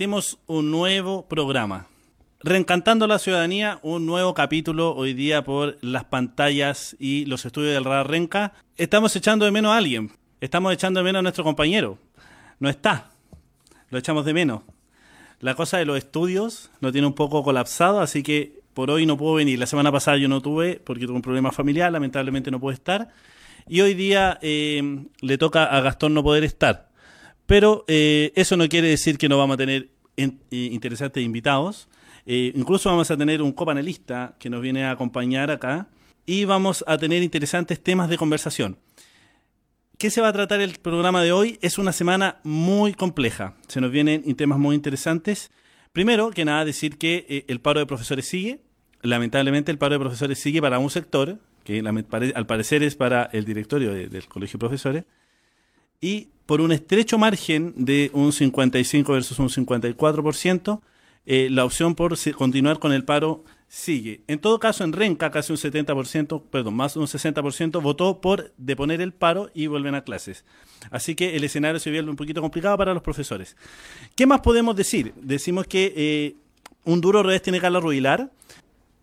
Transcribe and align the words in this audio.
Partimos 0.00 0.38
un 0.46 0.70
nuevo 0.70 1.28
programa. 1.28 1.86
Reencantando 2.42 3.06
la 3.06 3.18
ciudadanía, 3.18 3.80
un 3.82 4.06
nuevo 4.06 4.32
capítulo 4.32 4.94
hoy 4.94 5.12
día 5.12 5.44
por 5.44 5.76
las 5.82 6.04
pantallas 6.04 6.96
y 6.98 7.26
los 7.26 7.44
estudios 7.44 7.74
del 7.74 7.84
Radar 7.84 8.08
Renca. 8.08 8.54
Estamos 8.78 9.14
echando 9.14 9.44
de 9.44 9.50
menos 9.50 9.72
a 9.72 9.76
alguien. 9.76 10.12
Estamos 10.40 10.72
echando 10.72 11.00
de 11.00 11.04
menos 11.04 11.18
a 11.18 11.22
nuestro 11.24 11.44
compañero. 11.44 11.98
No 12.60 12.70
está. 12.70 13.10
Lo 13.90 13.98
echamos 13.98 14.24
de 14.24 14.32
menos. 14.32 14.62
La 15.38 15.54
cosa 15.54 15.76
de 15.76 15.84
los 15.84 15.98
estudios 15.98 16.70
lo 16.80 16.92
tiene 16.92 17.06
un 17.06 17.14
poco 17.14 17.42
colapsado, 17.42 18.00
así 18.00 18.22
que 18.22 18.58
por 18.72 18.90
hoy 18.90 19.04
no 19.04 19.18
puedo 19.18 19.34
venir. 19.34 19.58
La 19.58 19.66
semana 19.66 19.92
pasada 19.92 20.16
yo 20.16 20.30
no 20.30 20.40
tuve 20.40 20.80
porque 20.82 21.04
tuve 21.04 21.16
un 21.16 21.22
problema 21.22 21.52
familiar, 21.52 21.92
lamentablemente 21.92 22.50
no 22.50 22.58
puedo 22.58 22.72
estar. 22.72 23.10
Y 23.68 23.82
hoy 23.82 23.92
día 23.92 24.38
eh, 24.40 25.04
le 25.20 25.36
toca 25.36 25.66
a 25.66 25.82
Gastón 25.82 26.14
no 26.14 26.22
poder 26.22 26.44
estar. 26.44 26.89
Pero 27.50 27.84
eh, 27.88 28.30
eso 28.36 28.56
no 28.56 28.68
quiere 28.68 28.86
decir 28.86 29.18
que 29.18 29.28
no 29.28 29.36
vamos 29.36 29.54
a 29.54 29.56
tener 29.56 29.88
eh, 30.16 30.30
interesantes 30.52 31.20
invitados. 31.20 31.88
Eh, 32.24 32.52
incluso 32.54 32.88
vamos 32.88 33.10
a 33.10 33.16
tener 33.16 33.42
un 33.42 33.50
copanelista 33.50 34.36
que 34.38 34.48
nos 34.48 34.62
viene 34.62 34.84
a 34.84 34.92
acompañar 34.92 35.50
acá 35.50 35.88
y 36.24 36.44
vamos 36.44 36.84
a 36.86 36.96
tener 36.96 37.24
interesantes 37.24 37.82
temas 37.82 38.08
de 38.08 38.18
conversación. 38.18 38.78
¿Qué 39.98 40.10
se 40.10 40.20
va 40.20 40.28
a 40.28 40.32
tratar 40.32 40.60
el 40.60 40.78
programa 40.78 41.24
de 41.24 41.32
hoy? 41.32 41.58
Es 41.60 41.76
una 41.76 41.90
semana 41.90 42.38
muy 42.44 42.94
compleja. 42.94 43.56
Se 43.66 43.80
nos 43.80 43.90
vienen 43.90 44.22
temas 44.36 44.60
muy 44.60 44.76
interesantes. 44.76 45.50
Primero 45.92 46.30
que 46.30 46.44
nada, 46.44 46.64
decir 46.64 46.98
que 46.98 47.46
el 47.48 47.60
paro 47.60 47.80
de 47.80 47.86
profesores 47.86 48.26
sigue. 48.26 48.60
Lamentablemente 49.02 49.72
el 49.72 49.78
paro 49.78 49.94
de 49.94 49.98
profesores 49.98 50.38
sigue 50.38 50.62
para 50.62 50.78
un 50.78 50.88
sector, 50.88 51.40
que 51.64 51.80
al 51.80 52.46
parecer 52.46 52.84
es 52.84 52.94
para 52.94 53.24
el 53.24 53.44
directorio 53.44 53.92
del 53.92 54.28
Colegio 54.28 54.56
de 54.56 54.60
Profesores. 54.60 55.04
Y 56.00 56.28
por 56.46 56.60
un 56.60 56.72
estrecho 56.72 57.18
margen 57.18 57.74
de 57.76 58.10
un 58.12 58.32
55 58.32 59.12
versus 59.12 59.38
un 59.38 59.48
54%, 59.48 60.80
eh, 61.26 61.48
la 61.50 61.64
opción 61.64 61.94
por 61.94 62.16
continuar 62.34 62.78
con 62.78 62.92
el 62.92 63.04
paro 63.04 63.44
sigue. 63.68 64.22
En 64.26 64.40
todo 64.40 64.58
caso, 64.58 64.82
en 64.82 64.92
Renca, 64.92 65.30
casi 65.30 65.52
un 65.52 65.58
70%, 65.58 66.42
perdón, 66.50 66.74
más 66.74 66.94
de 66.94 67.00
un 67.00 67.06
60% 67.06 67.80
votó 67.80 68.20
por 68.20 68.52
deponer 68.56 69.00
el 69.00 69.12
paro 69.12 69.50
y 69.54 69.68
vuelven 69.68 69.94
a 69.94 70.02
clases. 70.02 70.44
Así 70.90 71.14
que 71.14 71.36
el 71.36 71.44
escenario 71.44 71.78
se 71.78 71.90
ve 71.90 72.00
un 72.00 72.16
poquito 72.16 72.40
complicado 72.40 72.76
para 72.76 72.94
los 72.94 73.02
profesores. 73.02 73.56
¿Qué 74.16 74.26
más 74.26 74.40
podemos 74.40 74.74
decir? 74.74 75.12
Decimos 75.16 75.66
que 75.68 75.92
eh, 75.96 76.34
un 76.84 77.00
duro 77.00 77.22
revés 77.22 77.42
tiene 77.42 77.60
Carla 77.60 77.78
Rubilar 77.78 78.32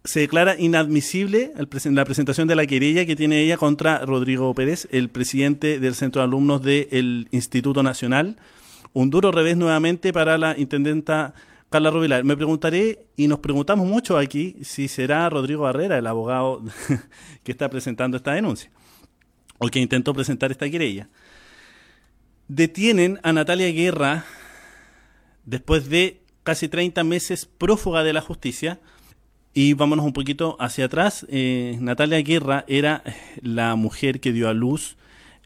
se 0.08 0.22
declara 0.22 0.58
inadmisible 0.58 1.52
la 1.58 2.06
presentación 2.06 2.48
de 2.48 2.56
la 2.56 2.66
querella 2.66 3.06
que 3.06 3.18
tiene 3.18 3.42
ella 3.42 3.58
contra 3.58 4.00
Rodrigo 4.06 4.54
Pérez, 4.54 4.88
el 4.92 5.10
presidente 5.10 5.80
del 5.80 5.96
Centro 5.96 6.22
de 6.22 6.28
Alumnos 6.28 6.62
del 6.62 7.28
Instituto 7.32 7.84
Nacional. 7.84 8.38
Un 8.94 9.10
duro 9.10 9.34
revés 9.34 9.58
nuevamente 9.58 10.14
para 10.14 10.38
la 10.38 10.58
intendenta 10.58 11.34
Carla 11.70 11.90
Rubilar. 11.90 12.24
Me 12.24 12.38
preguntaré, 12.38 13.06
y 13.18 13.28
nos 13.28 13.40
preguntamos 13.40 13.86
mucho 13.86 14.18
aquí, 14.18 14.56
si 14.62 14.88
será 14.88 15.30
Rodrigo 15.30 15.64
Barrera 15.64 15.98
el 15.98 16.08
abogado 16.08 16.64
que 17.44 17.52
está 17.52 17.70
presentando 17.70 18.16
esta 18.16 18.32
denuncia, 18.32 18.72
o 19.58 19.68
que 19.68 19.80
intentó 19.80 20.14
presentar 20.14 20.52
esta 20.52 20.70
querella. 20.70 21.10
Detienen 22.48 23.20
a 23.24 23.34
Natalia 23.34 23.70
Guerra 23.72 24.24
después 25.44 25.90
de 25.90 26.22
casi 26.44 26.70
30 26.70 27.04
meses 27.04 27.46
prófuga 27.46 28.06
de 28.06 28.14
la 28.14 28.22
justicia 28.22 28.80
y 29.58 29.74
vámonos 29.74 30.06
un 30.06 30.14
poquito 30.14 30.56
hacia 30.60 30.86
atrás. 30.86 31.26
Eh, 31.32 31.80
Natalia 31.82 32.22
Guerra 32.22 32.64
era 32.68 33.02
la 33.42 33.76
mujer 33.76 34.20
que 34.20 34.32
dio 34.32 34.50
a 34.50 34.54
luz 34.54 34.98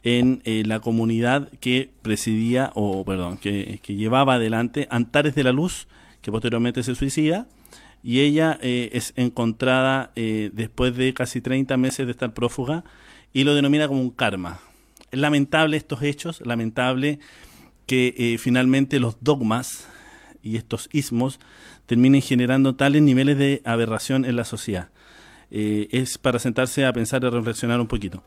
en 0.04 0.42
eh, 0.44 0.64
la 0.66 0.82
comunidad 0.82 1.48
que 1.62 1.90
presidía, 2.02 2.74
o 2.76 3.06
perdón, 3.06 3.38
que, 3.38 3.80
llevaba 3.88 4.34
adelante 4.34 4.86
Antares 4.92 5.34
de 5.34 5.46
la 5.46 5.54
Luz, 5.54 5.88
que 6.22 6.30
posteriormente 6.30 6.84
se 6.84 6.94
suicida, 6.94 7.48
y 8.04 8.20
ella 8.20 8.60
eh, 8.62 8.90
es 8.92 9.14
encontrada 9.16 10.12
después 10.16 10.98
de 10.98 11.14
casi 11.14 11.40
30 11.40 11.78
meses 11.78 12.06
de 12.06 12.12
estar 12.12 12.34
prófuga 12.34 12.84
y 13.32 13.46
lo 13.46 13.56
denomina 13.56 13.88
como 13.88 14.02
un 14.02 14.12
karma. 14.12 14.60
Es 15.12 15.20
lamentable 15.20 15.78
estos 15.78 16.02
hechos, 16.02 16.46
lamentable 16.46 17.20
que 17.86 18.38
finalmente 18.42 19.00
los 19.00 19.24
dogmas 19.24 19.88
y 20.44 20.58
estos 20.58 20.90
ismos 20.92 21.40
terminen 21.92 22.22
generando 22.22 22.74
tales 22.74 23.02
niveles 23.02 23.38
de 23.38 23.62
aberración 23.66 24.24
en 24.24 24.38
la 24.38 24.46
sociedad. 24.46 24.88
Eh, 25.50 25.90
es 25.92 26.18
para 26.18 26.40
sentarse 26.40 26.86
a 26.86 26.94
pensar 26.94 27.22
y 27.22 27.30
reflexionar 27.30 27.82
un 27.82 27.88
poquito. 27.88 28.24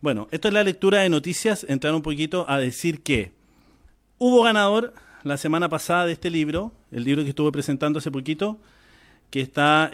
Bueno, 0.00 0.26
esto 0.32 0.48
es 0.48 0.54
la 0.54 0.64
lectura 0.64 1.02
de 1.02 1.08
noticias, 1.08 1.64
entrar 1.68 1.94
un 1.94 2.02
poquito 2.02 2.50
a 2.50 2.58
decir 2.58 3.04
que 3.04 3.30
hubo 4.18 4.42
ganador 4.42 4.92
la 5.22 5.36
semana 5.36 5.68
pasada 5.68 6.06
de 6.06 6.14
este 6.14 6.30
libro, 6.30 6.72
el 6.90 7.04
libro 7.04 7.22
que 7.22 7.28
estuve 7.28 7.52
presentando 7.52 8.00
hace 8.00 8.10
poquito, 8.10 8.58
que 9.30 9.40
está, 9.40 9.88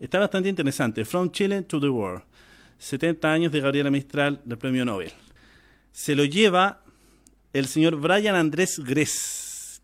está 0.00 0.18
bastante 0.18 0.48
interesante, 0.48 1.04
From 1.04 1.30
Chile 1.30 1.62
to 1.62 1.78
the 1.78 1.88
World, 1.88 2.24
70 2.78 3.32
años 3.32 3.52
de 3.52 3.60
Gabriela 3.60 3.92
Mistral 3.92 4.40
del 4.44 4.58
Premio 4.58 4.84
Nobel. 4.84 5.12
Se 5.92 6.16
lo 6.16 6.24
lleva 6.24 6.82
el 7.52 7.66
señor 7.66 7.94
Brian 7.94 8.34
Andrés 8.34 8.80
Gress 8.80 9.37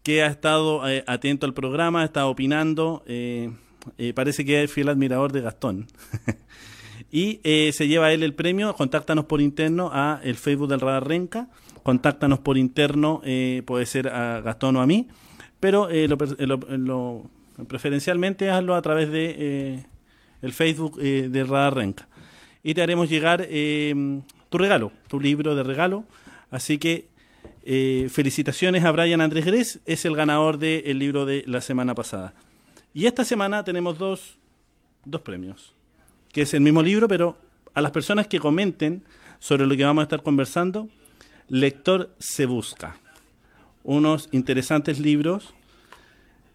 que 0.05 0.23
ha 0.23 0.27
estado 0.27 0.87
eh, 0.87 1.03
atento 1.07 1.47
al 1.47 1.55
programa, 1.55 2.03
ha 2.03 2.05
estado 2.05 2.29
opinando, 2.29 3.03
eh, 3.07 3.51
eh, 3.97 4.13
parece 4.13 4.45
que 4.45 4.63
es 4.63 4.71
fiel 4.71 4.91
admirador 4.91 5.33
de 5.33 5.41
Gastón. 5.41 5.87
y 7.11 7.41
se 7.43 7.89
lleva 7.89 8.13
él 8.13 8.23
el 8.23 8.35
premio, 8.35 8.75
contáctanos 8.75 9.25
por 9.25 9.41
interno 9.41 9.91
a 9.93 10.21
el 10.23 10.37
Facebook 10.37 10.69
del 10.69 10.81
Radar 10.81 11.09
Renca, 11.09 11.49
contáctanos 11.83 12.39
por 12.41 12.59
interno, 12.59 13.23
puede 13.65 13.87
ser 13.87 14.09
a 14.09 14.41
Gastón 14.41 14.77
o 14.77 14.83
a 14.83 14.87
mí, 14.87 15.09
pero 15.61 15.89
lo, 15.91 17.31
preferencialmente 17.69 18.51
hazlo 18.51 18.75
a 18.75 18.83
través 18.83 19.11
de 19.11 19.85
el 20.43 20.53
Facebook 20.53 21.01
del 21.01 21.47
Radar 21.47 21.77
Renca. 21.77 22.09
Y 22.63 22.75
te 22.75 22.83
haremos 22.83 23.09
llegar 23.09 23.47
tu 23.47 24.59
regalo, 24.59 24.91
tu 25.07 25.21
libro 25.21 25.55
de 25.55 25.63
regalo, 25.63 26.05
así 26.51 26.79
que 26.79 27.07
eh, 27.67 28.09
felicitaciones 28.11 28.85
a 28.85 28.93
Brian 28.93 29.23
Andrés 29.23 29.47
Gres, 29.47 29.81
es 29.87 30.05
el 30.05 30.15
ganador 30.15 30.59
del 30.59 30.99
libro 30.99 31.25
de 31.25 31.45
la 31.47 31.63
semana 31.63 31.95
pasada. 31.95 32.35
Y 32.93 33.07
esta 33.07 33.25
semana 33.25 33.65
tenemos 33.65 33.97
dos, 33.97 34.37
dos 35.07 35.23
premios, 35.23 35.73
que 36.31 36.43
es 36.43 36.53
el 36.53 36.61
mismo 36.61 36.83
libro, 36.83 37.09
pero 37.09 37.39
a 37.73 37.81
las 37.81 37.91
personas 37.91 38.27
que 38.27 38.39
comenten 38.39 39.03
sobre 39.39 39.67
lo 39.67 39.75
que 39.77 39.85
vamos 39.85 40.03
a 40.03 40.05
estar 40.05 40.23
conversando, 40.23 40.91
Lector 41.49 42.15
se 42.19 42.45
busca. 42.45 42.99
Unos 43.83 44.29
interesantes 44.33 44.99
libros 44.99 45.55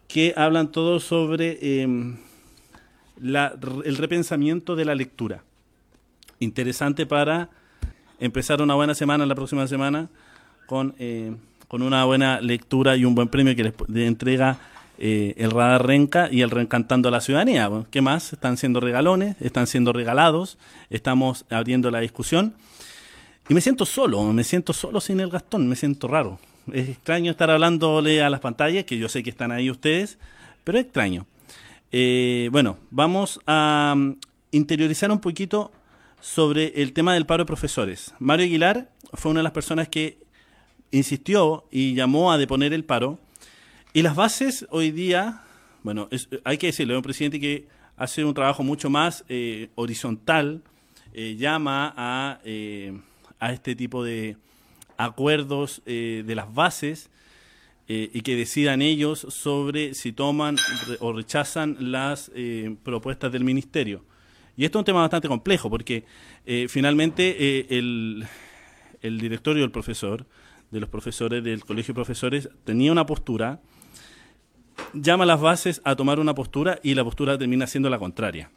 que 0.06 0.32
hablan 0.36 0.70
todo 0.70 1.00
sobre 1.00 1.82
em, 1.82 2.18
el 3.20 3.96
repensamiento 3.96 4.76
de 4.76 4.84
la 4.84 4.94
lectura. 4.94 5.42
Interesante 6.38 7.04
para 7.04 7.50
empezar 8.20 8.62
una 8.62 8.74
buena 8.74 8.94
semana 8.94 9.26
la 9.26 9.34
próxima 9.34 9.66
semana 9.66 10.08
con, 10.70 10.94
eh, 11.00 11.34
con 11.66 11.82
una 11.82 12.04
buena 12.04 12.40
lectura 12.40 12.96
y 12.96 13.04
un 13.04 13.16
buen 13.16 13.26
premio 13.26 13.56
que 13.56 13.64
les 13.64 14.06
entrega 14.06 14.56
eh, 14.98 15.34
el 15.36 15.50
Radar 15.50 15.84
Renca 15.84 16.28
y 16.30 16.42
el 16.42 16.50
Reencantando 16.50 17.08
a 17.08 17.10
la 17.10 17.20
Ciudadanía. 17.20 17.68
¿Qué 17.90 18.00
más? 18.00 18.32
Están 18.32 18.56
siendo 18.56 18.78
regalones, 18.78 19.34
están 19.40 19.66
siendo 19.66 19.92
regalados, 19.92 20.58
estamos 20.88 21.44
abriendo 21.50 21.90
la 21.90 21.98
discusión. 21.98 22.54
Y 23.48 23.54
me 23.54 23.60
siento 23.60 23.84
solo, 23.84 24.22
me 24.32 24.44
siento 24.44 24.72
solo 24.72 25.00
sin 25.00 25.18
el 25.18 25.30
Gastón, 25.30 25.68
me 25.68 25.74
siento 25.74 26.06
raro. 26.06 26.38
Es 26.72 26.88
extraño 26.88 27.32
estar 27.32 27.50
hablándole 27.50 28.22
a 28.22 28.30
las 28.30 28.38
pantallas, 28.38 28.84
que 28.84 28.96
yo 28.96 29.08
sé 29.08 29.24
que 29.24 29.30
están 29.30 29.50
ahí 29.50 29.72
ustedes, 29.72 30.18
pero 30.62 30.78
es 30.78 30.84
extraño. 30.84 31.26
Eh, 31.90 32.48
bueno, 32.52 32.78
vamos 32.92 33.40
a 33.44 33.94
mm, 33.96 34.12
interiorizar 34.52 35.10
un 35.10 35.18
poquito 35.18 35.72
sobre 36.20 36.80
el 36.80 36.92
tema 36.92 37.14
del 37.14 37.26
paro 37.26 37.42
de 37.42 37.48
profesores. 37.48 38.14
Mario 38.20 38.46
Aguilar 38.46 38.88
fue 39.14 39.32
una 39.32 39.40
de 39.40 39.44
las 39.44 39.52
personas 39.52 39.88
que 39.88 40.29
insistió 40.90 41.64
y 41.70 41.94
llamó 41.94 42.32
a 42.32 42.38
deponer 42.38 42.72
el 42.72 42.84
paro. 42.84 43.18
Y 43.92 44.02
las 44.02 44.14
bases 44.14 44.66
hoy 44.70 44.90
día, 44.90 45.42
bueno, 45.82 46.08
hay 46.44 46.58
que 46.58 46.68
decirlo, 46.68 46.94
es 46.94 46.98
un 46.98 47.02
presidente 47.02 47.40
que 47.40 47.66
hace 47.96 48.24
un 48.24 48.34
trabajo 48.34 48.62
mucho 48.62 48.88
más 48.88 49.24
eh, 49.28 49.68
horizontal, 49.74 50.62
eh, 51.12 51.36
llama 51.36 51.92
a, 51.96 52.40
eh, 52.44 52.98
a 53.38 53.52
este 53.52 53.74
tipo 53.74 54.04
de 54.04 54.36
acuerdos 54.96 55.82
de 55.86 56.34
las 56.34 56.52
bases 56.52 57.08
y 57.88 58.20
que 58.20 58.36
decidan 58.36 58.82
ellos 58.82 59.26
sobre 59.30 59.94
si 59.94 60.12
toman 60.12 60.56
o 61.00 61.14
rechazan 61.14 61.76
las 61.90 62.30
propuestas 62.82 63.32
del 63.32 63.42
ministerio. 63.42 64.04
Y 64.58 64.66
esto 64.66 64.78
es 64.78 64.80
un 64.80 64.84
tema 64.84 65.00
bastante 65.00 65.26
complejo 65.26 65.70
porque 65.70 66.04
finalmente 66.68 67.78
el, 67.78 68.26
el 69.00 69.18
directorio 69.18 69.62
del 69.62 69.70
profesor 69.70 70.26
de 70.70 70.80
los 70.80 70.88
profesores 70.88 71.42
del 71.42 71.64
Colegio 71.64 71.92
de 71.92 71.96
Profesores 71.96 72.48
tenía 72.64 72.92
una 72.92 73.06
postura, 73.06 73.60
llama 74.94 75.24
a 75.24 75.26
las 75.26 75.40
bases 75.40 75.80
a 75.84 75.96
tomar 75.96 76.20
una 76.20 76.34
postura 76.34 76.78
y 76.82 76.94
la 76.94 77.04
postura 77.04 77.36
termina 77.38 77.66
siendo 77.66 77.90
la 77.90 77.98
contraria. 77.98 78.50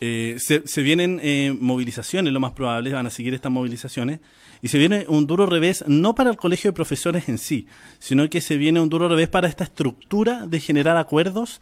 Eh, 0.00 0.36
se, 0.38 0.82
vienen 0.82 1.20
eh, 1.22 1.56
movilizaciones, 1.58 2.32
lo 2.32 2.40
más 2.40 2.52
probable, 2.52 2.92
van 2.92 3.06
a 3.06 3.10
seguir 3.10 3.32
estas 3.32 3.52
movilizaciones, 3.52 4.20
y 4.60 4.68
se 4.68 4.78
viene 4.78 5.06
un 5.08 5.26
duro 5.26 5.46
revés, 5.46 5.84
no 5.86 6.14
para 6.14 6.30
el 6.30 6.36
colegio 6.36 6.70
de 6.70 6.74
profesores 6.74 7.28
en 7.28 7.38
sí, 7.38 7.66
sino 8.00 8.28
que 8.28 8.40
se 8.40 8.56
viene 8.56 8.80
un 8.80 8.88
duro 8.88 9.08
revés 9.08 9.28
para 9.28 9.48
esta 9.48 9.64
estructura 9.64 10.46
de 10.46 10.60
generar 10.60 10.96
acuerdos 10.96 11.60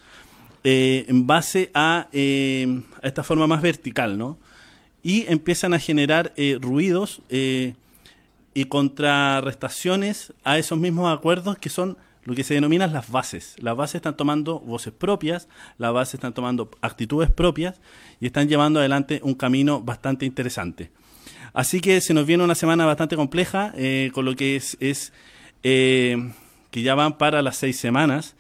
eh, 0.65 1.05
en 1.09 1.27
base 1.27 1.71
a, 1.75 2.09
a, 2.11 3.07
esta 3.07 3.23
forma 3.23 3.47
más 3.47 3.61
vertical, 3.61 4.17
¿no? 4.17 4.39
Y 5.03 5.27
empiezan 5.29 5.75
a 5.75 5.81
generar 5.81 6.33
ruidos 6.61 7.23
y 8.55 8.67
contrarrestaciones 8.67 10.33
a 10.45 10.59
esos 10.59 10.79
mismos 10.79 11.13
acuerdos 11.13 11.59
que 11.59 11.69
son 11.69 11.97
lo 12.25 12.35
que 12.35 12.45
se 12.45 12.55
denominan 12.55 12.93
las 12.93 13.11
bases. 13.11 13.57
Las 13.59 13.77
bases 13.77 13.97
están 13.97 14.17
tomando 14.17 14.61
voces 14.61 14.93
propias, 14.93 15.49
las 15.79 15.93
bases 15.93 16.15
están 16.15 16.35
tomando 16.35 16.71
actitudes 16.81 17.31
propias 17.31 17.81
y 18.21 18.27
están 18.27 18.49
llevando 18.49 18.79
adelante 18.79 19.21
un 19.25 19.35
camino 19.35 19.81
bastante 19.81 20.25
interesante. 20.25 20.91
Así 21.53 21.81
que 21.81 22.01
se 22.01 22.15
nos 22.15 22.27
viene 22.27 22.45
una 22.45 22.55
semana 22.55 22.87
bastante 22.87 23.17
compleja, 23.17 23.73
eh, 23.77 24.11
con 24.15 24.25
lo 24.25 24.37
que 24.37 24.57
es, 24.57 24.77
es 24.81 25.13
eh, 25.63 26.33
que 26.71 26.83
ya 26.83 26.95
van 26.95 27.19
para 27.19 27.43
las 27.43 27.57
seis 27.57 27.79
semanas 27.79 28.35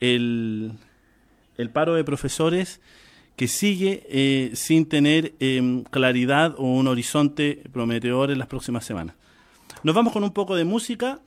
el, 0.00 0.72
el 1.58 1.70
paro 1.70 1.94
de 1.94 2.04
profesores 2.04 2.80
que 3.36 3.48
sigue 3.48 4.06
eh, 4.08 4.50
sin 4.54 4.86
tener 4.86 5.34
em, 5.40 5.84
claridad 5.84 6.54
o 6.56 6.64
un 6.64 6.88
horizonte 6.88 7.62
prometedor 7.72 8.30
en 8.30 8.38
las 8.38 8.48
próximas 8.48 8.84
semanas. 8.84 9.14
Nos 9.82 9.94
vamos 9.94 10.12
con 10.12 10.24
un 10.24 10.32
poco 10.32 10.56
de 10.56 10.64
música 10.64 11.20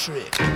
trick. 0.00 0.49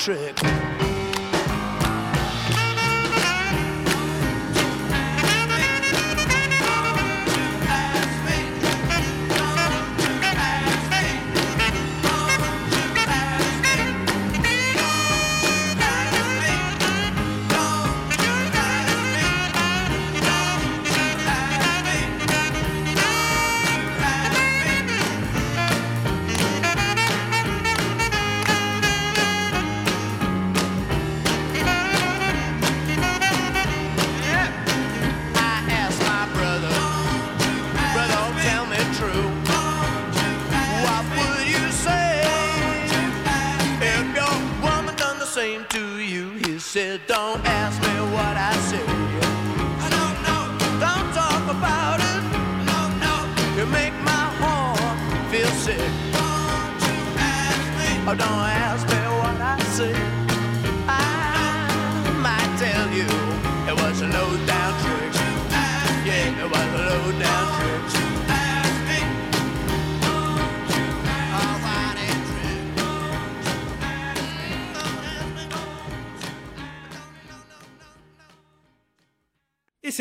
trick. 0.00 0.59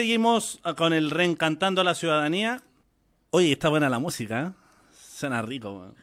Seguimos 0.10 0.60
con 0.76 0.92
el 0.94 1.12
reencantando 1.12 1.82
a 1.82 1.84
la 1.84 1.94
ciudadanía. 1.94 2.64
Oye, 3.30 3.52
está 3.52 3.70
buena 3.70 3.92
la 3.92 4.00
música, 4.00 4.42
¿eh? 4.42 4.52
Suena 4.92 5.44
rico. 5.44 5.94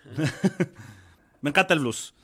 Me 1.40 1.50
encanta 1.50 1.74
el 1.74 1.80
blues. 1.80 2.14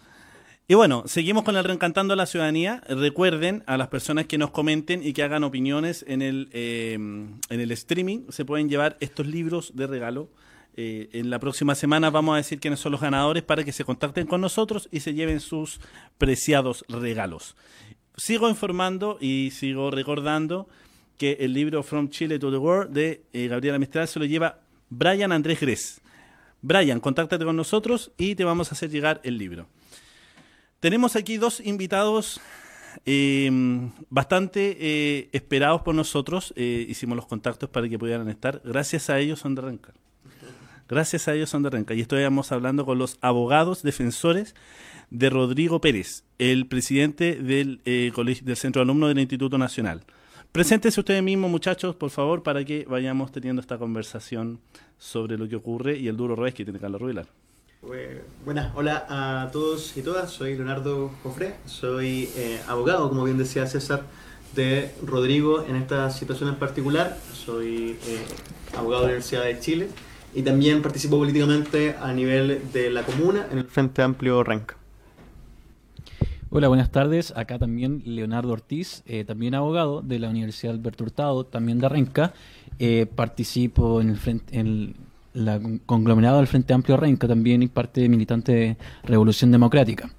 Y 0.69 0.75
bueno, 0.75 1.03
seguimos 1.07 1.43
con 1.43 1.57
el 1.57 1.65
reencantando 1.65 2.15
a 2.15 2.17
la 2.17 2.27
ciudadanía. 2.27 2.85
Recuerden 2.89 3.65
a 3.67 3.77
las 3.77 3.89
personas 3.89 4.27
que 4.27 4.39
nos 4.39 4.53
comenten 4.53 5.05
y 5.05 5.13
que 5.13 5.25
hagan 5.25 5.43
opiniones 5.43 6.05
en 6.07 6.23
el, 6.23 6.51
eh, 6.53 6.93
en 6.95 7.41
el 7.49 7.73
streaming, 7.73 8.27
se 8.29 8.45
pueden 8.45 8.69
llevar 8.69 8.97
estos 9.01 9.27
libros 9.27 9.73
de 9.75 9.89
regalo. 9.89 10.31
Eh, 10.77 11.09
en 11.15 11.31
la 11.31 11.41
próxima 11.41 11.75
semana 11.75 12.11
vamos 12.11 12.35
a 12.35 12.37
decir 12.37 12.61
quiénes 12.61 12.79
son 12.79 12.93
los 12.93 13.01
ganadores 13.01 13.43
para 13.43 13.65
que 13.65 13.73
se 13.73 13.85
contacten 13.85 14.29
con 14.29 14.41
nosotros 14.41 14.89
y 14.93 15.01
se 15.01 15.15
lleven 15.15 15.41
sus 15.41 15.81
preciados 16.17 16.85
regalos. 16.89 17.57
Sigo 18.17 18.49
informando 18.49 19.19
y 19.21 19.51
sigo 19.51 19.91
recordando 19.91 20.69
que 21.23 21.37
el 21.39 21.53
libro 21.53 21.85
From 21.85 22.09
Chile 22.09 22.37
to 22.41 22.51
the 22.51 22.57
World 22.57 22.93
de 22.93 23.23
eh, 23.33 23.47
Gabriela 23.47 23.79
Mistral 23.79 24.09
se 24.09 24.19
lo 24.19 24.25
lleva 24.25 24.59
Brian 24.91 25.31
Andrés 25.31 25.61
Gres. 25.61 26.01
Brian, 26.63 26.99
contáctate 26.99 27.45
con 27.45 27.55
nosotros 27.55 28.11
y 28.19 28.35
te 28.35 28.43
vamos 28.43 28.73
a 28.73 28.75
hacer 28.75 28.91
llegar 28.91 29.21
el 29.23 29.39
libro. 29.39 29.69
Tenemos 30.81 31.15
aquí 31.15 31.37
dos 31.37 31.61
invitados 31.61 32.41
em, 33.05 33.93
bastante 34.11 34.77
eh, 34.81 35.29
esperados 35.31 35.83
por 35.83 35.95
nosotros. 35.95 36.53
Eh, 36.57 36.87
hicimos 36.89 37.15
los 37.15 37.27
contactos 37.27 37.71
para 37.71 37.89
que 37.89 38.01
pudieran 38.01 38.29
estar. 38.29 38.61
Gracias 38.65 39.09
a 39.09 39.21
ellos 39.21 39.39
son 39.39 39.55
de 39.55 39.63
Renca. 39.63 39.93
Gracias 40.89 41.29
a 41.29 41.35
ellos 41.35 41.51
son 41.51 41.63
de 41.63 41.71
Renca. 41.71 41.95
Y 41.95 42.01
estamos 42.01 42.51
hablando 42.51 42.85
con 42.85 42.99
los 42.99 43.19
abogados 43.21 43.85
defensores 43.85 44.57
de 45.11 45.31
Rodrigo 45.31 45.81
Pérez, 45.81 46.25
el 46.41 46.67
presidente 46.67 47.37
del, 47.37 47.81
del 47.85 48.57
Centro 48.57 48.81
de 48.81 48.85
Alumnos 48.87 49.11
del 49.11 49.21
Instituto 49.21 49.57
Nacional. 49.57 50.03
Preséntese 50.53 51.01
ustedes 51.01 51.23
mismos, 51.23 51.51
muchachos, 51.51 51.97
por 51.97 52.11
favor, 52.11 52.43
para 52.43 52.63
que 52.63 52.85
vayamos 52.87 53.33
teniendo 53.33 53.63
esta 53.63 53.79
conversación 53.79 54.61
sobre 54.99 55.39
lo 55.39 55.49
que 55.49 55.57
ocurre 55.57 55.97
y 55.97 56.09
el 56.09 56.17
duro 56.19 56.37
revés 56.37 56.53
que 56.53 56.63
tiene 56.63 56.79
Carlos 56.79 57.01
Rubilar. 57.01 57.27
Buenas, 58.45 58.71
hola 58.77 59.07
a 59.09 59.51
todos 59.51 59.97
y 59.97 60.03
todas, 60.03 60.31
soy 60.31 60.55
Leonardo 60.55 61.11
Jofré, 61.23 61.55
soy 61.65 62.29
eh, 62.37 62.61
abogado, 62.69 63.09
como 63.09 63.25
bien 63.25 63.39
decía 63.39 63.67
César, 63.67 64.03
de 64.55 64.91
Rodrigo 65.03 65.65
en 65.67 65.77
esta 65.77 66.11
situación 66.11 66.51
en 66.51 66.57
particular, 66.57 67.17
soy 67.33 67.97
eh, 68.07 68.23
abogado 68.77 69.05
de 69.05 69.09
la 69.09 69.13
Universidad 69.15 69.45
de 69.45 69.59
Chile 69.59 69.89
y 70.35 70.43
también 70.43 70.83
participo 70.83 71.17
políticamente 71.17 71.97
a 71.99 72.13
nivel 72.13 72.61
de 72.75 72.91
la 72.91 73.05
comuna 73.05 73.47
en 73.51 73.57
el 73.57 73.65
Frente 73.65 74.03
Amplio 74.03 74.45
Renca. 74.45 74.77
Hola, 76.55 76.69
buenas 76.69 76.91
tardes. 76.91 77.33
Acá 77.35 77.59
también 77.59 78.03
Leonardo 78.05 78.53
Ortiz, 78.53 79.03
eh, 79.07 79.25
también 79.25 79.55
abogado 79.55 80.03
de 80.03 80.19
la 80.19 80.29
Universidad 80.29 80.75
Alberto 80.75 81.05
Hurtado, 81.05 81.47
también 81.47 81.79
de 81.79 81.89
Renca. 81.89 82.35
participo 83.15 84.03
en 84.03 84.11
el 84.11 84.19
frente, 84.19 84.59
en 84.59 84.95
la 85.33 85.59
conglomerado 85.87 86.37
del 86.37 86.47
Frente 86.47 86.75
Amplio 86.75 86.99
Renca 86.99 87.27
también 87.27 87.63
y 87.63 87.69
parte 87.69 88.07
militante 88.07 88.53
de 88.53 88.77
Revolución 89.05 89.51
Democrática. 89.51 90.11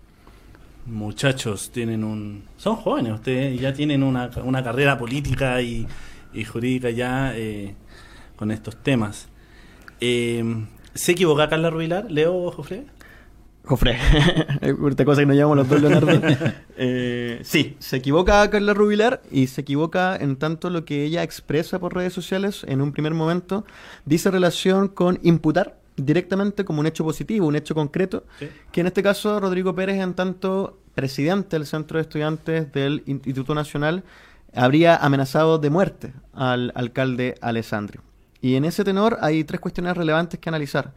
Muchachos, 0.87 1.69
tienen 1.69 2.03
un... 2.03 2.45
Son 2.57 2.77
jóvenes, 2.77 3.13
ustedes 3.13 3.61
ya 3.61 3.71
tienen 3.71 4.01
una, 4.01 4.31
una 4.43 4.63
carrera 4.63 4.97
política 4.97 5.61
y, 5.61 5.85
jurídica 6.51 6.89
ya 6.89 7.37
eh, 7.37 7.75
con 8.35 8.49
estos 8.49 8.75
temas. 8.77 9.27
Eh, 10.01 10.65
¿Se 10.95 11.11
equivoca 11.11 11.47
Carla 11.47 11.69
Rubilar? 11.69 12.11
¿Leo, 12.11 12.49
Jofre? 12.49 12.85
Jofre, 13.65 13.98
esta 14.62 15.05
cosa 15.05 15.22
que 15.22 15.25
nos 15.25 15.38
llamamos 15.38 15.58
los 15.58 15.70
dos 15.70 15.82
Leonardo. 15.82 16.10
eh, 16.77 17.39
sí, 17.43 17.77
se 17.79 17.98
equivoca 17.98 18.50
Carla 18.50 18.74
Rubilar 18.74 19.22
y 19.32 19.48
se 19.48 19.62
equivoca 19.62 20.17
en 20.17 20.36
tanto 20.36 20.70
lo 20.70 20.84
que 20.84 21.03
ella 21.05 21.24
expresa 21.24 21.79
por 21.79 21.96
redes 21.96 22.12
sociales 22.12 22.65
en 22.67 22.82
un 22.82 22.91
primer 22.91 23.13
momento 23.13 23.65
dice 24.05 24.32
relación 24.32 24.89
con 24.89 25.17
imputar 25.24 25.77
directamente 25.96 26.65
como 26.65 26.82
un 26.82 26.88
hecho 26.88 27.03
positivo, 27.03 27.48
un 27.48 27.55
hecho 27.55 27.75
concreto, 27.75 28.25
que 28.72 28.82
en 28.82 28.88
este 28.88 29.03
caso 29.03 29.39
Rodrigo 29.39 29.75
Pérez, 29.75 30.01
en 30.01 30.13
tanto 30.13 30.79
presidente 30.96 31.55
del 31.55 31.65
Centro 31.65 31.98
de 31.98 32.01
Estudiantes 32.01 32.72
del 32.72 33.03
Instituto 33.05 33.55
Nacional, 33.55 34.03
habría 34.55 34.96
amenazado 34.96 35.58
de 35.58 35.70
muerte 35.70 36.13
al 36.34 36.72
alcalde 36.75 37.36
Alessandri. 37.41 38.00
Y 38.41 38.55
en 38.55 38.65
ese 38.65 38.84
tenor 38.84 39.17
hay 39.22 39.43
tres 39.43 39.62
cuestiones 39.62 39.96
relevantes 39.96 40.39
que 40.39 40.50
analizar. 40.50 40.91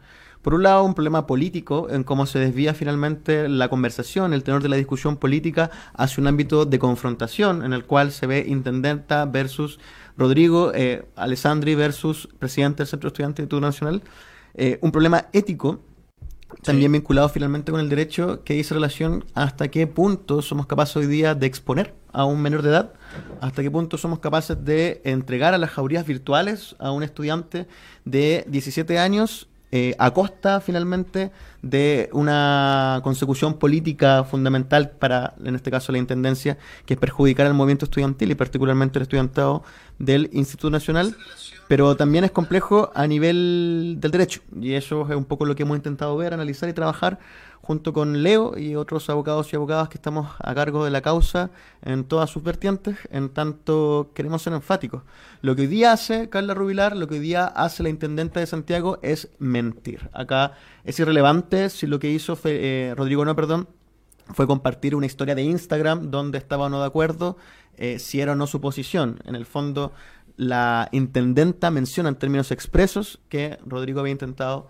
Por 0.47 0.53
un 0.53 0.63
lado, 0.63 0.85
un 0.85 0.93
problema 0.93 1.27
político 1.27 1.89
en 1.89 2.05
cómo 2.05 2.25
se 2.25 2.39
desvía 2.39 2.73
finalmente 2.73 3.49
la 3.49 3.67
conversación, 3.67 4.33
el 4.33 4.43
tenor 4.43 4.63
de 4.63 4.69
la 4.69 4.77
discusión 4.77 5.17
política 5.17 5.71
hacia 5.93 6.21
un 6.21 6.27
ámbito 6.27 6.63
de 6.63 6.79
confrontación 6.79 7.65
en 7.65 7.73
el 7.73 7.83
cual 7.83 8.13
se 8.13 8.27
ve 8.27 8.45
intendenta 8.47 9.25
versus 9.25 9.77
Rodrigo 10.15 10.71
eh, 10.73 11.03
Alessandri 11.17 11.75
versus 11.75 12.29
presidente 12.39 12.77
del 12.77 12.87
Centro 12.87 13.09
Estudiante 13.09 13.41
Instituto 13.41 13.59
Nacional. 13.59 14.03
Eh, 14.53 14.79
un 14.81 14.93
problema 14.93 15.25
ético 15.33 15.81
también 16.63 16.93
vinculado 16.93 17.27
finalmente 17.27 17.73
con 17.73 17.81
el 17.81 17.89
derecho 17.89 18.45
que 18.45 18.53
dice 18.53 18.73
relación 18.73 19.25
hasta 19.33 19.67
qué 19.67 19.85
punto 19.85 20.41
somos 20.41 20.65
capaces 20.65 20.95
hoy 20.95 21.07
día 21.07 21.35
de 21.35 21.45
exponer 21.45 21.93
a 22.13 22.23
un 22.23 22.41
menor 22.41 22.61
de 22.61 22.69
edad, 22.69 22.93
hasta 23.41 23.63
qué 23.63 23.69
punto 23.69 23.97
somos 23.97 24.19
capaces 24.19 24.63
de 24.63 25.01
entregar 25.03 25.53
a 25.53 25.57
las 25.57 25.71
jaurías 25.71 26.07
virtuales 26.07 26.77
a 26.79 26.91
un 26.91 27.03
estudiante 27.03 27.67
de 28.05 28.45
17 28.47 28.97
años 28.97 29.49
eh, 29.71 29.95
a 29.99 30.11
costa 30.11 30.61
finalmente 30.61 31.31
de 31.61 32.09
una 32.13 33.01
consecución 33.03 33.55
política 33.55 34.23
fundamental 34.23 34.91
para, 34.91 35.33
en 35.43 35.55
este 35.55 35.71
caso, 35.71 35.91
la 35.91 35.97
Intendencia, 35.97 36.57
que 36.85 36.93
es 36.93 36.99
perjudicar 36.99 37.47
al 37.47 37.53
movimiento 37.53 37.85
estudiantil 37.85 38.31
y 38.31 38.35
particularmente 38.35 38.99
el 38.99 39.03
estudiantado 39.03 39.63
del 39.99 40.29
Instituto 40.31 40.69
Nacional, 40.69 41.15
pero 41.67 41.95
también 41.95 42.23
es 42.23 42.31
complejo 42.31 42.91
a 42.95 43.07
nivel 43.07 43.97
del 43.99 44.11
derecho, 44.11 44.41
y 44.59 44.73
eso 44.73 45.07
es 45.09 45.15
un 45.15 45.25
poco 45.25 45.45
lo 45.45 45.55
que 45.55 45.63
hemos 45.63 45.77
intentado 45.77 46.15
ver, 46.17 46.33
analizar 46.33 46.69
y 46.69 46.73
trabajar 46.73 47.19
junto 47.61 47.91
con 47.91 48.23
Leo 48.23 48.57
y 48.57 48.75
otros 48.75 49.09
abogados 49.09 49.51
y 49.51 49.57
abogadas 49.57 49.89
que 49.89 49.97
estamos 49.97 50.29
a 50.39 50.55
cargo 50.55 50.85
de 50.85 50.91
la 50.91 51.01
causa 51.01 51.49
en 51.81 52.05
todas 52.05 52.29
sus 52.29 52.41
vertientes, 52.41 52.97
en 53.11 53.27
tanto 53.27 54.11
queremos 54.13 54.41
ser 54.41 54.53
enfáticos. 54.53 55.03
Lo 55.41 55.53
que 55.53 55.63
hoy 55.63 55.67
día 55.67 55.91
hace 55.91 56.29
Carla 56.29 56.53
Rubilar, 56.53 56.95
lo 56.95 57.07
que 57.07 57.15
hoy 57.15 57.19
día 57.19 57.45
hace 57.45 57.83
la 57.83 57.89
Intendente 57.89 58.39
de 58.39 58.47
Santiago 58.47 58.99
es 59.01 59.29
mentir. 59.39 60.09
Acá 60.13 60.53
es 60.85 60.97
irrelevante 60.99 61.69
si 61.69 61.87
lo 61.87 61.99
que 61.99 62.09
hizo 62.09 62.39
eh, 62.45 62.93
Rodrigo 62.95 63.25
no, 63.25 63.35
perdón, 63.35 63.67
fue 64.33 64.47
compartir 64.47 64.95
una 64.95 65.05
historia 65.05 65.35
de 65.35 65.43
Instagram 65.43 66.09
donde 66.09 66.37
estaba 66.37 66.65
o 66.65 66.69
no 66.69 66.79
de 66.79 66.87
acuerdo, 66.87 67.37
eh, 67.75 67.99
si 67.99 68.21
era 68.21 68.31
o 68.31 68.35
no 68.35 68.47
su 68.47 68.61
posición. 68.61 69.19
En 69.25 69.35
el 69.35 69.45
fondo, 69.45 69.91
la 70.37 70.87
intendenta 70.91 71.71
menciona 71.71 72.09
en 72.09 72.15
términos 72.15 72.51
expresos 72.51 73.19
que 73.27 73.57
Rodrigo 73.65 73.99
había 73.99 74.11
intentado 74.11 74.69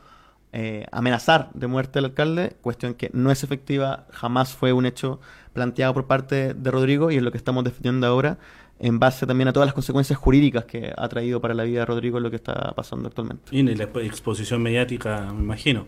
eh, 0.54 0.86
amenazar 0.92 1.50
de 1.54 1.68
muerte 1.68 2.00
al 2.00 2.06
alcalde, 2.06 2.56
cuestión 2.62 2.94
que 2.94 3.10
no 3.14 3.32
es 3.32 3.44
efectiva, 3.44 4.08
jamás 4.12 4.54
fue 4.54 4.72
un 4.72 4.86
hecho 4.86 5.20
planteado 5.54 5.94
por 5.94 6.08
parte 6.08 6.54
de 6.54 6.72
Rodrigo 6.72 7.12
y 7.12 7.18
es 7.18 7.24
lo 7.24 7.32
que 7.32 7.38
estamos 7.38 7.66
defendiendo 7.66 8.08
ahora, 8.08 8.38
en 8.80 8.98
base 8.98 9.28
también 9.28 9.50
a 9.50 9.54
todas 9.54 9.68
las 9.68 9.74
consecuencias 9.74 10.18
jurídicas 10.18 10.66
que 10.66 10.94
ha 10.96 11.10
traído 11.10 11.42
para 11.42 11.54
la 11.54 11.64
vida 11.64 11.80
de 11.82 11.86
Rodrigo 11.86 12.20
lo 12.20 12.30
que 12.30 12.38
está 12.38 12.74
pasando 12.74 13.10
actualmente. 13.10 13.44
Y 13.52 13.60
en 13.60 13.78
la 13.78 13.84
exposición 13.84 14.62
mediática, 14.62 15.32
me 15.34 15.44
imagino. 15.44 15.86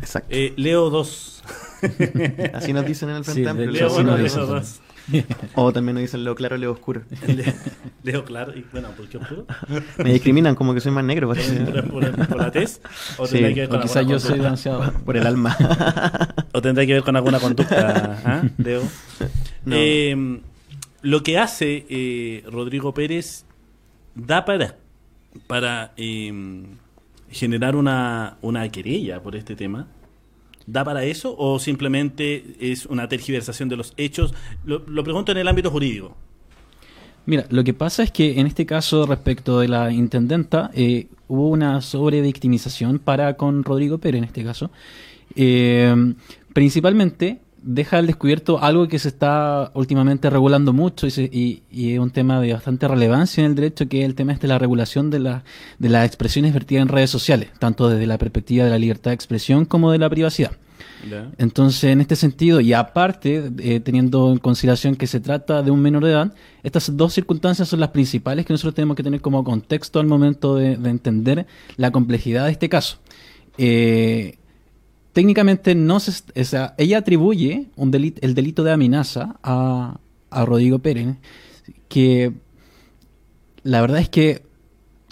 Exacto. 0.00 0.28
Eh, 0.30 0.52
Leo 0.56 0.90
2. 0.90 1.42
Así 2.54 2.72
nos 2.72 2.84
dicen 2.84 3.08
en 3.10 3.16
el 3.16 3.24
Frente 3.24 3.48
Amplio. 3.48 3.70
Leo, 3.70 4.02
Leo 4.02 4.46
2. 4.46 4.80
o 5.54 5.72
también 5.72 5.94
nos 5.94 6.02
dicen 6.02 6.24
Leo 6.24 6.34
Claro, 6.34 6.56
Leo 6.56 6.72
Oscuro. 6.72 7.02
Leo 8.02 8.24
Claro, 8.24 8.56
y 8.56 8.64
bueno, 8.72 8.88
¿por 8.96 9.08
qué 9.08 9.18
oscuro? 9.18 9.46
Me 9.98 10.12
discriminan 10.12 10.54
como 10.54 10.74
que 10.74 10.80
soy 10.80 10.92
más 10.92 11.04
negro. 11.04 11.28
¿Por, 11.28 12.36
la 12.36 12.50
tez? 12.50 12.80
¿O 13.18 13.26
sí, 13.26 13.38
que 13.38 13.52
ver 13.52 13.68
con 13.68 13.80
quizás 13.80 14.06
yo 14.06 14.18
soy 14.18 14.38
danseado 14.38 14.92
por 15.04 15.16
el 15.16 15.26
alma. 15.26 15.56
¿O 16.52 16.62
tendrá 16.62 16.86
que 16.86 16.94
ver 16.94 17.02
con 17.02 17.16
alguna 17.16 17.40
conducta, 17.40 18.20
¿ah, 18.24 18.42
Leo? 18.58 18.82
Eh, 19.66 20.40
lo 21.02 21.22
que 21.22 21.38
hace 21.38 21.86
eh, 21.88 22.44
Rodrigo 22.50 22.94
Pérez 22.94 23.44
da 24.14 24.44
para, 24.44 24.76
para 25.46 25.92
eh, 25.96 26.64
generar 27.30 27.76
una, 27.76 28.36
una 28.40 28.68
querella 28.70 29.22
por 29.22 29.36
este 29.36 29.56
tema. 29.56 29.86
¿Da 30.66 30.84
para 30.84 31.04
eso 31.04 31.34
o 31.36 31.58
simplemente 31.58 32.56
es 32.58 32.86
una 32.86 33.08
tergiversación 33.08 33.68
de 33.68 33.76
los 33.76 33.92
hechos? 33.96 34.34
Lo, 34.64 35.04
pregunto 35.04 35.32
en 35.32 35.38
el 35.38 35.48
ámbito 35.48 35.70
jurídico. 35.70 36.16
Mira, 37.26 37.46
lo 37.50 37.64
que 37.64 37.74
pasa 37.74 38.02
es 38.02 38.10
que 38.10 38.38
en 38.38 38.46
este 38.46 38.66
caso 38.66 39.06
respecto 39.06 39.60
de 39.60 39.68
la 39.68 39.92
intendenta 39.92 40.70
eh, 40.74 41.08
hubo 41.28 41.48
una 41.48 41.80
sobrevictimización 41.80 42.98
para 42.98 43.34
con 43.34 43.64
Rodrigo 43.64 43.98
Pérez 43.98 44.18
en 44.18 44.24
este 44.24 44.44
caso. 44.44 44.70
Eh, 45.36 46.14
principalmente 46.52 47.40
deja 47.64 47.98
al 47.98 48.06
descubierto 48.06 48.62
algo 48.62 48.86
que 48.88 48.98
se 48.98 49.08
está 49.08 49.70
últimamente 49.74 50.28
regulando 50.28 50.72
mucho 50.72 51.06
y, 51.06 51.62
es 51.70 51.98
un 51.98 52.10
tema 52.10 52.40
de 52.40 52.52
bastante 52.52 52.86
relevancia 52.86 53.42
en 53.42 53.50
el 53.50 53.54
derecho, 53.56 53.88
que 53.88 54.00
es 54.00 54.04
el 54.04 54.14
tema 54.14 54.32
este 54.32 54.46
de 54.46 54.52
la 54.52 54.58
regulación 54.58 55.10
de, 55.10 55.20
la, 55.20 55.44
de 55.78 55.88
las 55.88 56.06
expresiones 56.06 56.52
vertidas 56.52 56.82
en 56.82 56.88
redes 56.88 57.10
sociales, 57.10 57.50
tanto 57.58 57.88
desde 57.88 58.06
la 58.06 58.18
perspectiva 58.18 58.64
de 58.64 58.70
la 58.70 58.78
libertad 58.78 59.10
de 59.10 59.14
expresión 59.14 59.64
como 59.64 59.90
de 59.90 59.98
la 59.98 60.10
privacidad. 60.10 60.52
Entonces, 61.36 61.84
en 61.84 62.00
este 62.00 62.16
sentido, 62.16 62.60
y 62.60 62.72
aparte, 62.72 63.50
eh, 63.58 63.80
teniendo 63.80 64.32
en 64.32 64.38
consideración 64.38 64.96
que 64.96 65.06
se 65.06 65.20
trata 65.20 65.62
de 65.62 65.70
un 65.70 65.80
menor 65.80 66.04
de 66.04 66.12
edad, 66.12 66.34
estas 66.62 66.96
dos 66.96 67.12
circunstancias 67.12 67.68
son 67.68 67.80
las 67.80 67.90
principales 67.90 68.46
que 68.46 68.54
nosotros 68.54 68.74
tenemos 68.74 68.96
que 68.96 69.02
tener 69.02 69.20
como 69.20 69.44
contexto 69.44 70.00
al 70.00 70.06
momento 70.06 70.56
de, 70.56 70.72
entender 70.72 71.46
la 71.76 71.90
complejidad 71.90 72.46
de 72.46 72.52
este 72.52 72.70
caso. 72.70 72.98
Eh, 73.58 74.38
técnicamente 75.14 75.74
no 75.74 76.00
se, 76.00 76.12
ella 76.76 76.98
atribuye 76.98 77.68
un 77.76 77.90
delito, 77.90 78.20
el 78.22 78.34
delito 78.34 78.64
de 78.64 78.72
amenaza 78.72 79.36
a, 79.42 79.98
a 80.28 80.44
Rodrigo 80.44 80.80
Pérez, 80.80 81.16
que 81.88 82.32
la 83.62 83.80
verdad 83.80 84.00
es 84.00 84.08
que 84.10 84.42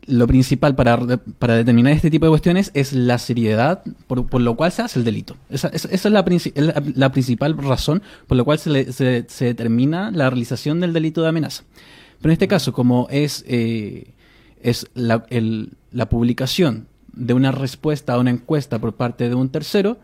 lo 0.07 0.27
principal 0.27 0.75
para, 0.75 0.99
para, 1.39 1.55
determinar 1.55 1.93
este 1.93 2.11
tipo 2.11 2.27
de 2.27 2.31
cuestiones 2.31 2.73
es 2.75 2.93
la 2.93 3.19
seriedad 3.19 3.85
por, 4.09 4.27
por 4.27 4.41
lo 4.41 4.57
cual 4.57 4.73
se 4.73 4.83
hace 4.83 4.99
el 4.99 5.05
delito. 5.05 5.37
Esa, 5.49 5.69
esa, 5.69 5.89
es, 5.89 6.05
la, 6.05 6.83
la, 6.97 7.13
principal 7.13 7.57
razón 7.57 8.03
por 8.27 8.37
la 8.37 8.43
cual 8.43 8.59
se, 8.59 8.93
se, 8.93 9.25
se, 9.29 9.45
determina 9.45 10.11
la 10.11 10.29
realización 10.29 10.81
del 10.81 10.93
delito 10.93 11.23
de 11.23 11.29
amenaza. 11.29 11.63
Pero 12.21 12.31
en 12.31 12.33
este 12.33 12.49
caso, 12.49 12.73
como 12.73 13.07
es, 13.11 13.45
eh, 13.47 14.15
es 14.61 14.89
la, 14.95 15.25
el, 15.31 15.71
la 15.93 16.09
publicación 16.09 16.89
de 17.13 17.35
una 17.35 17.53
respuesta 17.53 18.15
a 18.15 18.19
una 18.19 18.31
encuesta 18.31 18.79
por 18.79 18.95
parte 18.95 19.29
de 19.29 19.35
un 19.35 19.51
tercero, 19.51 19.99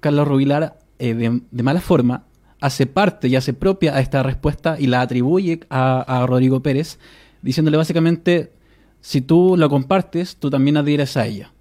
Carlos 0.00 0.26
Rubilar, 0.26 0.78
eh, 0.98 1.14
de, 1.14 1.62
mala 1.62 1.80
forma, 1.80 2.24
hace 2.60 2.86
parte 2.86 3.28
y 3.28 3.36
hace 3.36 3.54
propia 3.54 3.94
a 3.96 4.00
esta 4.00 4.22
respuesta 4.22 4.76
y 4.78 4.86
la 4.86 5.00
atribuye 5.00 5.60
a, 5.70 6.24
Rodrigo 6.28 6.60
Pérez, 6.60 6.98
diciéndole 7.42 7.76
básicamente, 7.76 8.52
si 9.00 9.20
tú 9.20 9.56
lo 9.56 9.68
compartes, 9.70 10.36
tú 10.36 10.50
también 10.50 10.76
adhieres 10.76 11.16
a 11.16 11.26
ella. 11.26 11.52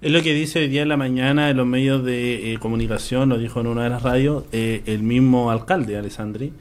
Es 0.00 0.10
lo 0.10 0.22
que 0.22 0.34
dice 0.34 0.58
hoy 0.58 0.68
día 0.68 0.82
en 0.82 0.88
la 0.88 0.96
mañana 0.96 1.50
en 1.50 1.56
los 1.56 1.66
medios 1.66 2.04
de 2.04 2.52
eh, 2.52 2.58
comunicación, 2.58 3.28
lo 3.28 3.38
dijo 3.38 3.60
en 3.60 3.68
una 3.68 3.84
de 3.84 3.90
las 3.90 4.02
radios, 4.02 4.44
eh, 4.52 4.82
el 4.86 5.02
mismo 5.02 5.50
alcalde, 5.50 5.96
Alessandri. 5.96 6.52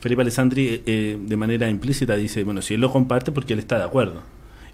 Felipe 0.00 0.22
Alessandri, 0.22 0.78
de 0.78 1.36
manera 1.36 1.70
implícita, 1.70 2.16
dice, 2.16 2.42
bueno, 2.42 2.60
si 2.60 2.74
él 2.74 2.80
lo 2.80 2.90
comparte, 2.90 3.30
porque 3.30 3.52
él 3.52 3.60
está 3.60 3.78
de 3.78 3.84
acuerdo. 3.84 4.24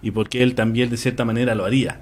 Y 0.02 0.10
porque 0.10 0.42
él 0.42 0.54
también, 0.54 0.90
de 0.90 0.96
cierta 0.96 1.24
manera, 1.24 1.54
lo 1.54 1.64
haría. 1.64 2.00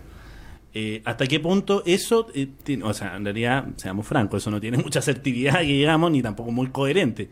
Eh, 0.74 1.00
¿Hasta 1.04 1.26
qué 1.26 1.40
punto 1.40 1.82
eso, 1.86 2.28
eh, 2.34 2.48
o 2.82 2.92
sea, 2.92 3.16
en 3.16 3.24
realidad, 3.24 3.66
seamos 3.76 4.06
francos, 4.06 4.42
eso 4.42 4.50
no 4.50 4.60
tiene 4.60 4.76
mucha 4.84 4.98
asertividad, 4.98 5.60
digamos, 5.60 6.10
ni 6.10 6.22
tampoco 6.22 6.52
muy 6.52 6.68
coherente. 6.68 7.30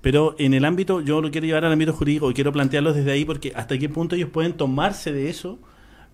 Pero 0.00 0.36
en 0.38 0.54
el 0.54 0.64
ámbito, 0.64 1.00
yo 1.00 1.20
lo 1.20 1.30
quiero 1.30 1.46
llevar 1.46 1.64
al 1.64 1.72
ámbito 1.72 1.92
jurídico 1.92 2.30
y 2.30 2.34
quiero 2.34 2.52
plantearlo 2.52 2.92
desde 2.92 3.10
ahí 3.10 3.24
porque 3.24 3.52
hasta 3.56 3.78
qué 3.78 3.88
punto 3.88 4.14
ellos 4.14 4.28
pueden 4.30 4.52
tomarse 4.52 5.12
de 5.12 5.30
eso 5.30 5.58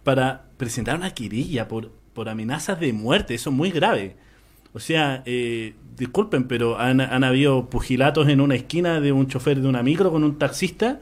para 0.04 0.44
presentar 0.56 0.96
una 0.96 1.12
querella 1.12 1.68
por, 1.68 1.90
por 2.14 2.28
amenazas 2.28 2.80
de 2.80 2.92
muerte, 2.92 3.34
eso 3.34 3.50
es 3.50 3.56
muy 3.56 3.70
grave. 3.70 4.16
O 4.72 4.78
sea, 4.78 5.22
eh, 5.26 5.74
disculpen, 5.96 6.44
pero 6.44 6.78
han, 6.78 7.00
han, 7.00 7.24
habido 7.24 7.68
pugilatos 7.68 8.28
en 8.28 8.40
una 8.40 8.54
esquina 8.54 9.00
de 9.00 9.12
un 9.12 9.26
chofer 9.26 9.60
de 9.60 9.68
una 9.68 9.82
micro 9.82 10.10
con 10.12 10.22
un 10.22 10.38
taxista 10.38 11.00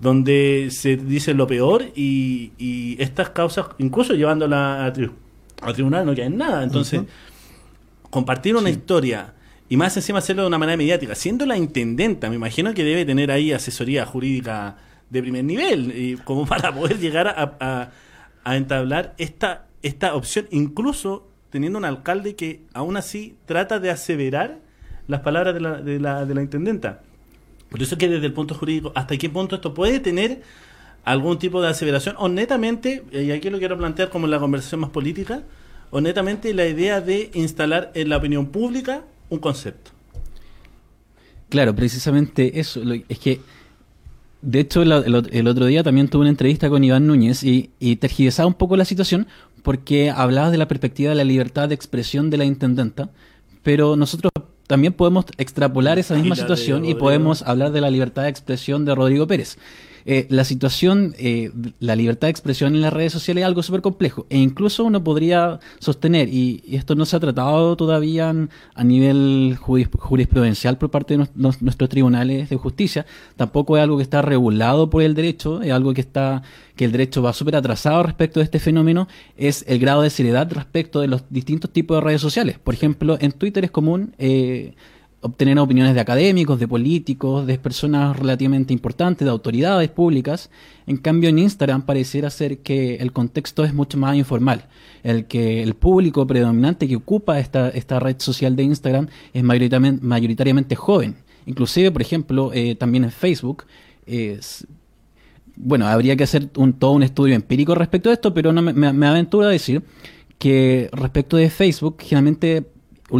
donde 0.00 0.68
se 0.70 0.96
dice 0.96 1.34
lo 1.34 1.46
peor 1.46 1.84
y, 1.94 2.52
y 2.58 3.00
estas 3.00 3.30
causas, 3.30 3.66
incluso 3.78 4.14
llevándola 4.14 4.84
a, 4.84 4.92
a 5.62 5.72
tribunal, 5.72 6.06
no 6.06 6.14
queda 6.14 6.26
en 6.26 6.36
nada. 6.36 6.62
Entonces, 6.62 7.02
compartir 8.10 8.56
una 8.56 8.70
historia 8.70 9.34
y 9.68 9.76
más 9.76 9.96
encima 9.96 10.18
hacerlo 10.18 10.42
de 10.42 10.48
una 10.48 10.58
manera 10.58 10.76
mediática, 10.76 11.14
siendo 11.14 11.44
la 11.44 11.56
intendenta, 11.56 12.28
me 12.28 12.36
imagino 12.36 12.72
que 12.72 12.84
debe 12.84 13.04
tener 13.04 13.30
ahí 13.30 13.52
asesoría 13.52 14.06
jurídica 14.06 14.76
de 15.10 15.22
primer 15.22 15.44
nivel, 15.44 15.92
y 15.96 16.16
como 16.16 16.46
para 16.48 16.72
poder 16.74 16.98
llegar 16.98 17.28
a, 17.28 17.56
a, 17.60 17.90
a 18.44 18.56
entablar 18.56 19.14
esta, 19.18 19.66
esta 19.82 20.14
opción, 20.14 20.46
incluso 20.50 21.28
teniendo 21.50 21.78
un 21.78 21.84
alcalde 21.84 22.36
que 22.36 22.62
aún 22.74 22.96
así 22.96 23.36
trata 23.46 23.78
de 23.80 23.90
aseverar 23.90 24.58
las 25.08 25.20
palabras 25.20 25.54
de 25.54 25.60
la, 25.60 25.80
de 25.80 26.00
la, 26.00 26.24
de 26.24 26.34
la 26.34 26.42
intendenta. 26.42 27.02
Por 27.70 27.82
eso 27.82 27.98
que 27.98 28.08
desde 28.08 28.26
el 28.26 28.32
punto 28.32 28.54
jurídico, 28.54 28.92
¿hasta 28.94 29.16
qué 29.16 29.28
punto 29.28 29.56
esto 29.56 29.74
puede 29.74 30.00
tener 30.00 30.42
algún 31.04 31.38
tipo 31.38 31.60
de 31.60 31.68
aseveración? 31.68 32.14
O 32.18 32.28
netamente, 32.28 33.04
y 33.12 33.30
aquí 33.30 33.50
lo 33.50 33.58
quiero 33.58 33.76
plantear 33.76 34.10
como 34.10 34.26
la 34.26 34.38
conversación 34.38 34.80
más 34.80 34.90
política, 34.90 35.42
o 35.90 36.00
netamente 36.00 36.52
la 36.54 36.66
idea 36.66 37.00
de 37.00 37.30
instalar 37.34 37.90
en 37.94 38.08
la 38.08 38.16
opinión 38.16 38.46
pública 38.46 39.02
un 39.28 39.38
concepto. 39.38 39.90
Claro, 41.48 41.74
precisamente 41.74 42.58
eso. 42.58 42.82
Es 43.08 43.18
que, 43.18 43.40
de 44.42 44.60
hecho, 44.60 44.82
el 44.82 45.46
otro 45.46 45.66
día 45.66 45.82
también 45.82 46.08
tuve 46.08 46.22
una 46.22 46.30
entrevista 46.30 46.68
con 46.68 46.82
Iván 46.82 47.06
Núñez 47.06 47.44
y, 47.44 47.70
y 47.78 47.96
tergiversaba 47.96 48.46
un 48.46 48.54
poco 48.54 48.76
la 48.76 48.84
situación 48.84 49.26
porque 49.62 50.10
hablabas 50.10 50.52
de 50.52 50.58
la 50.58 50.68
perspectiva 50.68 51.10
de 51.10 51.16
la 51.16 51.24
libertad 51.24 51.68
de 51.68 51.74
expresión 51.74 52.30
de 52.30 52.36
la 52.36 52.44
intendenta, 52.44 53.10
pero 53.62 53.96
nosotros 53.96 54.30
también 54.66 54.92
podemos 54.92 55.26
extrapolar 55.38 55.98
esa 55.98 56.14
misma 56.14 56.36
situación 56.36 56.84
y 56.84 56.94
podemos 56.94 57.42
hablar 57.42 57.72
de 57.72 57.80
la 57.80 57.90
libertad 57.90 58.24
de 58.24 58.30
expresión 58.30 58.84
de 58.84 58.94
Rodrigo 58.94 59.26
Pérez. 59.26 59.58
Eh, 60.08 60.26
la 60.30 60.44
situación, 60.44 61.16
eh, 61.18 61.50
la 61.80 61.96
libertad 61.96 62.28
de 62.28 62.30
expresión 62.30 62.76
en 62.76 62.80
las 62.80 62.92
redes 62.92 63.12
sociales 63.12 63.42
es 63.42 63.46
algo 63.46 63.64
súper 63.64 63.82
complejo 63.82 64.24
e 64.30 64.38
incluso 64.38 64.84
uno 64.84 65.02
podría 65.02 65.58
sostener, 65.80 66.28
y, 66.28 66.62
y, 66.64 66.76
esto 66.76 66.94
no 66.94 67.04
se 67.04 67.16
ha 67.16 67.20
tratado 67.20 67.76
todavía 67.76 68.32
a 68.74 68.84
nivel 68.84 69.56
jurisprudencial 69.58 70.78
por 70.78 70.92
parte 70.92 71.18
de 71.18 71.26
nuestros 71.34 71.88
tribunales 71.88 72.48
de 72.48 72.56
justicia, 72.56 73.04
tampoco 73.34 73.76
es 73.76 73.82
algo 73.82 73.96
que 73.96 74.04
está 74.04 74.22
regulado 74.22 74.90
por 74.90 75.02
el 75.02 75.14
derecho, 75.14 75.60
es 75.60 75.72
algo 75.72 75.92
que 75.92 76.02
está 76.02 76.42
que 76.76 76.84
el 76.84 76.92
derecho 76.92 77.22
va 77.22 77.32
súper 77.32 77.56
atrasado 77.56 78.02
respecto 78.04 78.38
de 78.38 78.44
este 78.44 78.60
fenómeno, 78.60 79.08
es 79.36 79.64
el 79.66 79.80
grado 79.80 80.02
de 80.02 80.10
seriedad 80.10 80.48
respecto 80.52 81.00
de 81.00 81.08
los 81.08 81.24
distintos 81.30 81.72
tipos 81.72 81.96
de 81.96 82.02
redes 82.02 82.20
sociales. 82.20 82.58
Por 82.62 82.74
ejemplo, 82.74 83.18
en 83.20 83.32
Twitter 83.32 83.64
es 83.64 83.70
común... 83.72 84.14
Eh, 84.18 84.74
obtener 85.20 85.58
opiniones 85.58 85.94
de 85.94 86.00
académicos, 86.00 86.58
de 86.58 86.68
políticos, 86.68 87.46
de 87.46 87.58
personas 87.58 88.16
relativamente 88.16 88.72
importantes, 88.72 89.24
de 89.24 89.30
autoridades 89.30 89.88
públicas. 89.88 90.50
En 90.86 90.96
cambio, 90.96 91.28
en 91.28 91.38
Instagram 91.38 91.82
pareciera 91.82 92.30
ser 92.30 92.58
que 92.58 92.96
el 92.96 93.12
contexto 93.12 93.64
es 93.64 93.74
mucho 93.74 93.98
más 93.98 94.16
informal. 94.16 94.66
El 95.02 95.26
que 95.26 95.62
el 95.62 95.74
público 95.74 96.26
predominante 96.26 96.86
que 96.86 96.96
ocupa 96.96 97.38
esta, 97.38 97.68
esta 97.70 97.98
red 97.98 98.16
social 98.18 98.56
de 98.56 98.64
Instagram 98.64 99.08
es 99.32 99.42
mayoritariamente, 99.42 100.04
mayoritariamente 100.04 100.76
joven. 100.76 101.16
Inclusive, 101.46 101.90
por 101.90 102.02
ejemplo, 102.02 102.50
eh, 102.52 102.74
también 102.74 103.04
en 103.04 103.10
Facebook. 103.10 103.64
Bueno, 105.56 105.86
habría 105.86 106.16
que 106.16 106.24
hacer 106.24 106.50
un, 106.56 106.74
todo 106.74 106.92
un 106.92 107.02
estudio 107.02 107.34
empírico 107.34 107.74
respecto 107.74 108.10
a 108.10 108.12
esto, 108.12 108.34
pero 108.34 108.52
no 108.52 108.60
me, 108.62 108.72
me, 108.72 108.92
me 108.92 109.06
aventuro 109.06 109.46
a 109.46 109.50
decir 109.50 109.82
que 110.38 110.90
respecto 110.92 111.36
de 111.38 111.48
Facebook, 111.48 111.96
generalmente 112.00 112.66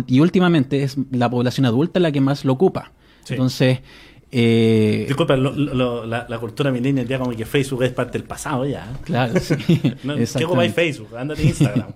y 0.07 0.21
últimamente 0.21 0.83
es 0.83 0.97
la 1.11 1.31
población 1.31 1.67
adulta 1.67 2.01
la 2.01 2.13
que 2.13 2.21
más 2.21 2.45
lo 2.45 2.53
ocupa. 2.53 2.93
Sí. 3.25 3.35
Entonces... 3.35 3.81
Eh, 4.33 5.05
Disculpa, 5.07 5.37
lo, 5.37 5.53
lo, 5.53 6.05
la, 6.05 6.27
la, 6.29 6.39
cultura 6.39 6.73
millennial 6.73 7.07
ya 7.07 7.19
como 7.19 7.31
que 7.31 7.47
Facebook 7.47 7.85
es 7.85 7.93
parte 7.93 8.19
del 8.19 8.27
pasado 8.27 8.67
ya. 8.67 8.93
Claro, 9.05 9.39
sí. 9.39 9.57
no, 10.03 10.17
¿Qué 10.17 10.45
ocupáis 10.45 10.75
Facebook? 10.75 11.17
Ándate 11.17 11.45
Instagram. 11.45 11.93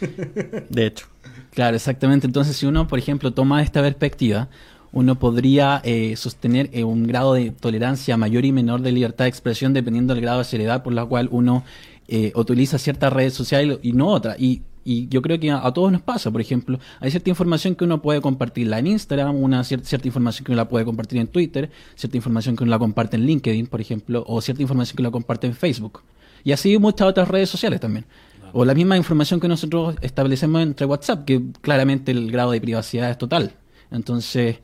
de 0.68 0.86
hecho. 0.86 1.06
Claro, 1.52 1.76
exactamente. 1.76 2.26
Entonces, 2.26 2.56
si 2.56 2.66
uno, 2.66 2.86
por 2.86 2.98
ejemplo, 2.98 3.32
toma 3.32 3.62
esta 3.62 3.80
perspectiva, 3.80 4.48
uno 4.92 5.18
podría 5.18 5.80
eh, 5.84 6.16
sostener 6.16 6.68
eh, 6.72 6.84
un 6.84 7.06
grado 7.06 7.34
de 7.34 7.50
tolerancia 7.50 8.16
mayor 8.16 8.44
y 8.44 8.52
menor 8.52 8.82
de 8.82 8.92
libertad 8.92 9.24
de 9.24 9.28
expresión 9.28 9.72
dependiendo 9.72 10.14
del 10.14 10.22
grado 10.22 10.38
de 10.38 10.44
seriedad 10.44 10.82
por 10.82 10.92
la 10.92 11.04
cual 11.04 11.28
uno 11.30 11.64
eh, 12.08 12.32
utiliza 12.34 12.78
ciertas 12.78 13.12
redes 13.12 13.34
sociales 13.34 13.78
y 13.82 13.92
no 13.92 14.08
otra. 14.08 14.36
Y 14.38 14.62
y 14.84 15.08
yo 15.08 15.20
creo 15.22 15.38
que 15.38 15.50
a, 15.50 15.66
a, 15.66 15.72
todos 15.72 15.92
nos 15.92 16.02
pasa, 16.02 16.30
por 16.30 16.40
ejemplo, 16.40 16.78
hay 17.00 17.10
cierta 17.10 17.28
información 17.30 17.74
que 17.74 17.84
uno 17.84 18.00
puede 18.00 18.20
compartirla 18.20 18.78
en 18.78 18.86
Instagram, 18.86 19.36
una 19.36 19.62
cierta, 19.64 19.86
cierta 19.86 20.08
información 20.08 20.44
que 20.44 20.52
uno 20.52 20.56
la 20.56 20.68
puede 20.68 20.84
compartir 20.84 21.18
en 21.18 21.28
Twitter, 21.28 21.70
cierta 21.94 22.16
información 22.16 22.56
que 22.56 22.64
uno 22.64 22.70
la 22.70 22.78
comparte 22.78 23.16
en 23.16 23.26
LinkedIn, 23.26 23.66
por 23.66 23.80
ejemplo, 23.80 24.24
o 24.26 24.40
cierta 24.40 24.62
información 24.62 24.96
que 24.96 25.02
uno 25.02 25.08
la 25.08 25.12
comparte 25.12 25.46
en 25.46 25.54
Facebook. 25.54 26.02
Y 26.44 26.52
así 26.52 26.78
muchas 26.78 27.08
otras 27.08 27.28
redes 27.28 27.50
sociales 27.50 27.80
también. 27.80 28.06
O 28.52 28.64
la 28.64 28.74
misma 28.74 28.96
información 28.96 29.38
que 29.38 29.48
nosotros 29.48 29.96
establecemos 30.00 30.62
entre 30.62 30.86
WhatsApp, 30.86 31.24
que 31.24 31.42
claramente 31.60 32.10
el 32.10 32.32
grado 32.32 32.50
de 32.52 32.60
privacidad 32.60 33.10
es 33.10 33.18
total. 33.18 33.52
Entonces, 33.90 34.58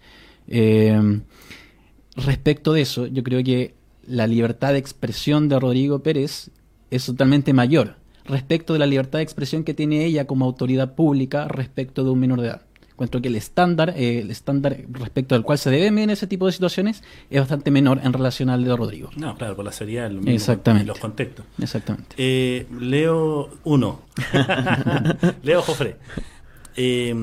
eh, 0.49 1.21
respecto 2.17 2.73
de 2.73 2.81
eso, 2.81 3.07
yo 3.07 3.23
creo 3.23 3.45
que 3.45 3.75
la 4.07 4.27
libertad 4.27 4.73
de 4.73 4.79
expresión 4.79 5.49
de 5.49 5.61
Rodrigo 5.61 6.03
Pérez 6.03 6.51
es 6.91 7.07
totalmente 7.07 7.53
mayor 7.53 7.97
respecto 8.27 8.73
de 8.73 8.79
la 8.79 8.87
libertad 8.87 9.19
de 9.19 9.23
expresión 9.23 9.65
que 9.65 9.75
tiene 9.75 10.05
ella 10.05 10.27
como 10.27 10.45
autoridad 10.45 10.95
pública 10.95 11.49
respecto 11.49 12.05
de 12.05 12.11
un 12.11 12.21
menor 12.21 12.41
de 12.41 12.49
edad. 12.49 12.63
Encuentro 12.93 13.21
que 13.21 13.29
el 13.29 13.37
estándar, 13.37 13.93
eh, 13.97 14.21
el 14.21 14.31
estándar 14.31 14.79
respecto 14.91 15.35
al 15.35 15.43
cual 15.43 15.59
se 15.59 15.69
debe 15.71 15.91
medir 15.91 16.11
ese 16.11 16.27
tipo 16.27 16.47
de 16.47 16.53
situaciones 16.53 17.03
es 17.29 17.41
bastante 17.41 17.71
menor 17.71 18.01
en 18.03 18.13
relación 18.13 18.49
al 18.49 18.65
de 18.65 18.75
Rodrigo. 18.75 19.11
No, 19.17 19.37
claro, 19.37 19.55
por 19.55 19.67
la 19.67 19.73
seriedad 19.73 20.11
mismo, 20.11 20.31
Exactamente. 20.31 20.87
los 20.87 20.99
contextos. 20.99 21.45
Exactamente. 21.61 22.15
Eh, 22.17 22.67
Leo 22.81 23.51
1. 23.65 24.01
Leo 25.43 25.63
Jofre. 25.63 25.97
Eh, 26.77 27.15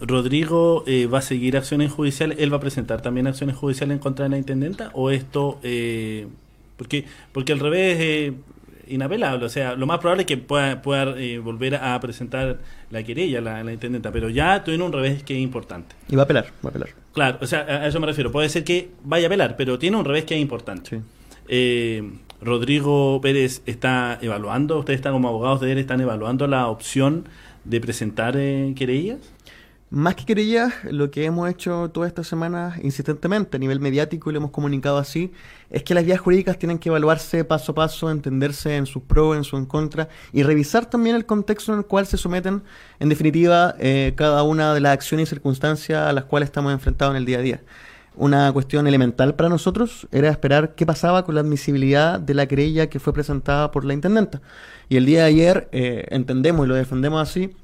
Rodrigo 0.00 0.84
eh, 0.86 1.06
va 1.06 1.18
a 1.18 1.22
seguir 1.22 1.56
acciones 1.56 1.90
judiciales. 1.92 2.38
¿Él 2.40 2.52
va 2.52 2.58
a 2.58 2.60
presentar 2.60 3.00
también 3.00 3.26
acciones 3.26 3.56
judiciales 3.56 3.94
en 3.94 3.98
contra 3.98 4.24
de 4.24 4.30
la 4.30 4.38
intendenta? 4.38 4.90
¿O 4.92 5.10
esto.? 5.10 5.58
Eh, 5.62 6.26
porque, 6.76 7.06
porque 7.32 7.52
al 7.52 7.60
revés 7.60 7.96
eh, 8.00 8.32
inapelable. 8.86 9.44
O 9.44 9.48
sea, 9.48 9.74
lo 9.74 9.86
más 9.86 9.98
probable 9.98 10.22
es 10.22 10.26
que 10.26 10.36
pueda, 10.36 10.82
pueda 10.82 11.18
eh, 11.18 11.38
volver 11.38 11.76
a 11.76 11.98
presentar 12.00 12.58
la 12.90 13.02
querella, 13.02 13.40
la, 13.40 13.62
la 13.62 13.72
intendenta, 13.72 14.12
pero 14.12 14.28
ya 14.28 14.64
tiene 14.64 14.82
un 14.84 14.92
revés 14.92 15.22
que 15.22 15.34
es 15.34 15.40
importante. 15.40 15.96
Y 16.08 16.16
va 16.16 16.22
a 16.22 16.24
apelar, 16.24 16.46
va 16.64 16.68
a 16.68 16.70
apelar. 16.70 16.88
Claro, 17.12 17.38
o 17.40 17.46
sea, 17.46 17.60
a 17.60 17.86
eso 17.86 18.00
me 18.00 18.06
refiero. 18.06 18.30
Puede 18.30 18.48
ser 18.48 18.64
que 18.64 18.90
vaya 19.04 19.26
a 19.26 19.28
apelar, 19.28 19.56
pero 19.56 19.78
tiene 19.78 19.96
un 19.96 20.04
revés 20.04 20.24
que 20.24 20.34
es 20.34 20.40
importante. 20.40 20.90
Sí. 20.90 20.96
Eh, 21.48 22.02
Rodrigo 22.40 23.20
Pérez 23.20 23.62
está 23.66 24.18
evaluando, 24.20 24.78
ustedes 24.78 24.98
están 24.98 25.12
como 25.12 25.28
abogados 25.28 25.60
de 25.60 25.72
él, 25.72 25.78
están 25.78 26.00
evaluando 26.00 26.46
la 26.46 26.68
opción 26.68 27.24
de 27.64 27.80
presentar 27.80 28.36
eh, 28.36 28.72
querellas. 28.76 29.18
Más 29.88 30.16
que 30.16 30.24
querellas, 30.24 30.72
lo 30.90 31.12
que 31.12 31.24
hemos 31.24 31.48
hecho 31.48 31.90
todas 31.94 32.08
estas 32.08 32.26
semanas 32.26 32.76
insistentemente 32.82 33.56
a 33.56 33.60
nivel 33.60 33.78
mediático 33.78 34.28
y 34.28 34.32
lo 34.32 34.40
hemos 34.40 34.50
comunicado 34.50 34.98
así, 34.98 35.30
es 35.70 35.84
que 35.84 35.94
las 35.94 36.04
vías 36.04 36.18
jurídicas 36.18 36.58
tienen 36.58 36.80
que 36.80 36.88
evaluarse 36.88 37.44
paso 37.44 37.70
a 37.70 37.74
paso, 37.76 38.10
entenderse 38.10 38.76
en 38.76 38.86
sus 38.86 39.04
pros, 39.04 39.36
en 39.36 39.44
su 39.44 39.56
en 39.56 39.64
contra 39.64 40.08
y 40.32 40.42
revisar 40.42 40.86
también 40.86 41.14
el 41.14 41.24
contexto 41.24 41.72
en 41.72 41.78
el 41.78 41.84
cual 41.86 42.04
se 42.08 42.16
someten, 42.16 42.64
en 42.98 43.08
definitiva, 43.08 43.76
eh, 43.78 44.12
cada 44.16 44.42
una 44.42 44.74
de 44.74 44.80
las 44.80 44.92
acciones 44.92 45.28
y 45.28 45.30
circunstancias 45.30 46.02
a 46.02 46.12
las 46.12 46.24
cuales 46.24 46.48
estamos 46.48 46.72
enfrentados 46.72 47.12
en 47.14 47.18
el 47.18 47.24
día 47.24 47.38
a 47.38 47.42
día. 47.42 47.60
Una 48.16 48.52
cuestión 48.52 48.88
elemental 48.88 49.36
para 49.36 49.48
nosotros 49.48 50.08
era 50.10 50.30
esperar 50.30 50.74
qué 50.74 50.84
pasaba 50.84 51.24
con 51.24 51.36
la 51.36 51.42
admisibilidad 51.42 52.18
de 52.18 52.34
la 52.34 52.46
querella 52.46 52.88
que 52.88 52.98
fue 52.98 53.12
presentada 53.12 53.70
por 53.70 53.84
la 53.84 53.94
intendenta. 53.94 54.40
Y 54.88 54.96
el 54.96 55.06
día 55.06 55.20
de 55.20 55.26
ayer 55.26 55.68
eh, 55.70 56.06
entendemos 56.10 56.66
y 56.66 56.68
lo 56.70 56.74
defendemos 56.74 57.22
así 57.22 57.54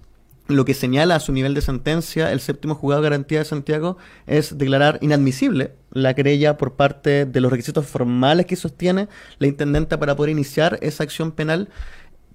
lo 0.52 0.64
que 0.64 0.74
señala 0.74 1.16
a 1.16 1.20
su 1.20 1.32
nivel 1.32 1.54
de 1.54 1.60
sentencia 1.60 2.32
el 2.32 2.40
séptimo 2.40 2.74
juzgado 2.74 3.02
de 3.02 3.08
garantía 3.10 3.38
de 3.40 3.44
Santiago 3.44 3.96
es 4.26 4.56
declarar 4.58 4.98
inadmisible 5.00 5.72
la 5.90 6.14
querella 6.14 6.56
por 6.56 6.74
parte 6.74 7.26
de 7.26 7.40
los 7.40 7.50
requisitos 7.50 7.86
formales 7.86 8.46
que 8.46 8.56
sostiene 8.56 9.08
la 9.38 9.46
intendenta 9.46 9.98
para 9.98 10.16
poder 10.16 10.30
iniciar 10.30 10.78
esa 10.82 11.02
acción 11.02 11.32
penal 11.32 11.68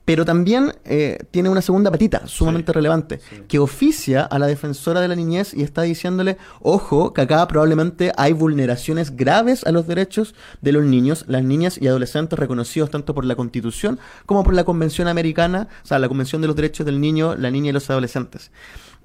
pero 0.08 0.24
también 0.24 0.74
eh, 0.86 1.18
tiene 1.32 1.50
una 1.50 1.62
segunda 1.62 1.92
patita 1.92 2.28
sumamente 2.28 2.72
Sí, 2.72 2.76
relevante, 2.76 3.20
sí. 3.20 3.44
que 3.50 3.60
oficia 3.60 4.24
a 4.24 4.40
la 4.40 4.48
defensora 4.48 5.02
de 5.02 5.10
la 5.10 5.16
niñez 5.16 5.54
y 5.54 5.64
está 5.64 5.82
diciéndole, 5.82 6.38
ojo, 6.62 7.12
que 7.12 7.20
acá 7.20 7.46
probablemente 7.50 8.14
hay 8.16 8.32
vulneraciones 8.32 9.18
graves 9.18 9.66
a 9.66 9.74
los 9.74 9.86
derechos 9.86 10.34
de 10.62 10.72
los 10.72 10.86
niños, 10.86 11.26
las 11.28 11.44
niñas 11.44 11.78
y 11.78 11.90
adolescentes 11.90 12.40
reconocidos 12.40 12.90
tanto 12.90 13.14
por 13.14 13.26
la 13.26 13.36
Constitución 13.36 14.00
como 14.26 14.46
por 14.46 14.54
la 14.54 14.64
Convención 14.64 15.10
Americana, 15.10 15.68
o 15.84 15.86
sea, 15.86 16.00
la 16.00 16.08
Convención 16.08 16.42
de 16.42 16.48
los 16.48 16.56
Derechos 16.56 16.86
del 16.86 17.02
Niño, 17.02 17.36
la 17.36 17.52
Niña 17.52 17.72
y 17.72 17.74
los 17.74 17.90
Adolescentes. 17.90 18.50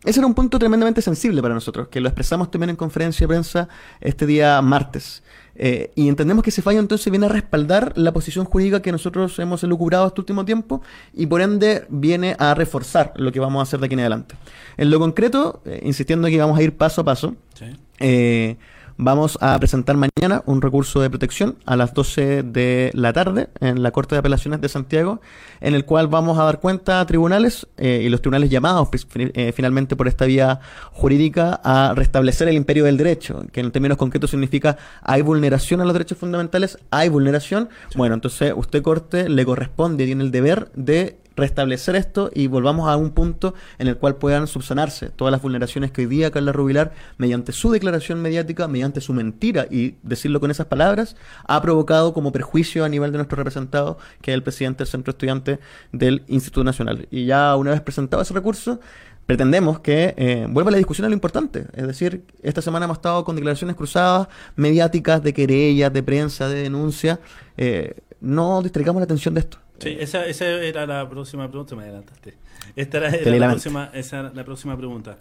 Ese 0.05 0.21
era 0.21 0.29
un 0.29 0.35
punto 0.35 0.61
tremendamente 0.61 1.03
sensible 1.03 1.43
para 1.43 1.55
nosotros, 1.55 1.89
que 1.89 2.01
lo 2.01 2.09
expresamos 2.09 2.49
también 2.53 2.71
en 2.71 2.77
conferencia 2.77 3.25
de 3.25 3.29
prensa 3.29 3.69
este 4.01 4.25
día 4.25 4.63
martes. 4.63 5.25
Eh, 5.55 5.91
y 5.95 6.09
entendemos 6.09 6.43
que 6.43 6.51
ese 6.51 6.63
fallo 6.63 6.81
entonces 6.81 7.11
viene 7.11 7.27
a 7.27 7.29
respaldar 7.29 7.93
la 7.97 8.13
posición 8.13 8.47
jurídica 8.47 8.81
que 8.81 8.91
nosotros 8.91 9.39
hemos 9.39 9.63
elucubrado 9.63 10.07
este 10.07 10.21
último 10.21 10.45
tiempo 10.45 10.81
y 11.13 11.27
por 11.27 11.43
ende 11.43 11.85
viene 11.91 12.35
a 12.39 12.55
reforzar 12.55 13.13
lo 13.17 13.31
que 13.33 13.41
vamos 13.41 13.61
a 13.61 13.63
hacer 13.65 13.79
de 13.81 13.87
aquí 13.87 13.95
en 13.95 14.01
adelante. 14.01 14.35
En 14.79 14.91
lo 14.91 14.99
concreto, 14.99 15.61
eh, 15.67 15.81
insistiendo 15.85 16.29
que 16.29 16.39
vamos 16.39 16.59
a 16.59 16.63
ir 16.63 16.75
paso 16.77 17.03
a 17.03 17.05
paso, 17.05 17.37
Sí. 17.55 17.67
eh, 18.01 18.57
vamos 18.97 19.39
a 19.41 19.59
presentar 19.59 19.97
mañana 19.97 20.43
un 20.47 20.63
recurso 20.63 21.01
de 21.01 21.11
protección 21.11 21.57
a 21.67 21.77
las 21.77 21.95
12 21.95 22.43
de 22.43 22.91
la 22.95 23.13
tarde 23.13 23.49
en 23.61 23.83
la 23.83 23.91
Corte 23.91 24.15
de 24.15 24.21
Apelaciones 24.21 24.61
de 24.61 24.69
Santiago, 24.69 25.21
en 25.61 25.75
el 25.75 25.85
cual 25.85 26.09
vamos 26.09 26.39
a 26.39 26.45
dar 26.45 26.61
cuenta 26.61 27.01
a 27.01 27.07
tribunales 27.07 27.67
eh, 27.77 28.03
y 28.05 28.09
los 28.09 28.21
tribunales 28.21 28.51
llamados 28.51 28.89
pues, 28.89 29.07
eh, 29.15 29.53
finalmente 29.55 29.97
por 29.97 30.09
esta 30.09 30.25
vía 30.25 30.61
jurídica 30.93 31.61
a 31.65 31.95
restablecer 31.95 32.49
el 32.49 32.57
imperio 32.57 32.85
del 32.85 32.97
derecho, 32.97 33.45
que 33.53 33.61
en 33.61 33.71
términos 33.71 33.99
concretos 33.99 34.31
significa 34.31 34.77
hay 35.03 35.23
vulneración 35.23 35.81
a 35.81 35.85
los 35.85 35.93
derechos 35.93 36.19
fundamentales, 36.19 36.79
hay 36.91 37.09
vulneración. 37.09 37.69
Bueno, 37.95 38.15
entonces 38.15 38.53
usted 38.57 38.83
Corte 38.83 39.29
le 39.29 39.45
corresponde, 39.45 40.07
tiene 40.07 40.25
el 40.25 40.31
deber 40.31 40.71
de 40.75 41.22
restablecer 41.37 41.97
esto 41.97 42.31
y 42.35 42.47
volvamos 42.47 42.89
a 42.89 42.97
un 42.97 43.11
punto 43.11 43.55
en 43.79 43.89
el 43.89 43.97
cual 43.97 44.17
puedan 44.17 44.47
subsanarse 44.47 45.11
todas 45.11 45.33
las 45.33 45.43
vulneraciones 45.43 45.91
que 45.91 46.03
hoy 46.03 46.07
día 46.07 46.31
Carla 46.31 46.53
Rubilar, 46.53 46.93
mediante 47.19 47.53
su 47.53 47.71
declaración 47.71 48.21
mediática, 48.21 48.69
mediante 48.69 49.01
su 49.01 49.13
mentira 49.13 49.67
y 49.71 49.97
decirlo 50.03 50.41
con 50.41 50.51
esas 50.51 50.67
palabras, 50.67 51.17
ha 51.45 51.61
provocado 51.63 52.13
como 52.13 52.33
perjuicio 52.33 52.85
a 52.85 52.89
nivel 52.89 53.13
de 53.13 53.19
nuestro 53.19 53.37
representado, 53.37 53.99
que 54.21 54.33
es 54.33 54.35
el 54.35 54.43
presidente 54.43 54.79
del 54.79 54.89
Centro 54.89 55.13
Estudiante 55.13 55.59
del 55.93 56.23
Instituto 56.29 56.65
Nacional. 56.65 57.09
Y 57.11 57.27
ya 57.27 57.57
una 57.57 57.71
vez 57.71 57.81
presentado 57.81 58.23
ese 58.23 58.35
recurso, 58.35 58.81
pretendemos 59.27 59.81
que 59.81 60.15
eh, 60.17 60.47
vuelva 60.49 60.71
la 60.71 60.77
discusión 60.77 61.07
a 61.07 61.09
lo 61.09 61.15
importante. 61.15 61.67
Es 61.75 61.87
decir, 61.87 62.25
esta 62.43 62.63
semana 62.63 62.85
hemos 62.85 62.99
estado 62.99 63.25
con 63.25 63.37
declaraciones 63.37 63.77
cruzadas, 63.77 64.29
mediáticas, 64.57 65.23
de 65.23 65.33
querellas, 65.33 65.93
de 65.93 66.03
prensa, 66.03 66.49
de 66.49 66.63
denuncia. 66.63 67.21
Eh, 67.57 67.95
no 68.21 68.63
distraigamos 68.63 69.01
la 69.01 69.05
atención 69.05 69.35
de 69.35 69.41
esto. 69.41 69.59
Sí, 69.83 69.97
esa, 69.99 70.27
esa 70.27 70.47
era 70.47 70.87
la 70.87 71.09
próxima 71.09 71.49
pregunta, 71.49 71.75
me 71.77 71.83
adelantaste. 71.85 72.35
Esta 72.77 72.99
era, 72.99 73.09
era 73.11 73.37
la 73.39 73.49
próxima, 73.51 73.91
esa 73.93 74.21
era 74.21 74.33
la 74.35 74.45
próxima 74.45 74.77
pregunta. 74.77 75.19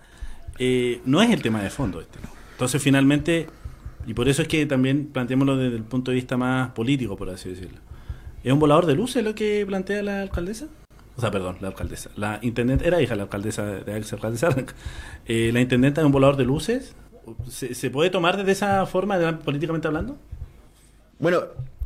Eh, 0.60 1.02
no 1.06 1.21
es 1.21 1.30
el 1.32 1.41
tema 1.41 1.62
de 1.62 1.69
fondo 1.69 2.02
este. 2.02 2.19
Entonces, 2.54 2.82
finalmente, 2.82 3.47
y 4.06 4.13
por 4.13 4.28
eso 4.30 4.41
es 4.41 4.47
que 4.47 4.65
también 4.65 5.08
planteémoslo 5.08 5.58
desde 5.58 5.78
el 5.78 5.84
punto 5.84 6.12
de 6.12 6.15
vista 6.15 6.38
más 6.38 6.71
político, 6.71 7.15
por 7.17 7.30
así 7.30 7.50
decirlo. 7.50 7.80
¿Es 8.43 8.52
un 8.52 8.60
volador 8.60 8.86
de 8.86 8.95
luces 8.95 9.24
lo 9.24 9.36
que 9.36 9.63
plantea 9.65 10.02
la 10.04 10.21
alcaldesa? 10.21 10.67
O 11.17 11.21
sea, 11.21 11.30
perdón, 11.32 11.58
la 11.62 11.67
alcaldesa. 11.69 12.10
La 12.15 12.39
intendente, 12.41 12.88
era 12.88 13.02
hija 13.02 13.12
de 13.12 13.17
la 13.17 13.24
alcaldesa, 13.24 13.65
de 13.65 13.97
ex 13.97 14.13
alcaldesa. 14.13 14.50
Eh, 15.26 15.52
¿La 15.54 15.62
intendenta 15.62 16.02
es 16.02 16.06
un 16.06 16.12
volador 16.12 16.38
de 16.38 16.45
luces? 16.45 16.95
¿Se, 17.47 17.76
se 17.76 17.89
puede 17.91 18.10
tomar 18.10 18.38
desde 18.38 18.52
esa 18.54 18.86
forma, 18.88 19.17
de- 19.19 19.34
políticamente 19.34 19.88
hablando? 19.88 20.17
Bueno, 21.19 21.39
eh, 21.39 21.43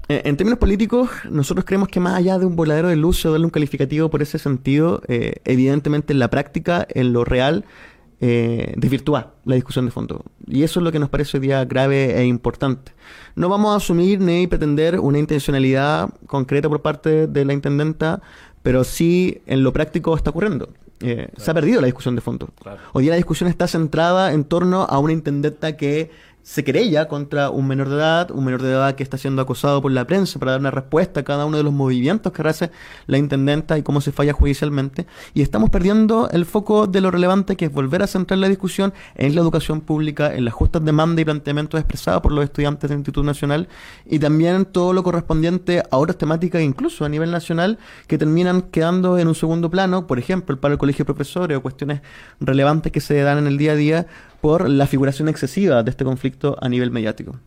en 0.07 0.37
términos 0.37 0.59
políticos, 0.59 1.09
nosotros 1.29 1.65
creemos 1.65 1.89
que 1.89 1.99
más 1.99 2.15
allá 2.15 2.37
de 2.37 2.45
un 2.45 2.55
voladero 2.55 2.89
de 2.89 2.95
luz 2.95 3.25
o 3.25 3.31
darle 3.31 3.45
un 3.45 3.51
calificativo 3.51 4.09
por 4.09 4.21
ese 4.21 4.37
sentido, 4.37 5.01
eh, 5.07 5.35
evidentemente 5.45 6.13
en 6.13 6.19
la 6.19 6.29
práctica, 6.29 6.85
en 6.89 7.13
lo 7.13 7.25
real, 7.25 7.65
eh, 8.21 8.73
desvirtúa 8.77 9.33
la 9.45 9.55
discusión 9.55 9.85
de 9.85 9.91
fondo. 9.91 10.23
Y 10.47 10.63
eso 10.63 10.79
es 10.79 10.83
lo 10.83 10.91
que 10.91 10.99
nos 10.99 11.09
parece 11.09 11.37
hoy 11.37 11.41
día 11.41 11.65
grave 11.65 12.19
e 12.19 12.25
importante. 12.25 12.93
No 13.35 13.49
vamos 13.49 13.73
a 13.73 13.77
asumir 13.77 14.19
ni 14.21 14.47
pretender 14.47 14.99
una 14.99 15.19
intencionalidad 15.19 16.09
concreta 16.27 16.69
por 16.69 16.81
parte 16.81 17.27
de 17.27 17.45
la 17.45 17.53
intendenta, 17.53 18.21
pero 18.63 18.83
sí 18.83 19.41
en 19.45 19.63
lo 19.63 19.73
práctico 19.73 20.15
está 20.15 20.29
ocurriendo. 20.29 20.69
Eh, 21.01 21.27
Se 21.35 21.51
ha 21.51 21.53
perdido 21.53 21.81
la 21.81 21.87
discusión 21.87 22.15
de 22.15 22.21
fondo. 22.21 22.49
Claro. 22.61 22.79
Hoy 22.93 23.03
día 23.03 23.11
la 23.11 23.17
discusión 23.17 23.49
está 23.49 23.67
centrada 23.67 24.33
en 24.33 24.45
torno 24.45 24.83
a 24.83 24.97
una 24.99 25.13
intendenta 25.13 25.75
que 25.75 26.09
se 26.45 26.63
querella 26.63 27.07
contra 27.07 27.49
un 27.49 27.67
menor 27.67 27.89
de 27.89 27.95
edad, 27.95 28.29
un 28.29 28.45
menor 28.45 28.61
de 28.61 28.69
edad 28.69 28.93
que 28.93 29.01
está 29.01 29.17
siendo 29.17 29.41
acosado 29.41 29.81
por 29.81 29.91
la 29.91 30.05
prensa 30.05 30.37
para 30.37 30.51
dar 30.51 30.59
una 30.59 30.69
respuesta 30.69 31.21
a 31.21 31.23
cada 31.23 31.43
uno 31.43 31.57
de 31.57 31.63
los 31.63 31.73
movimientos 31.73 32.31
que 32.31 32.47
hace 32.47 32.69
la 33.07 33.17
intendenta 33.17 33.79
y 33.79 33.81
cómo 33.81 33.99
se 33.99 34.11
falla 34.11 34.31
judicialmente. 34.31 35.07
Y 35.33 35.41
estamos 35.41 35.71
perdiendo 35.71 36.29
el 36.29 36.45
foco 36.45 36.85
de 36.85 37.01
lo 37.01 37.09
relevante 37.09 37.55
que 37.55 37.65
es 37.65 37.73
volver 37.73 38.03
a 38.03 38.07
centrar 38.07 38.37
la 38.37 38.47
discusión 38.47 38.93
en 39.15 39.33
la 39.33 39.41
educación 39.41 39.81
pública, 39.81 40.35
en 40.35 40.45
las 40.45 40.53
justas 40.53 40.85
demandas 40.85 41.23
y 41.23 41.25
planteamientos 41.25 41.79
expresados 41.79 42.21
por 42.21 42.31
los 42.31 42.43
estudiantes 42.43 42.91
del 42.91 42.99
Instituto 42.99 43.23
Nacional 43.23 43.67
y 44.05 44.19
también 44.19 44.65
todo 44.65 44.93
lo 44.93 45.01
correspondiente 45.01 45.81
a 45.89 45.97
otras 45.97 46.19
temáticas, 46.19 46.61
incluso 46.61 47.05
a 47.05 47.09
nivel 47.09 47.31
nacional, 47.31 47.79
que 48.05 48.19
terminan 48.19 48.61
quedando 48.61 49.17
en 49.17 49.27
un 49.27 49.35
segundo 49.35 49.71
plano, 49.71 50.05
por 50.05 50.19
ejemplo, 50.19 50.53
el 50.53 50.59
paro 50.59 50.73
del 50.73 50.79
colegio 50.79 51.05
de 51.05 51.07
profesores 51.07 51.57
o 51.57 51.63
cuestiones 51.63 52.01
relevantes 52.39 52.91
que 52.91 53.01
se 53.01 53.19
dan 53.21 53.39
en 53.39 53.47
el 53.47 53.57
día 53.57 53.71
a 53.71 53.75
día 53.75 54.07
por 54.45 54.69
la 54.69 54.85
figuración 54.85 55.27
excesiva 55.27 55.81
de 55.81 55.89
este 55.89 56.05
conflicto 56.05 56.55
a 56.61 56.69
nivel 56.69 56.91
mediático. 56.91 57.39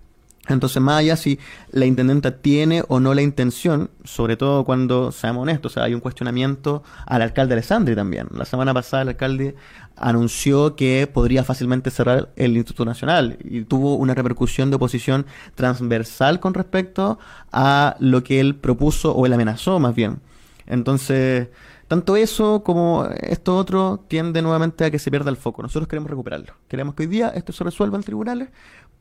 Entonces, 0.48 0.82
más 0.82 0.98
allá 0.98 1.14
si 1.14 1.38
la 1.70 1.86
intendenta 1.86 2.38
tiene 2.38 2.82
o 2.88 2.98
no 2.98 3.14
la 3.14 3.22
intención, 3.22 3.88
sobre 4.02 4.36
todo 4.36 4.64
cuando, 4.64 5.12
seamos 5.12 5.44
honestos, 5.44 5.70
o 5.70 5.74
sea, 5.74 5.84
hay 5.84 5.94
un 5.94 6.00
cuestionamiento 6.00 6.82
al 7.06 7.22
alcalde 7.22 7.54
Alessandri 7.54 7.94
también. 7.94 8.26
La 8.32 8.44
semana 8.44 8.74
pasada 8.74 9.04
el 9.04 9.10
alcalde 9.10 9.54
anunció 9.94 10.74
que 10.74 11.06
podría 11.06 11.44
fácilmente 11.44 11.92
cerrar 11.92 12.30
el 12.34 12.56
Instituto 12.56 12.84
Nacional 12.84 13.38
y 13.44 13.62
tuvo 13.62 13.94
una 13.94 14.14
repercusión 14.14 14.68
de 14.70 14.76
oposición 14.76 15.24
transversal 15.54 16.40
con 16.40 16.52
respecto 16.52 17.20
a 17.52 17.94
lo 18.00 18.24
que 18.24 18.40
él 18.40 18.56
propuso 18.56 19.14
o 19.14 19.24
él 19.24 19.34
amenazó 19.34 19.78
más 19.78 19.94
bien. 19.94 20.18
Entonces, 20.66 21.46
tanto 21.88 22.16
eso 22.16 22.62
como 22.62 23.06
esto 23.20 23.56
otro 23.56 24.04
tiende 24.08 24.40
nuevamente 24.42 24.84
a 24.84 24.90
que 24.90 24.98
se 24.98 25.10
pierda 25.10 25.30
el 25.30 25.36
foco. 25.36 25.62
Nosotros 25.62 25.88
queremos 25.88 26.10
recuperarlo. 26.10 26.52
Queremos 26.68 26.94
que 26.94 27.02
hoy 27.04 27.08
día 27.08 27.28
esto 27.30 27.52
se 27.52 27.64
resuelva 27.64 27.96
en 27.96 28.04
tribunales. 28.04 28.48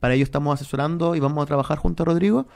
Para 0.00 0.14
ello 0.14 0.24
estamos 0.24 0.54
asesorando 0.54 1.14
y 1.14 1.20
vamos 1.20 1.42
a 1.42 1.46
trabajar 1.46 1.78
junto 1.78 2.02
a 2.02 2.06
Rodrigo. 2.06 2.46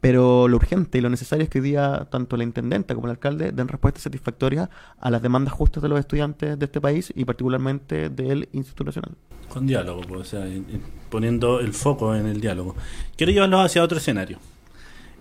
Pero 0.00 0.48
lo 0.48 0.56
urgente 0.56 0.98
y 0.98 1.00
lo 1.00 1.08
necesario 1.08 1.44
es 1.44 1.48
que 1.48 1.60
hoy 1.60 1.64
día 1.64 2.06
tanto 2.10 2.36
la 2.36 2.44
intendenta 2.44 2.94
como 2.94 3.06
el 3.06 3.12
alcalde 3.12 3.52
den 3.52 3.68
respuestas 3.68 4.02
satisfactorias 4.02 4.68
a 5.00 5.10
las 5.10 5.22
demandas 5.22 5.54
justas 5.54 5.82
de 5.82 5.88
los 5.88 5.98
estudiantes 5.98 6.58
de 6.58 6.64
este 6.66 6.78
país 6.78 7.10
y 7.16 7.24
particularmente 7.24 8.10
del 8.10 8.46
Instituto 8.52 8.84
Nacional. 8.84 9.12
Con 9.48 9.66
diálogo, 9.66 10.02
pues, 10.06 10.20
o 10.20 10.24
sea, 10.24 10.46
en- 10.46 10.66
en- 10.70 10.82
poniendo 11.08 11.58
el 11.60 11.72
foco 11.72 12.14
en 12.14 12.26
el 12.26 12.38
diálogo. 12.40 12.76
Quiero 13.16 13.32
llevarlos 13.32 13.64
hacia 13.64 13.82
otro 13.82 13.96
escenario, 13.96 14.38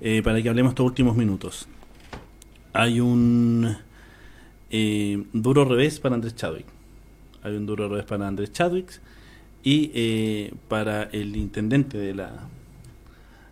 eh, 0.02 0.22
para 0.22 0.42
que 0.42 0.50
hablemos 0.50 0.72
estos 0.72 0.86
últimos 0.86 1.16
minutos. 1.16 1.66
Hay 2.74 3.00
un 3.00 3.78
eh, 4.76 5.24
duro 5.34 5.66
revés 5.66 6.00
para 6.00 6.16
Andrés 6.16 6.36
Chadwick. 6.36 6.66
Hay 7.44 7.56
un 7.56 7.68
duro 7.68 7.88
revés 7.88 8.06
para 8.06 8.28
Andrés 8.28 8.52
Chadwick 8.52 9.00
y 9.64 9.92
eh, 9.94 10.54
para 10.68 11.04
el 11.04 11.36
intendente 11.36 11.98
de 11.98 12.16
la 12.16 12.50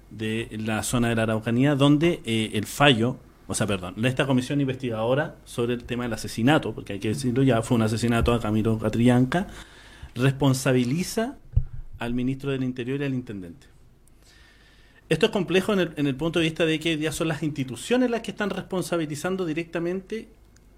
de 0.10 0.49
la 0.65 0.84
zona 0.84 1.10
de 1.10 1.15
la 1.15 1.23
Araucanía, 1.23 1.75
donde 1.75 2.21
eh, 2.25 2.49
el 2.53 2.65
fallo, 2.65 3.17
o 3.47 3.53
sea, 3.53 3.67
perdón, 3.67 4.03
esta 4.03 4.25
comisión 4.25 4.60
investigadora 4.60 5.36
sobre 5.45 5.75
el 5.75 5.84
tema 5.84 6.03
del 6.03 6.13
asesinato, 6.13 6.73
porque 6.73 6.93
hay 6.93 6.99
que 6.99 7.10
decirlo 7.10 7.43
ya, 7.43 7.62
fue 7.62 7.75
un 7.75 7.84
asesinato 7.84 8.34
a 8.34 8.39
Camilo 8.41 8.77
Catrillanca, 8.77 9.47
responsabiliza 10.15 11.38
al 11.99 12.13
ministro 12.13 12.51
del 12.51 12.63
Interior 12.63 12.99
y 12.99 13.05
al 13.05 13.13
intendente. 13.13 13.67
Esto 15.07 15.27
es 15.27 15.31
complejo 15.31 15.71
en 15.73 15.79
el, 15.79 15.93
en 15.95 16.07
el 16.07 16.15
punto 16.15 16.39
de 16.39 16.45
vista 16.45 16.65
de 16.65 16.79
que 16.79 16.97
ya 16.97 17.12
son 17.12 17.27
las 17.27 17.43
instituciones 17.43 18.10
las 18.10 18.21
que 18.21 18.31
están 18.31 18.49
responsabilizando 18.49 19.45
directamente 19.45 20.27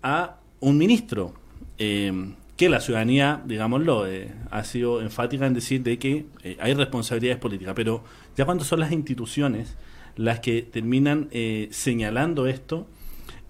a 0.03 0.37
un 0.59 0.77
ministro. 0.77 1.33
Eh, 1.79 2.33
que 2.57 2.69
la 2.69 2.79
ciudadanía, 2.79 3.41
digámoslo, 3.45 4.07
eh, 4.07 4.31
ha 4.51 4.63
sido 4.63 5.01
enfática 5.01 5.47
en 5.47 5.53
decir 5.53 5.81
de 5.81 5.97
que 5.97 6.25
eh, 6.43 6.57
hay 6.59 6.73
responsabilidades 6.73 7.41
políticas, 7.41 7.73
pero 7.75 8.03
ya 8.37 8.45
cuando 8.45 8.63
son 8.63 8.79
las 8.79 8.91
instituciones 8.91 9.75
las 10.15 10.39
que 10.39 10.61
terminan 10.61 11.29
eh, 11.31 11.67
señalando 11.71 12.47
esto, 12.47 12.87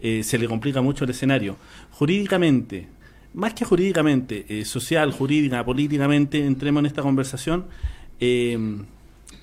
se 0.02 0.38
le 0.38 0.50
complica 0.50 0.82
mucho 0.82 1.06
el 1.06 1.12
escenario. 1.12 1.56
Jurídicamente, 1.92 2.90
más 3.34 3.54
que 3.54 3.64
jurídicamente, 3.64 4.66
social, 4.66 5.14
jurídica, 5.14 5.64
políticamente, 5.64 6.46
entremos 6.46 6.82
en 6.82 6.88
esta 6.88 7.02
conversación. 7.02 7.68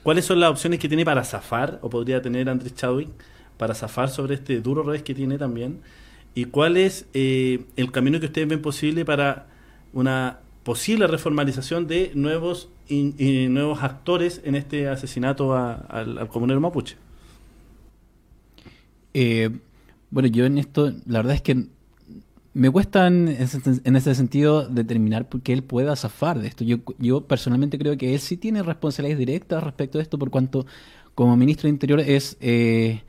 ¿Cuáles 0.02 0.24
son 0.26 0.38
las 0.38 0.50
opciones 0.50 0.78
que 0.78 0.86
tiene 0.86 1.02
para 1.02 1.24
zafar, 1.24 1.78
o 1.80 1.88
podría 1.88 2.20
tener 2.20 2.50
Andrés 2.50 2.74
Chadwick, 2.74 3.08
para 3.56 3.74
zafar 3.74 4.10
sobre 4.10 4.34
este 4.34 4.60
duro 4.60 4.82
revés 4.82 5.02
que 5.02 5.14
tiene 5.14 5.38
también? 5.38 5.80
¿Y 6.34 6.46
cuál 6.46 6.76
es 6.76 7.06
eh, 7.14 7.64
el 7.76 7.90
camino 7.92 8.20
que 8.20 8.26
ustedes 8.26 8.48
ven 8.48 8.62
posible 8.62 9.04
para 9.04 9.48
una 9.92 10.40
posible 10.62 11.06
reformalización 11.06 11.86
de 11.86 12.12
nuevos 12.14 12.68
nuevos 12.90 13.82
actores 13.84 14.40
en 14.44 14.56
este 14.56 14.88
asesinato 14.88 15.54
a- 15.54 15.74
al, 15.74 16.28
comunero 16.28 16.60
mapuche? 16.60 16.96
Eh, 19.14 19.50
bueno, 20.10 20.28
yo 20.28 20.44
en 20.46 20.58
esto, 20.58 20.92
la 21.06 21.20
verdad 21.20 21.34
es 21.34 21.42
que 21.42 21.66
me 22.54 22.70
cuesta 22.70 23.06
en 23.08 23.28
ese, 23.28 23.60
en 23.84 23.96
ese 23.96 24.14
sentido 24.14 24.68
determinar 24.68 25.28
qué 25.44 25.52
él 25.52 25.64
pueda 25.64 25.96
zafar 25.96 26.40
de 26.40 26.48
esto. 26.48 26.64
Yo, 26.64 26.78
yo 26.98 27.26
personalmente 27.26 27.78
creo 27.78 27.96
que 27.98 28.14
él 28.14 28.20
sí 28.20 28.36
tiene 28.36 28.62
responsabilidades 28.62 29.18
directas 29.18 29.62
respecto 29.64 29.98
de 29.98 30.02
esto, 30.04 30.18
por 30.18 30.30
cuanto 30.30 30.66
como 31.14 31.36
ministro 31.36 31.64
de 31.68 31.70
Interior 31.70 32.00
es 32.00 32.36
eh, 32.40 33.02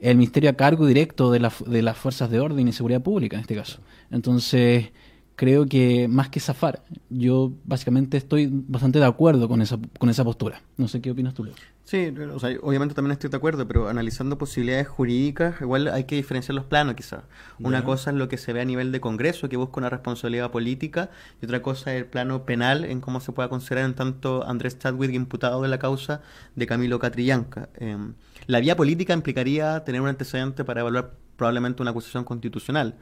el 0.00 0.16
ministerio 0.16 0.50
a 0.50 0.54
cargo 0.54 0.86
directo 0.86 1.30
de, 1.30 1.40
la, 1.40 1.52
de 1.66 1.82
las 1.82 1.96
fuerzas 1.96 2.30
de 2.30 2.40
orden 2.40 2.68
y 2.68 2.72
seguridad 2.72 3.02
pública 3.02 3.36
en 3.36 3.42
este 3.42 3.54
caso. 3.54 3.80
Entonces, 4.10 4.90
creo 5.38 5.66
que 5.66 6.08
más 6.08 6.30
que 6.30 6.40
zafar, 6.40 6.82
yo 7.10 7.52
básicamente 7.64 8.16
estoy 8.16 8.48
bastante 8.50 8.98
de 8.98 9.04
acuerdo 9.04 9.48
con 9.48 9.62
esa, 9.62 9.78
con 9.96 10.10
esa 10.10 10.24
postura. 10.24 10.60
No 10.76 10.88
sé 10.88 11.00
qué 11.00 11.12
opinas 11.12 11.32
tú, 11.32 11.44
Leo. 11.44 11.54
Sí, 11.84 12.12
o 12.34 12.40
sea, 12.40 12.58
obviamente 12.60 12.92
también 12.92 13.12
estoy 13.12 13.30
de 13.30 13.36
acuerdo, 13.36 13.66
pero 13.68 13.88
analizando 13.88 14.36
posibilidades 14.36 14.88
jurídicas, 14.88 15.60
igual 15.60 15.86
hay 15.88 16.04
que 16.04 16.16
diferenciar 16.16 16.56
los 16.56 16.64
planos 16.64 16.96
quizás. 16.96 17.20
Una 17.60 17.84
cosa 17.84 18.10
es 18.10 18.16
lo 18.16 18.28
que 18.28 18.36
se 18.36 18.52
ve 18.52 18.60
a 18.60 18.64
nivel 18.64 18.90
de 18.90 19.00
Congreso, 19.00 19.48
que 19.48 19.56
busca 19.56 19.78
una 19.78 19.88
responsabilidad 19.88 20.50
política, 20.50 21.08
y 21.40 21.44
otra 21.44 21.62
cosa 21.62 21.94
es 21.94 22.00
el 22.02 22.06
plano 22.06 22.44
penal, 22.44 22.84
en 22.84 23.00
cómo 23.00 23.20
se 23.20 23.30
pueda 23.30 23.48
considerar 23.48 23.84
en 23.84 23.94
tanto 23.94 24.44
Andrés 24.44 24.76
Chadwick 24.80 25.14
imputado 25.14 25.62
de 25.62 25.68
la 25.68 25.78
causa 25.78 26.20
de 26.56 26.66
Camilo 26.66 26.98
Catrillanca. 26.98 27.68
Em, 27.76 28.14
la 28.48 28.58
vía 28.58 28.76
política 28.76 29.14
implicaría 29.14 29.84
tener 29.84 30.00
un 30.00 30.08
antecedente 30.08 30.64
para 30.64 30.80
evaluar 30.80 31.12
probablemente 31.36 31.80
una 31.80 31.92
acusación 31.92 32.24
constitucional 32.24 32.96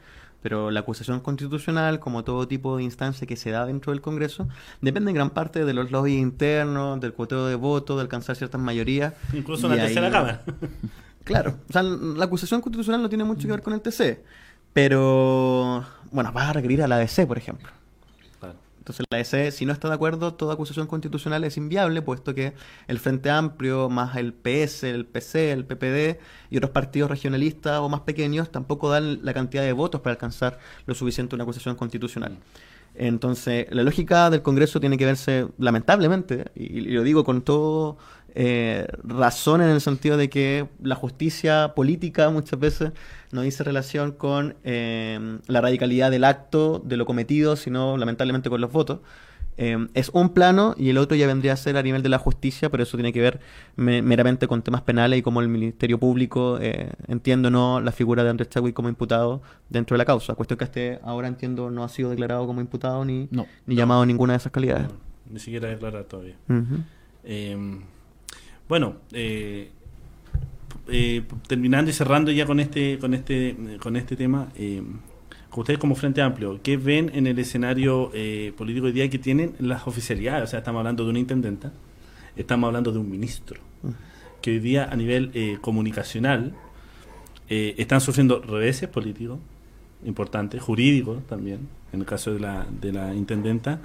pero 0.47 0.71
la 0.71 0.79
acusación 0.79 1.19
constitucional, 1.19 1.99
como 1.99 2.23
todo 2.23 2.47
tipo 2.47 2.77
de 2.77 2.83
instancia 2.83 3.27
que 3.27 3.35
se 3.35 3.51
da 3.51 3.65
dentro 3.65 3.91
del 3.91 3.99
Congreso, 3.99 4.47
depende 4.79 5.11
en 5.11 5.15
gran 5.15 5.31
parte 5.31 5.65
de 5.65 5.73
los 5.73 5.91
lobbies 5.91 6.21
internos, 6.21 7.01
del 7.01 7.11
cuoteo 7.11 7.47
de 7.47 7.55
votos, 7.55 7.97
de 7.97 8.03
alcanzar 8.03 8.37
ciertas 8.37 8.61
mayorías. 8.61 9.13
Incluso 9.33 9.69
en 9.69 9.75
la 9.75 9.83
tercera 9.83 10.09
cámara. 10.09 10.41
Claro, 11.25 11.55
o 11.69 11.73
sea, 11.73 11.83
la 11.83 12.23
acusación 12.23 12.61
constitucional 12.61 13.01
no 13.01 13.09
tiene 13.09 13.25
mucho 13.25 13.45
que 13.45 13.51
ver 13.51 13.61
con 13.61 13.73
el 13.73 13.81
TC, 13.81 14.23
pero, 14.71 15.83
bueno, 16.09 16.31
va 16.31 16.47
a 16.47 16.53
requerir 16.53 16.81
a 16.81 16.87
la 16.87 16.95
ADC, 16.95 17.27
por 17.27 17.37
ejemplo. 17.37 17.67
Entonces 18.87 19.05
la 19.09 19.19
EC, 19.19 19.51
si 19.51 19.65
no 19.65 19.73
está 19.73 19.89
de 19.89 19.95
acuerdo, 19.95 20.35
toda 20.35 20.53
acusación 20.53 20.87
constitucional 20.87 21.43
es 21.43 21.57
inviable, 21.57 22.01
puesto 22.01 22.33
que 22.33 22.53
el 22.87 22.99
Frente 22.99 23.29
Amplio, 23.29 23.89
más 23.89 24.15
el 24.15 24.31
PS, 24.31 24.83
el 24.83 25.05
PC, 25.05 25.51
el 25.51 25.65
PPD 25.65 26.21
y 26.49 26.55
otros 26.55 26.71
partidos 26.71 27.11
regionalistas 27.11 27.79
o 27.79 27.89
más 27.89 28.01
pequeños 28.01 28.49
tampoco 28.49 28.89
dan 28.89 29.25
la 29.25 29.33
cantidad 29.33 29.63
de 29.63 29.73
votos 29.73 29.99
para 29.99 30.13
alcanzar 30.13 30.59
lo 30.85 30.95
suficiente 30.95 31.35
una 31.35 31.43
acusación 31.43 31.75
constitucional. 31.75 32.37
Entonces, 32.97 33.67
la 33.69 33.83
lógica 33.83 34.29
del 34.29 34.41
Congreso 34.41 34.79
tiene 34.79 34.97
que 34.97 35.05
verse, 35.05 35.47
lamentablemente, 35.57 36.45
y, 36.55 36.81
lo 36.81 37.03
digo 37.03 37.23
con 37.23 37.41
todo 37.41 37.97
eh, 38.33 38.87
razón 39.03 39.61
en 39.61 39.69
el 39.69 39.81
sentido 39.81 40.17
de 40.17 40.29
que 40.29 40.67
la 40.81 40.95
justicia 40.95 41.73
política 41.75 42.29
muchas 42.29 42.59
veces 42.59 42.91
no 43.31 43.41
dice 43.41 43.63
relación 43.63 44.11
con 44.11 44.55
eh, 44.63 45.39
la 45.47 45.61
radicalidad 45.61 46.11
del 46.11 46.23
acto, 46.23 46.81
de 46.83 46.97
lo 46.97 47.05
cometido, 47.05 47.55
sino 47.55 47.97
lamentablemente 47.97 48.49
con 48.49 48.61
los 48.61 48.71
votos. 48.71 48.99
Eh, 49.57 49.87
es 49.93 50.09
un 50.09 50.29
plano 50.29 50.75
y 50.77 50.89
el 50.89 50.97
otro 50.97 51.17
ya 51.17 51.27
vendría 51.27 51.53
a 51.53 51.57
ser 51.57 51.77
a 51.77 51.83
nivel 51.83 52.03
de 52.03 52.09
la 52.09 52.19
justicia, 52.19 52.69
pero 52.69 52.83
eso 52.83 52.97
tiene 52.97 53.11
que 53.11 53.21
ver 53.21 53.39
meramente 53.75 54.47
con 54.47 54.61
temas 54.61 54.81
penales 54.81 55.19
y 55.19 55.21
como 55.21 55.41
el 55.41 55.47
Ministerio 55.47 55.99
Público, 55.99 56.59
eh, 56.61 56.91
entiendo, 57.07 57.49
no 57.49 57.81
la 57.81 57.91
figura 57.91 58.23
de 58.23 58.29
Andrés 58.29 58.49
Chadwick 58.49 58.75
como 58.75 58.89
imputado 58.89 59.41
dentro 59.69 59.95
de 59.95 59.99
la 59.99 60.05
causa. 60.05 60.35
Cuestión 60.35 60.57
que 60.57 60.65
este 60.65 60.99
ahora 61.03 61.27
entiendo 61.27 61.71
no 61.71 61.83
ha 61.83 61.89
sido 61.89 62.09
declarado 62.09 62.45
como 62.47 62.61
imputado 62.61 63.03
ni, 63.03 63.27
ni 63.65 63.75
llamado 63.75 64.01
a 64.03 64.05
ninguna 64.05 64.33
de 64.33 64.37
esas 64.37 64.51
calidades. 64.51 64.87
ni 65.29 65.39
siquiera 65.39 65.69
declarado 65.69 66.05
todavía. 66.05 66.35
bueno, 68.67 68.95
eh, 69.11 69.71
eh, 70.89 71.23
terminando 71.47 71.91
y 71.91 71.93
cerrando 71.93 72.31
ya 72.31 72.45
con 72.45 72.61
este 72.61 72.97
con 72.97 73.13
este 73.13 73.77
con 73.81 73.97
este 73.97 74.15
tema 74.15 74.47
eh, 74.55 74.81
ustedes 75.61 75.79
como 75.79 75.95
Frente 75.95 76.21
Amplio 76.21 76.59
¿qué 76.61 76.77
ven 76.77 77.11
en 77.13 77.27
el 77.27 77.37
escenario 77.39 78.11
eh, 78.13 78.53
político 78.57 78.87
hoy 78.87 78.91
día 78.91 79.09
que 79.09 79.19
tienen 79.19 79.55
las 79.59 79.87
oficialidades? 79.87 80.43
o 80.43 80.47
sea 80.47 80.59
estamos 80.59 80.79
hablando 80.79 81.03
de 81.03 81.09
una 81.09 81.19
intendenta 81.19 81.71
estamos 82.35 82.67
hablando 82.67 82.91
de 82.91 82.99
un 82.99 83.09
ministro 83.09 83.59
que 84.41 84.51
hoy 84.51 84.59
día 84.59 84.87
a 84.91 84.95
nivel 84.95 85.31
eh, 85.33 85.57
comunicacional 85.61 86.53
están 87.49 88.01
sufriendo 88.01 88.41
reveses 88.41 88.89
políticos 88.89 89.39
importantes 90.03 90.61
jurídicos 90.61 91.25
también 91.27 91.69
en 91.93 92.01
el 92.01 92.05
caso 92.05 92.33
de 92.33 92.41
la 92.41 92.67
de 92.69 92.91
la 92.91 93.15
intendenta 93.15 93.79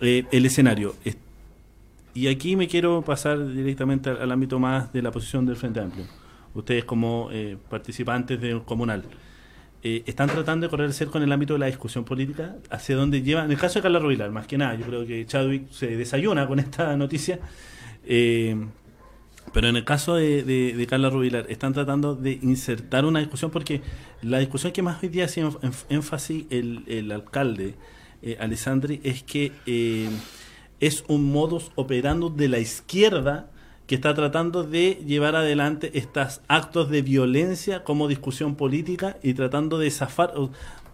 el 0.00 0.46
escenario 0.46 0.94
y 2.18 2.26
aquí 2.26 2.56
me 2.56 2.66
quiero 2.66 3.02
pasar 3.02 3.46
directamente 3.52 4.10
al, 4.10 4.32
ámbito 4.32 4.58
más 4.58 4.92
de 4.92 5.02
la 5.02 5.12
posición 5.12 5.46
del 5.46 5.54
Frente 5.54 5.78
Amplio. 5.78 6.04
Ustedes 6.52 6.84
como 6.84 7.28
eh, 7.30 7.56
participantes 7.70 8.40
del 8.40 8.62
comunal, 8.62 9.04
eh, 9.82 10.02
¿están 10.06 10.28
tratando 10.28 10.66
de 10.66 10.70
correr 10.70 10.86
el 10.86 10.94
cerco 10.94 11.18
en 11.18 11.24
el 11.24 11.32
ámbito 11.32 11.52
de 11.52 11.60
la 11.60 11.66
discusión 11.66 12.04
política? 12.04 12.56
¿Hacia 12.70 12.96
dónde 12.96 13.22
lleva? 13.22 13.44
En 13.44 13.50
el 13.50 13.58
caso 13.58 13.78
de 13.78 13.82
Carla 13.82 13.98
Rubilar, 13.98 14.30
más 14.30 14.46
que 14.46 14.58
nada, 14.58 14.74
yo 14.74 14.84
creo 14.86 15.06
que 15.06 15.24
Chadwick 15.26 15.70
se 15.70 15.96
desayuna 15.96 16.46
con 16.46 16.58
esta 16.58 16.96
noticia. 16.96 17.38
Eh, 18.04 18.56
pero 19.52 19.68
en 19.68 19.76
el 19.76 19.84
caso 19.84 20.16
de, 20.16 20.86
Carla 20.88 21.10
Rubilar, 21.10 21.46
están 21.48 21.72
tratando 21.72 22.14
de 22.14 22.32
insertar 22.42 23.04
una 23.04 23.20
discusión 23.20 23.50
porque 23.50 23.80
la 24.22 24.38
discusión 24.38 24.72
que 24.72 24.82
más 24.82 25.02
hoy 25.02 25.08
día 25.08 25.24
hace 25.24 25.42
énfasis 25.88 26.44
el, 26.50 26.84
el 26.86 27.10
alcalde, 27.10 27.74
Alessandri, 28.40 29.00
es 29.04 29.22
que 29.22 29.52
es 30.80 31.04
un 31.08 31.32
modus 31.32 31.70
operando 31.76 32.28
de 32.28 32.48
la 32.48 32.58
izquierda 32.58 33.50
que 33.88 33.94
está 33.94 34.14
tratando 34.14 34.64
de 34.64 35.02
llevar 35.06 35.34
adelante 35.34 35.90
estos 35.94 36.42
actos 36.46 36.90
de 36.90 37.00
violencia 37.00 37.84
como 37.84 38.06
discusión 38.06 38.54
política 38.54 39.16
y 39.22 39.32
tratando 39.32 39.78
de 39.78 39.90
zafar, 39.90 40.34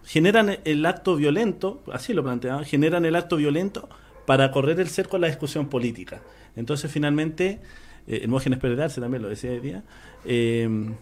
generan 0.05 0.59
el 0.63 0.85
acto 0.85 1.17
violento, 1.17 1.83
así 1.91 2.13
lo 2.13 2.23
planteaban, 2.23 2.63
generan 2.63 3.03
el 3.03 3.17
acto 3.17 3.35
violento 3.35 3.89
para 4.25 4.49
correr 4.49 4.79
el 4.79 4.87
cerco 4.87 5.17
a 5.17 5.19
la 5.19 5.27
discusión 5.27 5.67
política. 5.67 6.21
Entonces, 6.55 6.89
finalmente, 6.89 7.59
eh, 8.07 8.21
Hermógenes 8.23 8.59
también 8.59 9.21
lo 9.21 9.27
decía 9.27 9.51
hoy 9.51 9.59
día, 9.59 9.83
eh, 10.23 10.95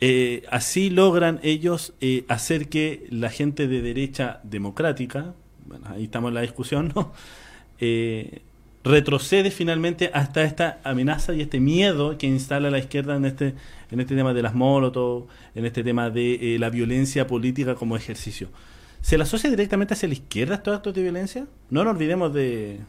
eh, 0.00 0.44
así 0.50 0.88
logran 0.88 1.40
ellos 1.42 1.92
eh, 2.00 2.24
hacer 2.28 2.70
que 2.70 3.06
la 3.10 3.28
gente 3.28 3.68
de 3.68 3.82
derecha 3.82 4.40
democrática, 4.44 5.34
bueno, 5.66 5.86
ahí 5.90 6.04
estamos 6.04 6.30
en 6.30 6.34
la 6.34 6.40
discusión, 6.40 6.90
¿no? 6.96 7.12
Retrocede 8.84 9.50
finalmente 9.50 10.10
hasta 10.12 10.42
esta 10.42 10.80
amenaza 10.84 11.34
y 11.34 11.40
este 11.40 11.60
miedo 11.60 12.18
que 12.18 12.26
instala 12.26 12.70
la 12.70 12.78
izquierda 12.78 13.16
en 13.16 13.24
este, 13.24 13.54
en 13.90 14.00
este 14.00 14.16
tema 14.16 14.34
de 14.34 14.42
las 14.42 14.54
molotov, 14.54 15.26
en 15.54 15.66
este 15.66 15.84
tema 15.84 16.10
de 16.10 16.54
eh, 16.54 16.58
la 16.58 16.70
violencia 16.70 17.26
política 17.26 17.74
como 17.74 17.96
ejercicio. 17.96 18.48
¿Se 19.00 19.18
la 19.18 19.24
asocia 19.24 19.50
directamente 19.50 19.94
hacia 19.94 20.08
la 20.08 20.14
izquierda 20.14 20.56
estos 20.56 20.76
actos 20.76 20.94
de 20.94 21.02
violencia? 21.02 21.46
No 21.70 21.84
nos 21.84 21.94
olvidemos 21.94 22.32
de, 22.32 22.80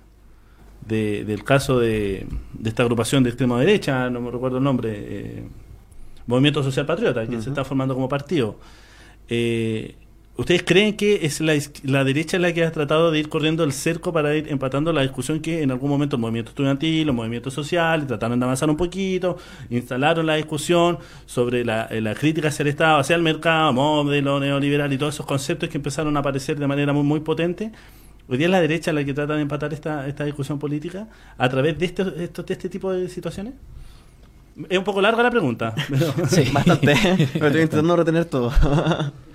del 0.88 1.44
caso 1.44 1.80
de, 1.80 2.28
esta 2.64 2.84
agrupación 2.84 3.24
de 3.24 3.30
extrema 3.30 3.60
derecha, 3.60 4.10
no 4.10 4.22
me 4.22 4.32
recuerdo 4.32 4.58
el 4.58 4.64
nombre, 4.64 4.94
eh, 4.96 5.44
Movimiento 6.26 6.64
Social 6.64 6.86
Patriota, 6.86 7.28
que 7.28 7.42
se 7.42 7.50
está 7.50 7.66
formando 7.66 7.94
como 7.94 8.08
partido. 8.08 8.58
Eh, 9.28 9.96
¿Ustedes 10.36 10.64
creen 10.64 10.98
que 10.98 11.28
es 11.28 11.42
la, 11.42 11.54
la, 11.84 12.04
derecha 12.04 12.40
la 12.40 12.52
que 12.54 12.64
ha 12.64 12.72
tratado 12.72 13.12
de 13.12 13.20
ir 13.20 13.30
corriendo 13.30 13.64
el 13.64 13.72
cerco 13.72 14.12
para 14.12 14.36
ir 14.36 14.48
empatando 14.50 14.92
la 14.92 15.04
discusión 15.04 15.40
que 15.42 15.62
en 15.62 15.70
algún 15.70 15.92
momento 15.92 16.16
el 16.16 16.22
movimiento 16.24 16.50
estudiantil, 16.50 17.06
los 17.06 17.16
movimientos 17.16 17.54
sociales 17.54 18.08
trataron 18.08 18.40
de 18.40 18.44
avanzar 18.44 18.68
un 18.68 18.76
poquito, 18.76 19.38
instalaron 19.70 20.26
la 20.26 20.34
discusión 20.34 20.98
sobre 21.28 21.64
la, 21.64 21.88
la 21.92 22.16
crítica 22.16 22.48
hacia 22.48 22.64
el 22.64 22.70
Estado, 22.70 22.98
hacia 22.98 23.16
el 23.16 23.22
mercado, 23.22 23.74
modelo 23.74 24.40
neoliberal 24.40 24.92
y 24.92 24.98
todos 24.98 25.14
esos 25.14 25.26
conceptos 25.28 25.70
que 25.70 25.78
empezaron 25.78 26.18
a 26.18 26.22
aparecer 26.22 26.58
de 26.58 26.66
manera 26.66 26.94
muy, 26.94 27.04
muy 27.04 27.20
potente? 27.20 27.72
Hoy 28.28 28.38
día 28.38 28.48
es 28.48 28.52
la 28.52 28.62
derecha 28.62 28.92
la 28.92 29.06
que 29.06 29.14
trata 29.14 29.36
de 29.36 29.42
empatar 29.44 29.72
esta, 29.72 30.08
esta 30.08 30.24
discusión 30.24 30.58
política 30.58 31.10
a 31.38 31.48
través 31.48 31.78
de, 31.78 31.86
este, 31.86 32.06
de 32.06 32.24
este 32.26 32.70
tipo 32.70 32.92
de 32.92 33.08
situaciones. 33.08 33.54
Es 34.70 34.78
un 34.78 34.84
poco 34.84 35.02
larga 35.02 35.24
la 35.24 35.32
pregunta. 35.32 35.76
Sí. 36.30 36.50
Bastante. 36.54 36.96
Pero 37.34 37.48
estoy 37.48 37.62
intentando 37.62 37.96
retener 37.96 38.26
todo. 38.26 38.52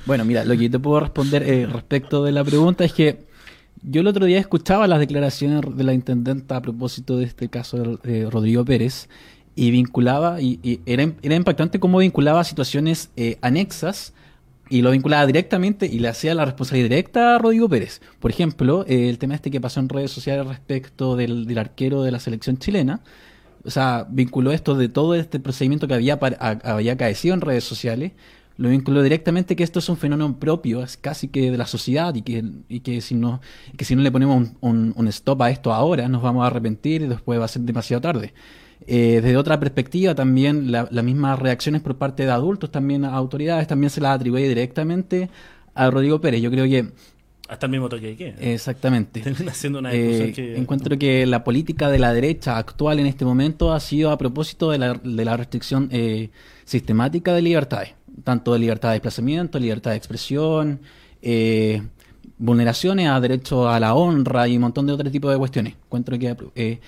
bueno, 0.06 0.24
mira, 0.24 0.44
lo 0.44 0.56
que 0.56 0.64
yo 0.64 0.70
te 0.70 0.78
puedo 0.78 1.00
responder 1.00 1.42
eh, 1.42 1.66
respecto 1.66 2.24
de 2.24 2.32
la 2.32 2.44
pregunta 2.44 2.84
es 2.84 2.92
que 2.92 3.26
yo 3.82 4.00
el 4.00 4.06
otro 4.06 4.26
día 4.26 4.38
escuchaba 4.38 4.86
las 4.86 4.98
declaraciones 4.98 5.60
de 5.76 5.84
la 5.84 5.92
intendenta 5.92 6.56
a 6.56 6.62
propósito 6.62 7.16
de 7.16 7.24
este 7.24 7.48
caso 7.48 7.98
de 8.02 8.28
Rodrigo 8.28 8.64
Pérez 8.64 9.08
y 9.54 9.70
vinculaba, 9.70 10.40
y, 10.40 10.80
era, 10.86 11.12
era, 11.22 11.34
impactante 11.34 11.80
cómo 11.80 11.98
vinculaba 11.98 12.44
situaciones 12.44 13.10
eh, 13.16 13.38
anexas 13.40 14.14
y 14.70 14.82
lo 14.82 14.90
vinculaba 14.90 15.26
directamente 15.26 15.86
y 15.86 15.98
le 15.98 16.08
hacía 16.08 16.34
la 16.34 16.44
responsabilidad 16.44 16.90
directa 16.90 17.34
a 17.34 17.38
Rodrigo 17.38 17.68
Pérez. 17.68 18.00
Por 18.20 18.30
ejemplo, 18.30 18.84
eh, 18.86 19.08
el 19.08 19.18
tema 19.18 19.34
este 19.34 19.50
que 19.50 19.60
pasó 19.60 19.80
en 19.80 19.88
redes 19.88 20.10
sociales 20.10 20.46
respecto 20.46 21.16
del, 21.16 21.46
del 21.46 21.58
arquero 21.58 22.02
de 22.02 22.12
la 22.12 22.20
selección 22.20 22.58
chilena, 22.58 23.00
o 23.68 23.70
sea, 23.70 24.06
vinculó 24.08 24.50
esto 24.50 24.74
de 24.74 24.88
todo 24.88 25.14
este 25.14 25.38
procedimiento 25.40 25.86
que 25.86 25.92
había, 25.92 26.14
había 26.14 26.96
caecido 26.96 27.34
en 27.34 27.42
redes 27.42 27.64
sociales, 27.64 28.12
lo 28.56 28.70
vinculó 28.70 29.02
directamente 29.02 29.56
que 29.56 29.62
esto 29.62 29.78
es 29.78 29.88
un 29.90 29.98
fenómeno 29.98 30.40
propio, 30.40 30.82
es 30.82 30.96
casi 30.96 31.28
que 31.28 31.50
de 31.50 31.58
la 31.58 31.66
sociedad 31.66 32.14
y 32.14 32.22
que, 32.22 32.42
y 32.70 32.80
que, 32.80 33.02
si, 33.02 33.14
no, 33.14 33.42
que 33.76 33.84
si 33.84 33.94
no 33.94 34.00
le 34.00 34.10
ponemos 34.10 34.48
un, 34.62 34.94
un, 34.96 35.08
stop 35.08 35.42
a 35.42 35.50
esto 35.50 35.70
ahora 35.74 36.08
nos 36.08 36.22
vamos 36.22 36.44
a 36.44 36.46
arrepentir 36.46 37.02
y 37.02 37.08
después 37.08 37.38
va 37.38 37.44
a 37.44 37.48
ser 37.48 37.62
demasiado 37.62 38.00
tarde. 38.00 38.32
Eh, 38.86 39.20
desde 39.22 39.36
otra 39.36 39.60
perspectiva 39.60 40.14
también 40.14 40.72
las 40.72 41.04
mismas 41.04 41.38
reacciones 41.38 41.82
por 41.82 41.98
parte 41.98 42.24
de 42.24 42.30
adultos, 42.30 42.70
también 42.70 43.04
a 43.04 43.14
autoridades, 43.14 43.66
también 43.66 43.90
se 43.90 44.00
las 44.00 44.16
atribuye 44.16 44.48
directamente 44.48 45.28
a 45.74 45.90
Rodrigo 45.90 46.22
Pérez. 46.22 46.40
Yo 46.40 46.50
creo 46.50 46.64
que 46.64 46.90
hasta 47.48 47.66
el 47.66 47.72
mismo 47.72 47.88
toque 47.88 48.08
de 48.08 48.16
queda. 48.16 48.34
Exactamente. 48.40 49.22
haciendo 49.48 49.78
una 49.78 49.92
eh, 49.92 50.32
que... 50.34 50.56
Encuentro 50.56 50.98
que 50.98 51.26
la 51.26 51.44
política 51.44 51.90
de 51.90 51.98
la 51.98 52.12
derecha 52.12 52.58
actual 52.58 53.00
en 53.00 53.06
este 53.06 53.24
momento 53.24 53.72
ha 53.72 53.80
sido 53.80 54.10
a 54.10 54.18
propósito 54.18 54.70
de 54.70 54.78
la, 54.78 54.94
de 54.94 55.24
la 55.24 55.36
restricción 55.36 55.88
eh, 55.90 56.30
sistemática 56.64 57.32
de 57.32 57.42
libertades, 57.42 57.94
tanto 58.22 58.52
de 58.52 58.58
libertad 58.58 58.90
de 58.90 58.94
desplazamiento, 58.94 59.58
libertad 59.58 59.92
de 59.92 59.96
expresión, 59.96 60.80
eh, 61.22 61.82
vulneraciones 62.36 63.08
a 63.08 63.18
derecho 63.18 63.68
a 63.68 63.80
la 63.80 63.94
honra 63.94 64.46
y 64.46 64.56
un 64.56 64.62
montón 64.62 64.86
de 64.86 64.92
otro 64.92 65.10
tipo 65.10 65.30
de 65.30 65.38
cuestiones. 65.38 65.74
Encuentro 65.86 66.18
que 66.18 66.78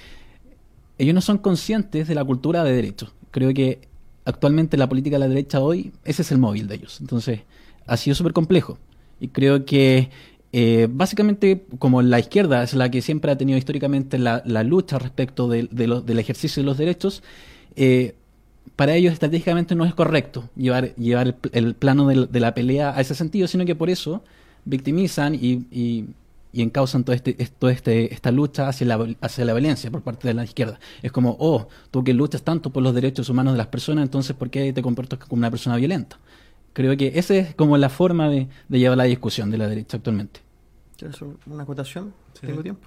ellos 0.98 1.14
no 1.14 1.22
son 1.22 1.38
conscientes 1.38 2.06
de 2.06 2.14
la 2.14 2.22
cultura 2.22 2.62
de 2.62 2.72
derecho. 2.72 3.10
Creo 3.30 3.54
que 3.54 3.80
actualmente 4.26 4.76
la 4.76 4.88
política 4.88 5.16
de 5.16 5.20
la 5.20 5.28
derecha 5.28 5.60
hoy, 5.60 5.92
ese 6.04 6.20
es 6.20 6.30
el 6.30 6.36
móvil 6.38 6.68
de 6.68 6.74
ellos. 6.74 7.00
Entonces, 7.00 7.40
ha 7.86 7.96
sido 7.96 8.14
súper 8.14 8.34
complejo. 8.34 8.78
Y 9.18 9.28
creo 9.28 9.64
que 9.64 10.10
eh, 10.52 10.88
básicamente, 10.90 11.64
como 11.78 12.02
la 12.02 12.18
izquierda 12.18 12.62
es 12.62 12.74
la 12.74 12.90
que 12.90 13.02
siempre 13.02 13.30
ha 13.30 13.38
tenido 13.38 13.58
históricamente 13.58 14.18
la, 14.18 14.42
lucha 14.64 14.98
respecto 14.98 15.48
del 15.48 16.18
ejercicio 16.18 16.62
de 16.62 16.66
los 16.66 16.78
derechos, 16.78 17.22
eh, 17.76 18.14
para 18.76 18.94
ellos 18.94 19.12
estratégicamente 19.12 19.74
no 19.74 19.84
es 19.84 19.94
correcto 19.94 20.48
llevar, 20.56 20.94
llevar 20.96 21.36
el, 21.52 21.74
plano 21.74 22.08
de, 22.08 22.40
la 22.40 22.54
pelea 22.54 22.96
a 22.96 23.00
ese 23.00 23.14
sentido, 23.14 23.46
sino 23.46 23.64
que 23.64 23.74
por 23.74 23.90
eso 23.90 24.24
victimizan 24.64 25.34
y, 25.34 25.66
y, 25.70 26.06
y 26.52 26.62
encausan 26.62 27.04
toda 27.04 27.16
este, 27.16 27.36
este, 27.38 28.12
esta 28.12 28.30
lucha 28.30 28.68
hacia 28.68 28.86
la, 28.86 29.14
hacia 29.20 29.44
la 29.44 29.52
violencia 29.52 29.90
por 29.90 30.02
parte 30.02 30.28
de 30.28 30.34
la 30.34 30.44
izquierda. 30.44 30.80
Es 31.02 31.12
como, 31.12 31.36
oh, 31.38 31.68
tú 31.90 32.02
que 32.02 32.12
luchas 32.14 32.42
tanto 32.42 32.70
por 32.70 32.82
los 32.82 32.94
derechos 32.94 33.28
humanos 33.28 33.54
de 33.54 33.58
las 33.58 33.68
personas, 33.68 34.02
entonces 34.02 34.34
¿por 34.34 34.50
qué 34.50 34.72
te 34.72 34.82
comportas 34.82 35.18
como 35.20 35.40
una 35.40 35.50
persona 35.50 35.76
violenta? 35.76 36.18
Creo 36.72 36.96
que 36.96 37.12
esa 37.16 37.34
es 37.34 37.54
como 37.54 37.76
la 37.76 37.88
forma 37.88 38.28
de, 38.28 38.48
llevar 38.68 38.98
la 38.98 39.04
discusión 39.04 39.50
de 39.50 39.58
la 39.58 39.66
derecha 39.66 39.96
actualmente. 39.96 40.40
¿Una 41.46 41.62
acotación? 41.62 42.12
¿Tengo 42.40 42.62
tiempo? 42.62 42.86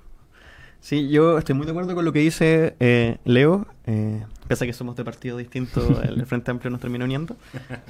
Sí, 0.84 1.08
yo 1.08 1.38
estoy 1.38 1.56
muy 1.56 1.66
de 1.66 1.72
acuerdo 1.72 1.96
con 1.96 2.04
lo 2.04 2.12
que 2.12 2.20
dice 2.20 2.76
eh, 2.82 3.18
Leo, 3.24 3.66
eh, 3.88 4.22
pese 4.50 4.66
a 4.66 4.68
que 4.68 4.74
somos 4.74 4.98
de 4.98 5.06
partido 5.06 5.38
distinto, 5.38 6.02
el 6.04 6.26
Frente 6.26 6.52
Amplio 6.52 6.72
nos 6.72 6.82
terminó 6.82 7.06
uniendo. 7.06 7.38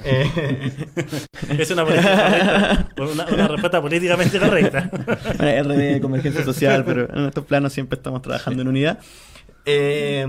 Eh, 0.05 0.87
es 1.57 1.71
una, 1.71 1.83
una, 1.83 3.47
respuesta 3.47 3.81
políticamente 3.81 4.39
correcta. 4.39 4.89
RD, 5.63 6.01
convergencia 6.01 6.43
social, 6.43 6.85
pero 6.85 7.11
en 7.13 7.25
estos 7.25 7.45
planos 7.45 7.73
siempre 7.73 7.97
estamos 7.97 8.21
trabajando 8.21 8.61
en 8.61 8.67
unidad. 8.67 8.99
Eh, 9.65 10.25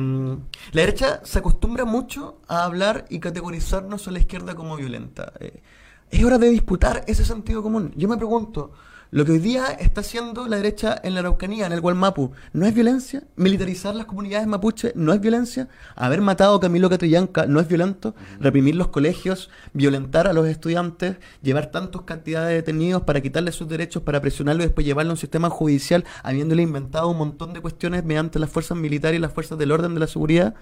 la 0.72 0.80
derecha 0.80 1.20
se 1.24 1.38
acostumbra 1.40 1.84
mucho 1.84 2.40
a 2.46 2.64
hablar 2.64 3.06
y 3.10 3.18
categorizarnos 3.18 4.06
a 4.06 4.10
la 4.10 4.18
izquierda 4.18 4.54
como 4.54 4.76
violenta. 4.76 5.32
Eh, 5.40 5.62
es 6.10 6.24
hora 6.24 6.38
de 6.38 6.50
disputar 6.50 7.04
ese 7.06 7.24
sentido 7.24 7.62
común. 7.62 7.92
Yo 7.96 8.08
me 8.08 8.16
pregunto, 8.16 8.72
lo 9.14 9.24
que 9.24 9.30
hoy 9.30 9.38
día 9.38 9.66
está 9.66 10.00
haciendo 10.00 10.48
la 10.48 10.56
derecha 10.56 11.00
en 11.04 11.14
la 11.14 11.20
Araucanía, 11.20 11.66
en 11.66 11.72
el 11.72 11.80
Gualmapu, 11.80 12.32
¿no 12.52 12.66
es 12.66 12.74
violencia? 12.74 13.22
¿Militarizar 13.36 13.94
las 13.94 14.06
comunidades 14.06 14.48
mapuche 14.48 14.90
no 14.96 15.12
es 15.12 15.20
violencia? 15.20 15.68
¿Haber 15.94 16.20
matado 16.20 16.56
a 16.56 16.60
Camilo 16.60 16.90
Catrillanca 16.90 17.46
no 17.46 17.60
es 17.60 17.68
violento? 17.68 18.16
¿Reprimir 18.40 18.74
los 18.74 18.88
colegios? 18.88 19.50
¿Violentar 19.72 20.26
a 20.26 20.32
los 20.32 20.48
estudiantes? 20.48 21.18
¿Llevar 21.42 21.70
tantas 21.70 22.02
cantidades 22.02 22.48
de 22.48 22.54
detenidos 22.56 23.02
para 23.02 23.20
quitarles 23.20 23.54
sus 23.54 23.68
derechos, 23.68 24.02
para 24.02 24.20
presionarlos 24.20 24.64
y 24.64 24.66
después 24.66 24.84
llevarlo 24.84 25.12
a 25.12 25.14
un 25.14 25.18
sistema 25.18 25.48
judicial, 25.48 26.04
habiéndole 26.24 26.62
inventado 26.62 27.08
un 27.08 27.18
montón 27.18 27.52
de 27.52 27.60
cuestiones 27.60 28.04
mediante 28.04 28.40
las 28.40 28.50
fuerzas 28.50 28.76
militares 28.76 29.16
y 29.16 29.20
las 29.20 29.32
fuerzas 29.32 29.56
del 29.58 29.70
orden 29.70 29.94
de 29.94 30.00
la 30.00 30.08
seguridad? 30.08 30.56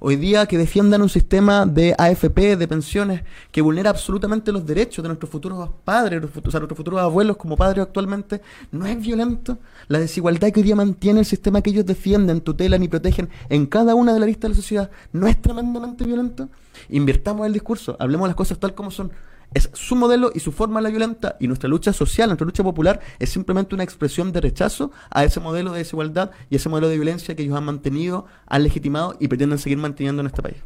Hoy 0.00 0.16
día 0.16 0.46
que 0.46 0.58
defiendan 0.58 1.02
un 1.02 1.08
sistema 1.08 1.66
de 1.66 1.94
AFP, 1.96 2.56
de 2.56 2.66
pensiones, 2.66 3.22
que 3.52 3.62
vulnera 3.62 3.90
absolutamente 3.90 4.50
los 4.50 4.66
derechos 4.66 5.02
de 5.02 5.08
nuestros 5.08 5.30
futuros 5.30 5.70
padres, 5.84 6.22
o 6.24 6.50
sea, 6.50 6.60
nuestros 6.60 6.76
futuros 6.76 7.00
abuelos 7.00 7.36
como 7.36 7.56
padres 7.56 7.82
actualmente, 7.82 8.40
no 8.72 8.86
es 8.86 9.00
violento. 9.00 9.58
La 9.88 9.98
desigualdad 9.98 10.50
que 10.50 10.60
hoy 10.60 10.64
día 10.64 10.76
mantiene 10.76 11.20
el 11.20 11.26
sistema 11.26 11.62
que 11.62 11.70
ellos 11.70 11.86
defienden, 11.86 12.40
tutelan 12.40 12.82
y 12.82 12.88
protegen 12.88 13.28
en 13.48 13.66
cada 13.66 13.94
una 13.94 14.12
de 14.12 14.20
las 14.20 14.26
listas 14.26 14.50
de 14.50 14.56
la 14.56 14.56
sociedad, 14.56 14.90
no 15.12 15.28
es 15.28 15.40
tremendamente 15.40 16.04
violento. 16.04 16.48
Invirtamos 16.88 17.46
el 17.46 17.52
discurso, 17.52 17.96
hablemos 17.98 18.26
las 18.26 18.36
cosas 18.36 18.58
tal 18.58 18.74
como 18.74 18.90
son. 18.90 19.12
Es 19.52 19.70
su 19.72 19.96
modelo 19.96 20.30
y 20.34 20.40
su 20.40 20.52
forma 20.52 20.80
la 20.80 20.90
violenta 20.90 21.36
y 21.40 21.48
nuestra 21.48 21.68
lucha 21.68 21.92
social, 21.92 22.28
nuestra 22.28 22.46
lucha 22.46 22.62
popular 22.62 23.00
es 23.18 23.30
simplemente 23.30 23.74
una 23.74 23.84
expresión 23.84 24.32
de 24.32 24.40
rechazo 24.40 24.92
a 25.10 25.24
ese 25.24 25.40
modelo 25.40 25.72
de 25.72 25.78
desigualdad 25.78 26.30
y 26.50 26.56
ese 26.56 26.68
modelo 26.68 26.88
de 26.88 26.96
violencia 26.96 27.34
que 27.34 27.42
ellos 27.42 27.56
han 27.56 27.64
mantenido, 27.64 28.26
han 28.46 28.62
legitimado 28.62 29.16
y 29.18 29.28
pretenden 29.28 29.58
seguir 29.58 29.78
manteniendo 29.78 30.20
en 30.20 30.26
este 30.26 30.42
país. 30.42 30.56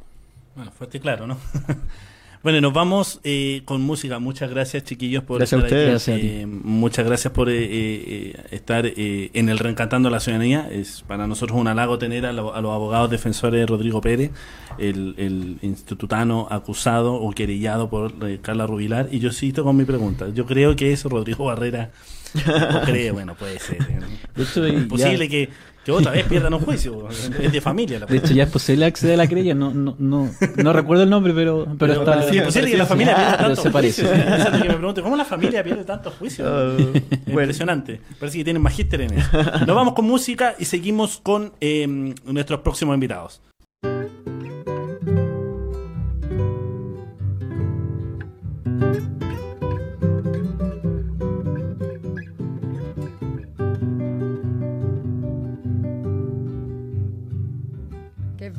Bueno, 0.54 0.70
fuerte 0.70 0.98
y 0.98 1.00
claro, 1.00 1.26
¿no? 1.26 1.38
Bueno, 2.44 2.60
nos 2.60 2.74
vamos 2.74 3.20
eh, 3.24 3.62
con 3.64 3.80
música. 3.80 4.18
Muchas 4.18 4.50
gracias, 4.50 4.84
chiquillos, 4.84 5.24
por 5.24 5.42
estar 5.42 5.66
eh, 5.66 6.44
muchas 6.46 7.06
gracias 7.06 7.32
por 7.32 7.48
eh, 7.50 8.34
estar 8.50 8.84
en 8.84 9.48
el 9.48 9.58
Reencantando 9.58 10.10
la 10.10 10.20
Ciudadanía. 10.20 10.68
Es 10.70 11.02
para 11.08 11.26
nosotros 11.26 11.58
un 11.58 11.68
halago 11.68 11.96
tener 11.96 12.26
a, 12.26 12.34
los 12.34 12.54
abogados 12.54 13.08
defensores 13.08 13.66
Rodrigo 13.66 14.02
Pérez, 14.02 14.30
el, 14.76 15.56
institutano 15.62 16.46
acusado 16.50 17.14
o 17.14 17.30
querellado 17.30 17.88
por 17.88 18.12
Carla 18.42 18.66
Rubilar. 18.66 19.08
Y 19.10 19.20
yo 19.20 19.32
cito 19.32 19.64
con 19.64 19.74
mi 19.74 19.86
pregunta. 19.86 20.28
Yo 20.28 20.44
creo 20.44 20.76
que 20.76 20.92
es 20.92 21.02
Rodrigo 21.04 21.46
Barrera. 21.46 21.92
¿O 22.34 22.80
cree? 22.84 23.10
Bueno, 23.10 23.34
puede 23.34 23.58
ser. 23.58 23.78
es 24.36 24.86
posible 24.86 25.28
que 25.28 25.50
que 25.84 25.92
otra 25.92 26.12
vez 26.12 26.24
pierdan 26.24 26.54
un 26.54 26.60
juicio. 26.60 27.08
Es 27.10 27.52
de 27.52 27.60
familia. 27.60 27.98
La 28.00 28.06
de 28.06 28.16
hecho, 28.16 28.32
ya 28.32 28.44
es 28.44 28.50
posible 28.50 28.86
acceder 28.86 29.14
a 29.14 29.16
la 29.18 29.26
querella. 29.26 29.54
No, 29.54 29.70
no, 29.70 29.94
no, 29.98 30.30
no 30.56 30.72
recuerdo 30.72 31.02
el 31.02 31.10
nombre, 31.10 31.34
pero, 31.34 31.66
pero, 31.78 31.92
está. 31.92 32.22
Sí, 32.22 32.38
es 32.38 32.44
posible 32.44 32.70
que 32.70 32.76
la 32.78 32.86
familia 32.86 33.14
pierda 33.14 33.36
tantos 33.36 33.62
se 33.62 33.70
parece. 33.70 34.02
que 34.02 34.68
me 34.68 34.74
pregunto, 34.74 35.02
¿cómo 35.02 35.16
la 35.16 35.24
familia 35.24 35.62
pierde 35.62 35.84
tantos 35.84 36.14
juicios? 36.14 36.80
Uh, 36.80 36.98
Impresionante. 37.26 38.00
Parece 38.18 38.38
que 38.38 38.44
tienen 38.44 38.62
magíster 38.62 39.02
en 39.02 39.18
eso. 39.18 39.30
Nos 39.66 39.76
vamos 39.76 39.92
con 39.94 40.06
música 40.06 40.54
y 40.58 40.64
seguimos 40.64 41.18
con 41.18 41.52
eh, 41.60 41.86
nuestros 42.24 42.60
próximos 42.60 42.94
invitados. 42.94 43.42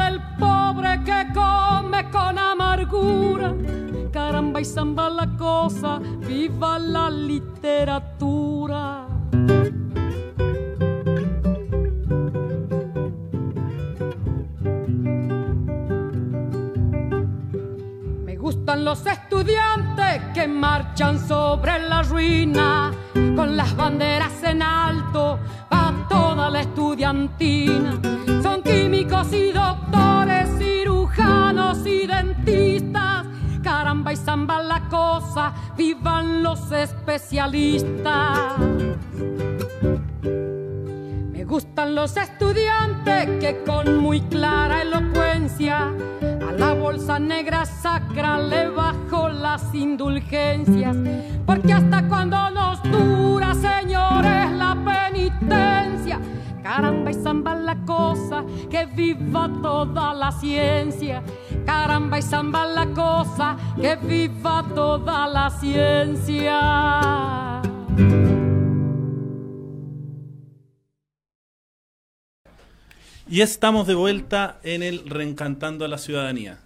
con 2.09 2.37
amargura. 2.37 3.53
Caramba 4.11 4.59
y 4.61 4.65
zamba 4.65 5.09
la 5.09 5.27
cosa, 5.37 5.99
viva 6.27 6.79
la 6.79 7.09
literatura. 7.09 9.07
Me 18.25 18.35
gustan 18.37 18.83
los 18.83 19.05
estudiantes 19.05 20.21
que 20.33 20.47
marchan 20.47 21.19
sobre 21.27 21.79
la 21.87 22.01
ruina, 22.03 22.91
con 23.13 23.55
las 23.55 23.75
banderas 23.75 24.43
en 24.43 24.61
alto, 24.61 25.39
va 25.71 25.93
toda 26.09 26.49
la 26.49 26.61
estudiantina. 26.61 27.99
Son 28.41 28.61
químicos 28.61 29.31
y 29.33 29.51
La 34.31 34.87
cosa, 34.89 35.53
vivan 35.75 36.41
los 36.41 36.71
especialistas. 36.71 38.57
Me 41.33 41.43
gustan 41.43 41.95
los 41.95 42.15
estudiantes 42.15 43.27
que 43.41 43.61
con 43.65 43.97
muy 43.97 44.21
clara 44.21 44.83
elocuencia 44.83 45.89
a 46.47 46.51
la 46.53 46.71
bolsa 46.71 47.19
negra 47.19 47.65
sacra 47.65 48.39
le 48.39 48.69
bajo 48.69 49.27
las 49.27 49.75
indulgencias. 49.75 50.95
Porque 51.45 51.73
hasta 51.73 52.07
cuando 52.07 52.51
nos 52.51 52.81
dura, 52.83 53.53
señores, 53.53 54.49
la 54.51 54.77
penitencia. 55.11 56.21
Caramba 56.63 57.09
y 57.09 57.13
zamba 57.15 57.55
la 57.55 57.75
cosa, 57.85 58.45
que 58.69 58.85
viva 58.85 59.49
toda 59.61 60.13
la 60.13 60.31
ciencia. 60.31 61.23
Caramba 61.65 62.19
y 62.19 62.21
zamba 62.21 62.65
la 62.65 62.85
cosa, 62.87 63.57
que 63.79 63.95
viva 63.95 64.63
toda 64.75 65.27
la 65.27 65.49
ciencia. 65.49 66.61
Y 73.27 73.41
estamos 73.41 73.87
de 73.87 73.95
vuelta 73.95 74.59
en 74.61 74.83
el 74.83 75.09
Reencantando 75.09 75.85
a 75.85 75.87
la 75.87 75.97
Ciudadanía. 75.97 76.59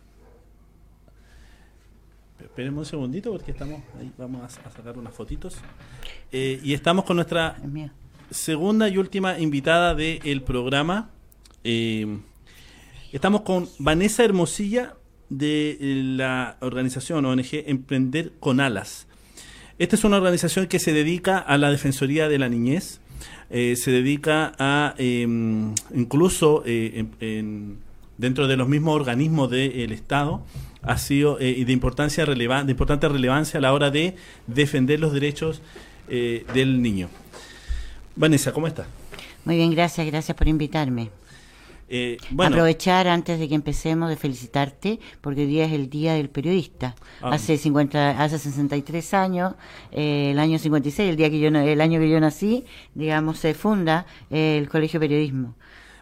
Esperemos 2.39 2.79
un 2.79 2.85
segundito 2.85 3.31
porque 3.31 3.51
estamos 3.51 3.81
ahí, 3.99 4.11
vamos 4.17 4.41
a, 4.41 4.45
a 4.45 4.71
sacar 4.71 4.97
unas 4.97 5.13
fotitos. 5.13 5.57
Eh, 6.31 6.59
y 6.63 6.73
estamos 6.73 7.05
con 7.05 7.15
nuestra 7.15 7.55
Es. 7.63 8.04
Segunda 8.31 8.89
y 8.89 8.97
última 8.97 9.39
invitada 9.39 9.95
del 9.95 10.41
programa. 10.41 11.09
Eh, 11.63 12.17
estamos 13.11 13.41
con 13.41 13.67
Vanessa 13.79 14.23
Hermosilla 14.23 14.95
de 15.29 15.71
eh, 15.71 15.77
la 16.15 16.57
organización 16.61 17.25
ONG 17.25 17.63
Emprender 17.67 18.33
con 18.39 18.59
Alas. 18.59 19.07
Esta 19.79 19.95
es 19.95 20.03
una 20.03 20.17
organización 20.17 20.67
que 20.67 20.79
se 20.79 20.93
dedica 20.93 21.37
a 21.37 21.57
la 21.57 21.69
Defensoría 21.69 22.29
de 22.29 22.39
la 22.39 22.47
Niñez, 22.47 23.01
eh, 23.49 23.75
se 23.75 23.91
dedica 23.91 24.53
a 24.57 24.95
eh, 24.97 25.21
incluso 25.93 26.63
en- 26.65 27.11
en- 27.19 27.77
dentro 28.17 28.47
de 28.47 28.55
los 28.55 28.69
mismos 28.69 28.95
organismos 28.95 29.49
del 29.51 29.91
Estado 29.91 30.41
ha 30.81 30.97
sido 30.97 31.35
de 31.37 31.65
importancia 31.71 32.25
relevan- 32.25 32.65
de 32.65 32.71
importante 32.71 33.09
relevancia 33.09 33.57
a 33.57 33.61
la 33.61 33.73
hora 33.73 33.89
de 33.91 34.15
defender 34.47 34.99
los 34.99 35.11
derechos 35.11 35.61
del 36.07 36.81
niño. 36.81 37.09
Vanessa, 38.15 38.53
¿cómo 38.53 38.67
estás? 38.67 38.87
Muy 39.43 39.57
bien, 39.57 39.71
gracias, 39.71 40.07
gracias 40.07 40.37
por 40.37 40.47
invitarme. 40.47 41.09
Eh, 41.87 42.17
bueno, 42.31 42.55
Aprovechar 42.55 43.07
antes 43.07 43.39
de 43.39 43.47
que 43.47 43.53
empecemos 43.53 44.09
de 44.09 44.15
felicitarte, 44.15 44.99
porque 45.21 45.41
hoy 45.41 45.47
día 45.47 45.65
es 45.65 45.73
el 45.73 45.89
Día 45.89 46.13
del 46.13 46.29
Periodista. 46.29 46.95
Ah. 47.21 47.31
Hace 47.33 47.57
50, 47.57 48.23
hace 48.23 48.39
63 48.39 49.13
años, 49.13 49.53
eh, 49.91 50.31
el 50.31 50.39
año 50.39 50.57
56, 50.57 51.09
el 51.09 51.15
día 51.15 51.29
que 51.29 51.39
yo 51.39 51.49
el 51.49 51.81
año 51.81 51.99
que 51.99 52.09
yo 52.09 52.19
nací, 52.19 52.65
digamos, 52.95 53.37
se 53.37 53.53
funda 53.53 54.05
eh, 54.31 54.57
el 54.57 54.69
Colegio 54.69 54.99
Periodismo. 54.99 55.53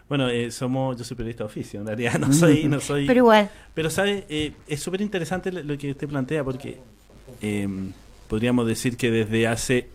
bueno 0.07 0.30
eh, 0.30 0.51
somos, 0.51 0.95
yo 0.97 1.03
soy 1.03 1.18
periodista 1.18 1.43
de 1.43 1.47
oficio, 1.47 1.80
en 1.82 1.88
realidad 1.88 2.20
no 2.20 2.32
soy, 2.34 2.66
no 2.66 2.80
soy. 2.80 3.05
Pero 3.07 3.20
igual, 3.20 3.49
Pero 3.74 3.89
sabe, 3.89 4.26
eh, 4.30 4.53
es 4.68 4.82
súper 4.82 5.01
interesante 5.01 5.51
lo 5.51 5.78
que 5.78 5.91
usted 5.91 6.07
plantea 6.07 6.43
porque 6.43 6.80
podríamos 8.30 8.68
decir 8.68 8.95
que 8.95 9.11
desde 9.11 9.47
hace, 9.47 9.89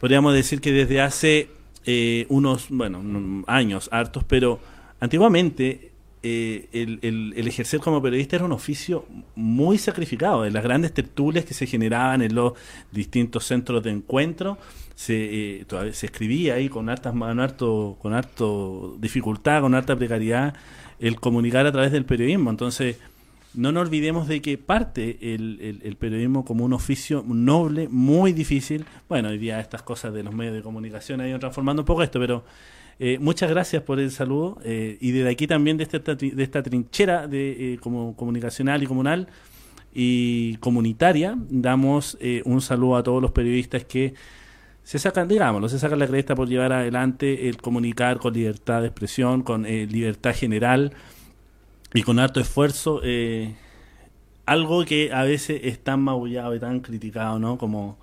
podríamos 0.00 0.34
decir 0.34 0.60
que 0.60 0.72
desde 0.72 1.00
hace 1.00 1.48
eh, 1.84 2.26
unos, 2.28 2.66
bueno, 2.70 3.44
años 3.46 3.88
hartos, 3.92 4.24
pero 4.24 4.58
antiguamente 5.00 5.92
eh, 6.22 6.68
el, 6.72 6.98
el- 7.36 7.46
ejercer 7.46 7.78
como 7.80 8.02
periodista 8.02 8.36
era 8.36 8.44
un 8.44 8.52
oficio 8.52 9.06
muy 9.36 9.78
sacrificado. 9.78 10.44
En 10.44 10.52
las 10.52 10.64
grandes 10.64 10.92
tertulias 10.92 11.44
que 11.44 11.54
se 11.54 11.66
generaban 11.66 12.22
en 12.22 12.34
los 12.34 12.54
distintos 12.90 13.44
centros 13.44 13.82
de 13.84 13.90
encuentro, 13.90 14.58
se, 14.96 15.60
eh, 15.60 15.66
se 15.92 16.06
escribía 16.06 16.54
ahí 16.54 16.68
con 16.68 16.88
hartas 16.88 17.12
con 17.12 17.38
harto, 17.40 17.96
con 18.00 18.14
harto 18.14 18.96
dificultad, 18.98 19.60
con 19.60 19.74
harta 19.74 19.94
precariedad, 19.94 20.54
el 20.98 21.20
comunicar 21.20 21.66
a 21.66 21.72
través 21.72 21.92
del 21.92 22.04
periodismo. 22.04 22.50
Entonces, 22.50 22.96
no 23.56 23.72
nos 23.72 23.86
olvidemos 23.88 24.28
de 24.28 24.40
que 24.42 24.58
parte 24.58 25.34
el, 25.34 25.80
el- 25.82 25.96
periodismo 25.96 26.44
como 26.44 26.64
un 26.64 26.72
oficio 26.72 27.24
noble, 27.26 27.88
muy 27.90 28.32
difícil. 28.32 28.84
Bueno, 29.08 29.28
hoy 29.30 29.38
día 29.38 29.58
estas 29.60 29.82
cosas 29.82 30.12
de 30.12 30.22
los 30.22 30.34
medios 30.34 30.54
de 30.54 30.62
comunicación 30.62 31.20
han 31.20 31.28
ido 31.28 31.38
transformando 31.38 31.82
un 31.82 31.86
poco 31.86 32.02
esto, 32.02 32.20
pero 32.20 32.44
eh, 32.98 33.18
muchas 33.20 33.50
gracias 33.50 33.82
por 33.82 33.98
el 33.98 34.10
saludo 34.10 34.58
eh, 34.64 34.98
y 35.00 35.10
desde 35.10 35.30
aquí 35.30 35.46
también 35.46 35.76
de 35.76 35.84
esta, 35.84 35.98
de 35.98 36.42
esta 36.42 36.62
trinchera 36.62 37.26
de 37.26 37.74
eh, 37.74 37.78
como 37.78 38.14
comunicacional 38.16 38.82
y 38.82 38.86
comunal 38.86 39.28
y 39.94 40.56
comunitaria 40.58 41.36
damos 41.48 42.18
eh, 42.20 42.42
un 42.44 42.60
saludo 42.60 42.96
a 42.96 43.02
todos 43.02 43.22
los 43.22 43.30
periodistas 43.32 43.84
que 43.84 44.14
se 44.82 44.98
sacan, 44.98 45.26
digámoslo, 45.26 45.68
se 45.68 45.78
sacan 45.80 45.98
la 45.98 46.06
cresta 46.06 46.34
por 46.36 46.48
llevar 46.48 46.72
adelante 46.72 47.48
el 47.48 47.56
comunicar 47.56 48.18
con 48.18 48.34
libertad 48.34 48.82
de 48.82 48.86
expresión, 48.88 49.42
con 49.42 49.66
eh, 49.66 49.86
libertad 49.90 50.32
general 50.34 50.92
y 51.96 52.02
con 52.02 52.18
harto 52.18 52.40
esfuerzo, 52.40 53.00
eh, 53.02 53.54
algo 54.44 54.84
que 54.84 55.12
a 55.14 55.22
veces 55.22 55.62
es 55.64 55.82
tan 55.82 56.00
magullado 56.00 56.54
y 56.54 56.60
tan 56.60 56.80
criticado, 56.80 57.38
¿no? 57.38 57.56
Como, 57.56 57.96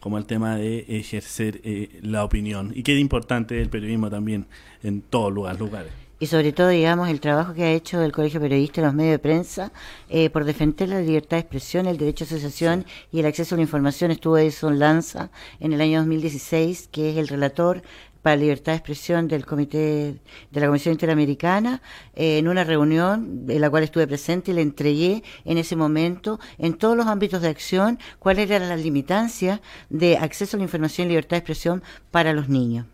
como 0.00 0.16
el 0.16 0.24
tema 0.24 0.56
de 0.56 0.86
ejercer 0.88 1.60
eh, 1.62 2.00
la 2.02 2.24
opinión. 2.24 2.72
Y 2.74 2.82
que 2.82 2.94
es 2.94 3.00
importante 3.00 3.60
el 3.60 3.68
periodismo 3.68 4.08
también 4.08 4.46
en 4.82 5.02
todos 5.02 5.30
lugares. 5.30 5.60
lugares. 5.60 5.92
y 6.18 6.26
sobre 6.26 6.52
todo, 6.52 6.68
digamos, 6.68 7.10
el 7.10 7.20
trabajo 7.20 7.52
que 7.52 7.64
ha 7.64 7.72
hecho 7.72 8.02
el 8.02 8.12
Colegio 8.12 8.40
de 8.40 8.46
Periodistas 8.46 8.78
y 8.78 8.86
los 8.86 8.94
medios 8.94 9.12
de 9.12 9.18
prensa 9.18 9.72
eh, 10.08 10.30
por 10.30 10.44
defender 10.44 10.88
la 10.88 11.02
libertad 11.02 11.36
de 11.36 11.40
expresión, 11.42 11.86
el 11.86 11.98
derecho 11.98 12.24
a 12.24 12.26
asociación 12.26 12.86
y 13.12 13.20
el 13.20 13.26
acceso 13.26 13.56
a 13.56 13.58
la 13.58 13.62
información. 13.62 14.10
Estuvo 14.10 14.38
Edison 14.38 14.78
Lanza 14.78 15.30
en 15.60 15.74
el 15.74 15.82
año 15.82 15.98
2016, 15.98 16.88
que 16.90 17.10
es 17.10 17.18
el 17.18 17.28
relator 17.28 17.82
para 18.24 18.36
la 18.36 18.40
libertad 18.40 18.72
de 18.72 18.76
expresión 18.78 19.28
del 19.28 19.44
Comité 19.44 20.14
de 20.50 20.60
la 20.60 20.66
Comisión 20.68 20.92
Interamericana, 20.92 21.82
eh, 22.14 22.38
en 22.38 22.48
una 22.48 22.64
reunión 22.64 23.44
en 23.46 23.60
la 23.60 23.68
cual 23.68 23.82
estuve 23.82 24.06
presente 24.06 24.50
y 24.50 24.54
le 24.54 24.62
entregué 24.62 25.22
en 25.44 25.58
ese 25.58 25.76
momento, 25.76 26.40
en 26.56 26.72
todos 26.72 26.96
los 26.96 27.06
ámbitos 27.06 27.42
de 27.42 27.48
acción, 27.48 27.98
cuáles 28.18 28.50
eran 28.50 28.70
las 28.70 28.80
limitancias 28.80 29.60
de 29.90 30.16
acceso 30.16 30.56
a 30.56 30.58
la 30.58 30.64
información 30.64 31.06
y 31.06 31.10
libertad 31.10 31.32
de 31.32 31.40
expresión 31.40 31.82
para 32.10 32.32
los 32.32 32.48
niños. 32.48 32.86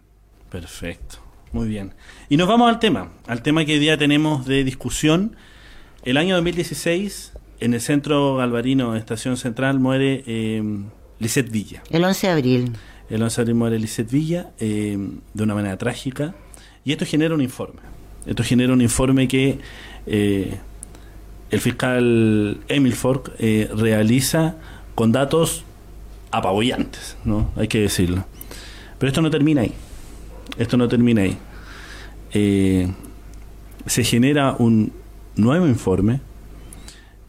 Perfecto, 0.50 1.18
muy 1.52 1.68
bien. 1.68 1.94
Y 2.28 2.36
nos 2.36 2.48
vamos 2.48 2.68
al 2.68 2.80
tema, 2.80 3.12
al 3.28 3.40
tema 3.42 3.64
que 3.64 3.74
hoy 3.74 3.78
día 3.78 3.96
tenemos 3.96 4.46
de 4.46 4.64
discusión. 4.64 5.36
El 6.02 6.16
año 6.16 6.34
2016, 6.34 7.34
en 7.60 7.74
el 7.74 7.80
centro 7.80 8.34
Galvarino, 8.34 8.96
Estación 8.96 9.36
Central, 9.36 9.78
muere 9.78 10.24
eh, 10.26 10.60
Lisette 11.20 11.52
Villa. 11.52 11.84
El 11.88 12.02
11 12.02 12.26
de 12.26 12.32
abril. 12.32 12.72
El 13.10 13.22
11 13.24 13.44
de 13.44 13.78
Lisette 13.78 14.10
Villa 14.10 14.50
eh, 14.60 14.96
de 15.34 15.42
una 15.42 15.54
manera 15.54 15.76
trágica. 15.76 16.34
Y 16.84 16.92
esto 16.92 17.04
genera 17.04 17.34
un 17.34 17.42
informe. 17.42 17.80
Esto 18.24 18.44
genera 18.44 18.72
un 18.72 18.80
informe 18.80 19.26
que 19.26 19.58
eh, 20.06 20.56
el 21.50 21.60
fiscal 21.60 22.60
Emil 22.68 22.94
Fork 22.94 23.32
eh, 23.38 23.68
realiza 23.74 24.56
con 24.94 25.10
datos 25.10 25.64
apabullantes, 26.30 27.16
¿no? 27.24 27.50
Hay 27.56 27.66
que 27.66 27.80
decirlo. 27.80 28.24
Pero 28.98 29.08
esto 29.08 29.22
no 29.22 29.30
termina 29.30 29.62
ahí. 29.62 29.72
Esto 30.56 30.76
no 30.76 30.86
termina 30.86 31.22
ahí. 31.22 31.36
Se 33.86 34.04
genera 34.04 34.54
un 34.56 34.92
nuevo 35.34 35.66
informe. 35.66 36.20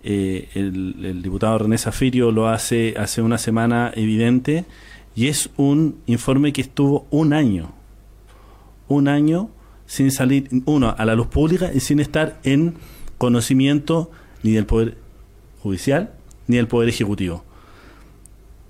El, 0.03 0.95
el 1.03 1.21
diputado 1.21 1.59
René 1.59 1.77
Zafirio 1.77 2.31
lo 2.31 2.47
hace 2.47 2.95
hace 2.97 3.21
una 3.21 3.37
semana 3.37 3.91
evidente 3.95 4.65
y 5.15 5.27
es 5.27 5.49
un 5.57 5.97
informe 6.05 6.53
que 6.53 6.61
estuvo 6.61 7.05
un 7.09 7.33
año, 7.33 7.71
un 8.87 9.07
año 9.07 9.49
sin 9.85 10.11
salir, 10.11 10.49
uno, 10.65 10.95
a 10.97 11.05
la 11.05 11.15
luz 11.15 11.27
pública 11.27 11.71
y 11.73 11.81
sin 11.81 11.99
estar 11.99 12.39
en 12.43 12.75
conocimiento 13.17 14.09
ni 14.41 14.51
del 14.51 14.65
Poder 14.65 14.97
Judicial 15.61 16.13
ni 16.47 16.57
del 16.57 16.67
Poder 16.67 16.89
Ejecutivo. 16.89 17.43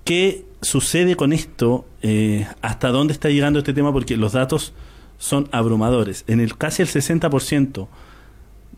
¿Qué 0.04 0.44
sucede 0.60 1.14
con 1.14 1.32
esto? 1.32 1.84
Eh, 2.02 2.46
¿Hasta 2.60 2.88
dónde 2.88 3.12
está 3.12 3.28
llegando 3.28 3.60
este 3.60 3.72
tema? 3.72 3.92
Porque 3.92 4.16
los 4.16 4.32
datos 4.32 4.72
son 5.18 5.48
abrumadores. 5.52 6.24
En 6.26 6.40
el 6.40 6.56
casi 6.56 6.82
el 6.82 6.88
60% 6.88 7.86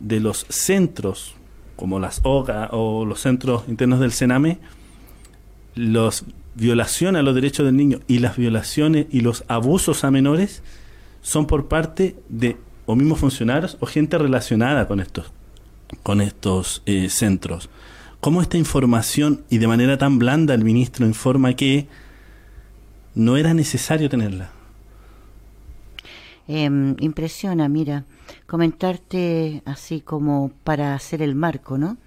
de 0.00 0.20
los 0.20 0.44
centros, 0.50 1.34
como 1.76 1.98
las 1.98 2.20
OCA 2.24 2.68
o 2.72 3.06
los 3.06 3.20
centros 3.20 3.64
internos 3.68 4.00
del 4.00 4.12
Sename, 4.12 4.58
los 5.74 6.24
violaciones 6.54 7.20
a 7.20 7.22
los 7.22 7.34
derechos 7.34 7.66
del 7.66 7.76
niño 7.76 8.00
y 8.06 8.18
las 8.18 8.36
violaciones 8.36 9.06
y 9.10 9.20
los 9.20 9.44
abusos 9.48 10.04
a 10.04 10.10
menores 10.10 10.62
son 11.22 11.46
por 11.46 11.68
parte 11.68 12.16
de 12.28 12.56
o 12.86 12.96
mismos 12.96 13.18
funcionarios 13.18 13.76
o 13.80 13.86
gente 13.86 14.18
relacionada 14.18 14.86
con 14.86 15.00
estos 15.00 15.32
con 16.02 16.20
estos 16.20 16.82
eh, 16.86 17.08
centros 17.08 17.70
cómo 18.24 18.40
esta 18.40 18.56
información 18.56 19.44
y 19.50 19.58
de 19.58 19.66
manera 19.66 19.98
tan 19.98 20.18
blanda 20.18 20.54
el 20.54 20.64
ministro 20.64 21.04
informa 21.04 21.52
que 21.52 21.88
no 23.14 23.36
era 23.36 23.52
necesario 23.52 24.08
tenerla. 24.08 24.50
Em, 26.48 26.96
impresiona, 27.00 27.68
mira, 27.68 28.06
comentarte 28.46 29.60
así 29.66 30.00
como 30.00 30.52
para 30.64 30.94
hacer 30.94 31.20
el 31.20 31.34
marco, 31.34 31.76
¿no? 31.76 31.98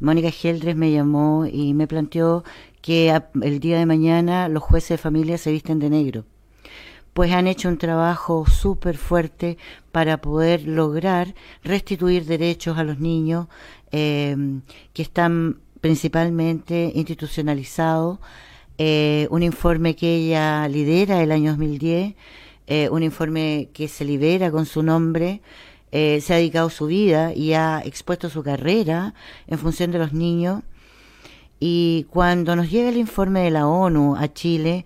Mónica 0.00 0.30
Geldres 0.30 0.76
me 0.76 0.92
llamó 0.92 1.46
y 1.46 1.72
me 1.72 1.86
planteó 1.86 2.44
que 2.84 3.18
el 3.40 3.60
día 3.60 3.78
de 3.78 3.86
mañana 3.86 4.46
los 4.50 4.62
jueces 4.62 4.90
de 4.90 4.98
familia 4.98 5.38
se 5.38 5.50
visten 5.50 5.78
de 5.78 5.88
negro. 5.88 6.26
Pues 7.14 7.32
han 7.32 7.46
hecho 7.46 7.70
un 7.70 7.78
trabajo 7.78 8.44
súper 8.46 8.98
fuerte 8.98 9.56
para 9.90 10.18
poder 10.20 10.68
lograr 10.68 11.34
restituir 11.62 12.26
derechos 12.26 12.76
a 12.76 12.84
los 12.84 12.98
niños 12.98 13.46
em, 13.90 14.60
que 14.92 15.00
están 15.00 15.60
principalmente 15.80 16.92
institucionalizados. 16.94 18.18
Eh, 18.76 19.28
un 19.30 19.42
informe 19.42 19.96
que 19.96 20.16
ella 20.16 20.68
lidera 20.68 21.22
el 21.22 21.32
año 21.32 21.52
2010 21.52 22.14
eh, 22.66 22.90
un 22.90 23.02
informe 23.02 23.70
que 23.72 23.88
se 23.88 24.04
libera 24.04 24.50
con 24.50 24.66
su 24.66 24.82
nombre, 24.82 25.40
eh, 25.90 26.20
se 26.20 26.34
ha 26.34 26.36
dedicado 26.36 26.68
su 26.68 26.86
vida 26.86 27.32
y 27.34 27.54
ha 27.54 27.80
expuesto 27.84 28.28
su 28.28 28.42
carrera 28.42 29.14
en 29.46 29.58
función 29.58 29.90
de 29.90 29.98
los 29.98 30.12
niños. 30.12 30.62
Y 31.60 32.06
cuando 32.10 32.56
nos 32.56 32.70
llega 32.70 32.88
el 32.88 32.96
informe 32.96 33.40
de 33.40 33.50
la 33.50 33.66
ONU 33.66 34.16
a 34.16 34.32
Chile 34.32 34.84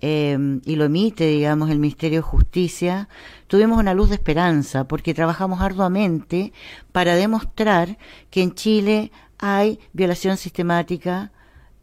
em, 0.00 0.60
y 0.64 0.76
lo 0.76 0.84
emite, 0.84 1.26
digamos, 1.26 1.70
el 1.70 1.78
Ministerio 1.78 2.18
de 2.18 2.22
Justicia, 2.22 3.08
tuvimos 3.46 3.78
una 3.78 3.94
luz 3.94 4.08
de 4.08 4.14
esperanza 4.14 4.84
porque 4.84 5.14
trabajamos 5.14 5.60
arduamente 5.60 6.52
para 6.92 7.14
demostrar 7.16 7.98
que 8.30 8.42
en 8.42 8.54
Chile 8.54 9.12
hay 9.38 9.78
violación 9.92 10.36
sistemática 10.36 11.32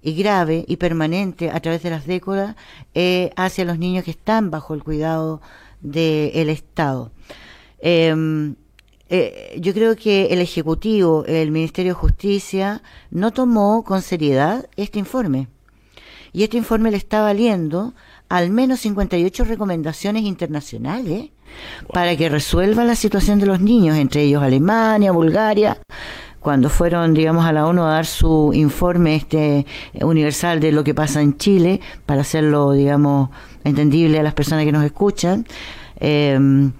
y 0.01 0.13
grave 0.13 0.63
y 0.67 0.77
permanente 0.77 1.49
a 1.49 1.59
través 1.59 1.83
de 1.83 1.89
las 1.89 2.05
décadas 2.05 2.55
eh, 2.93 3.31
hacia 3.35 3.65
los 3.65 3.79
niños 3.79 4.05
que 4.05 4.11
están 4.11 4.51
bajo 4.51 4.73
el 4.73 4.83
cuidado 4.83 5.41
del 5.81 6.49
Estado. 6.49 7.11
Em, 7.79 8.55
eh, 9.09 9.57
yo 9.59 9.73
creo 9.73 9.95
que 9.95 10.27
el 10.27 10.39
Ejecutivo, 10.39 11.23
el 11.25 11.51
Ministerio 11.51 11.93
de 11.93 11.99
Justicia, 11.99 12.81
no 13.11 13.31
tomó 13.31 13.83
con 13.83 14.01
seriedad 14.01 14.67
este 14.75 14.99
informe. 14.99 15.47
Y 16.33 16.43
este 16.43 16.57
informe 16.57 16.91
le 16.91 16.97
está 16.97 17.21
valiendo 17.21 17.93
al 18.29 18.49
menos 18.51 18.81
58 18.81 19.45
recomendaciones 19.45 20.23
internacionales 20.23 21.29
para 21.93 22.15
que 22.17 22.29
resuelva 22.29 22.83
la 22.83 22.95
situación 22.95 23.39
de 23.39 23.45
los 23.45 23.61
niños, 23.61 23.97
entre 23.97 24.23
ellos 24.23 24.43
Alemania, 24.43 25.11
Bulgaria, 25.11 25.77
cuando 26.39 26.69
fueron, 26.69 27.13
digamos, 27.13 27.45
a 27.45 27.53
la 27.53 27.65
ONU 27.65 27.83
a 27.83 27.89
dar 27.89 28.05
su 28.05 28.51
informe 28.53 29.15
este 29.15 29.65
universal 30.01 30.59
de 30.59 30.71
lo 30.71 30.83
que 30.83 30.93
pasa 30.93 31.21
en 31.21 31.37
Chile, 31.37 31.79
para 32.05 32.21
hacerlo, 32.21 32.73
digamos, 32.73 33.29
entendible 33.63 34.19
a 34.19 34.23
las 34.23 34.33
personas 34.33 34.65
que 34.65 34.71
nos 34.71 34.83
escuchan. 34.83 35.45
Em, 35.99 36.71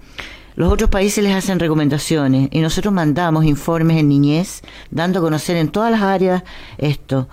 los 0.58 0.72
otros 0.72 0.90
países 0.90 1.22
les 1.22 1.36
hacen 1.36 1.60
recomendaciones 1.60 2.48
y 2.50 2.58
nosotros 2.58 2.92
mandamos 2.92 3.44
informes 3.44 3.96
en 3.96 4.08
niñez, 4.08 4.62
dando 4.90 5.20
a 5.20 5.22
conocer 5.22 5.56
en 5.56 5.68
todas 5.68 5.92
las 5.92 6.02
áreas 6.02 6.42
esto. 6.78 7.28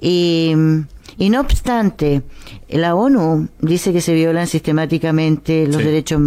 Y, 0.00 0.54
y 1.18 1.30
no 1.30 1.40
obstante, 1.40 2.22
la 2.68 2.94
ONU 2.94 3.48
dice 3.60 3.92
que 3.92 4.00
se 4.00 4.14
violan 4.14 4.46
sistemáticamente 4.46 5.66
los 5.66 5.78
derechos. 5.78 6.20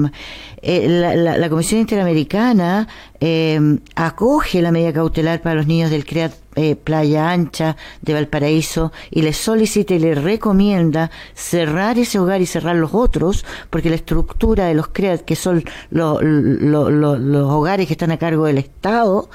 Eh, 0.61 0.88
la, 0.88 1.49
Comisión 1.49 1.81
Interamericana 1.81 2.88
eh, 3.19 3.59
acoge 3.95 4.61
la 4.61 4.71
medida 4.71 4.93
cautelar 4.93 5.41
para 5.41 5.55
los 5.55 5.67
niños 5.67 5.91
del 5.91 6.05
CREAT 6.05 6.34
eh, 6.55 6.75
Playa 6.75 7.31
Ancha 7.31 7.75
de 8.01 8.13
Valparaíso 8.13 8.93
y 9.11 9.23
les 9.23 9.36
solicita 9.36 9.93
y 9.93 9.99
les 9.99 10.21
recomienda 10.21 11.11
cerrar 11.34 11.97
ese 11.97 12.19
hogar 12.19 12.41
y 12.41 12.45
cerrar 12.45 12.75
los 12.75 12.93
otros, 12.93 13.45
porque 13.69 13.89
la 13.89 13.95
estructura 13.95 14.65
de 14.65 14.73
los 14.73 14.88
CREAT, 14.88 15.21
que 15.21 15.36
son 15.36 15.63
los 15.89 16.19
hogares 16.21 17.88
que 17.88 17.93
están 17.93 18.11
a 18.11 18.17
cargo 18.17 18.45
del 18.45 18.59
Estado, 18.59 19.29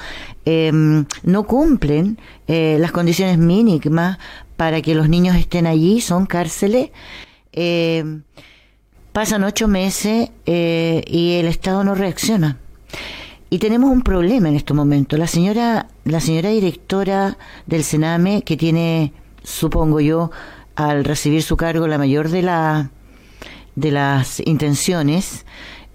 no 0.47 1.43
cumplen 1.43 2.19
las 2.47 2.93
condiciones 2.93 3.37
mínimas 3.37 4.19
para 4.59 4.83
que 4.83 4.95
los 4.95 5.09
niños 5.09 5.37
estén 5.37 5.67
allí, 5.67 6.03
son 6.03 6.27
cárceles. 6.27 6.91
Pasan 9.19 9.43
ocho 9.43 9.67
meses 9.67 10.31
eh, 10.47 11.03
y 11.07 11.33
el 11.41 11.47
Estado 11.47 11.83
no 11.83 11.97
reacciona. 11.97 12.59
Y 13.51 13.59
tenemos 13.59 13.91
un 13.91 14.03
problema 14.03 14.49
en 14.49 14.55
estos 14.55 14.77
momentos. 14.77 15.19
La 15.19 15.27
señora, 15.27 15.89
la 16.05 16.21
señora 16.21 16.51
directora 16.51 17.37
del 17.67 17.83
Sename, 17.83 18.43
que 18.43 18.57
tiene, 18.57 19.13
supongo 19.43 19.99
yo, 19.99 20.31
al 20.77 21.05
recibir 21.05 21.43
su 21.43 21.57
cargo 21.57 21.89
la 21.89 21.99
mayor 21.99 22.29
de 22.29 22.43
la 22.43 22.91
de 23.75 23.91
las 23.91 24.39
intenciones, 24.47 25.47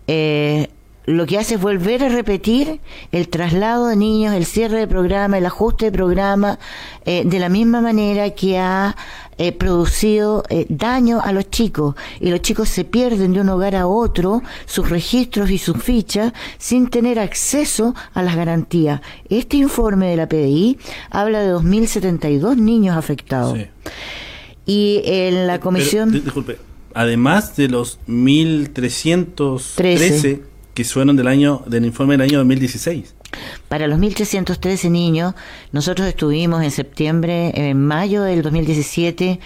eh, 0.08 0.68
lo 1.06 1.26
que 1.26 1.38
hace 1.38 1.56
es 1.56 1.62
volver 1.62 2.04
a 2.04 2.10
repetir 2.10 2.82
el 3.12 3.28
traslado 3.28 3.88
de 3.88 3.96
niños, 3.96 4.36
el 4.36 4.46
cierre 4.46 4.78
de 4.80 4.88
programa, 4.88 5.38
el 5.38 5.46
ajuste 5.46 5.86
de 5.86 5.92
programa, 5.92 6.60
eh, 7.06 7.24
de 7.26 7.40
la 7.40 7.50
misma 7.50 7.82
manera 7.82 8.30
que 8.30 8.58
ha 8.58 8.96
eh, 9.38 9.52
producido 9.52 10.44
eh, 10.50 10.66
daño 10.70 11.20
a 11.22 11.34
los 11.34 11.50
chicos 11.50 11.96
y 12.22 12.30
los 12.30 12.42
chicos 12.42 12.70
se 12.70 12.86
pierden 12.86 13.34
de 13.34 13.42
un 13.42 13.50
hogar 13.50 13.76
a 13.76 13.88
otro 13.88 14.42
sus 14.66 14.90
registros 14.90 15.50
y 15.50 15.58
sus 15.58 15.84
fichas 15.84 16.32
sin 16.58 16.90
tener 16.90 17.20
acceso 17.20 17.94
a 18.14 18.22
las 18.22 18.38
garantías. 18.38 19.02
Este 19.30 19.58
informe 19.58 20.08
de 20.08 20.16
la 20.16 20.30
PDI 20.30 20.78
habla 21.10 21.42
de 21.42 21.54
2.072 21.54 22.56
niños 22.56 22.96
afectados. 22.96 23.60
Y 24.66 25.02
en 25.04 25.48
la 25.48 25.60
comisión... 25.60 26.14
disculpe, 26.14 26.58
además 26.94 27.58
de 27.58 27.68
los 27.68 28.00
1.313 28.08 30.53
que 30.74 30.84
fueron 30.84 31.16
del 31.16 31.28
año 31.28 31.64
del 31.68 31.86
informe 31.86 32.16
del 32.16 32.22
año 32.22 32.38
2016. 32.40 33.16
Para 33.74 33.88
los 33.88 33.98
1.313 33.98 34.92
niños, 34.92 35.34
nosotros 35.72 36.08
estuvimos 36.08 36.62
en 36.62 36.70
septiembre, 36.70 37.52
en 37.56 37.84
mayo 37.84 38.22
del 38.22 38.44
2017, 38.44 39.40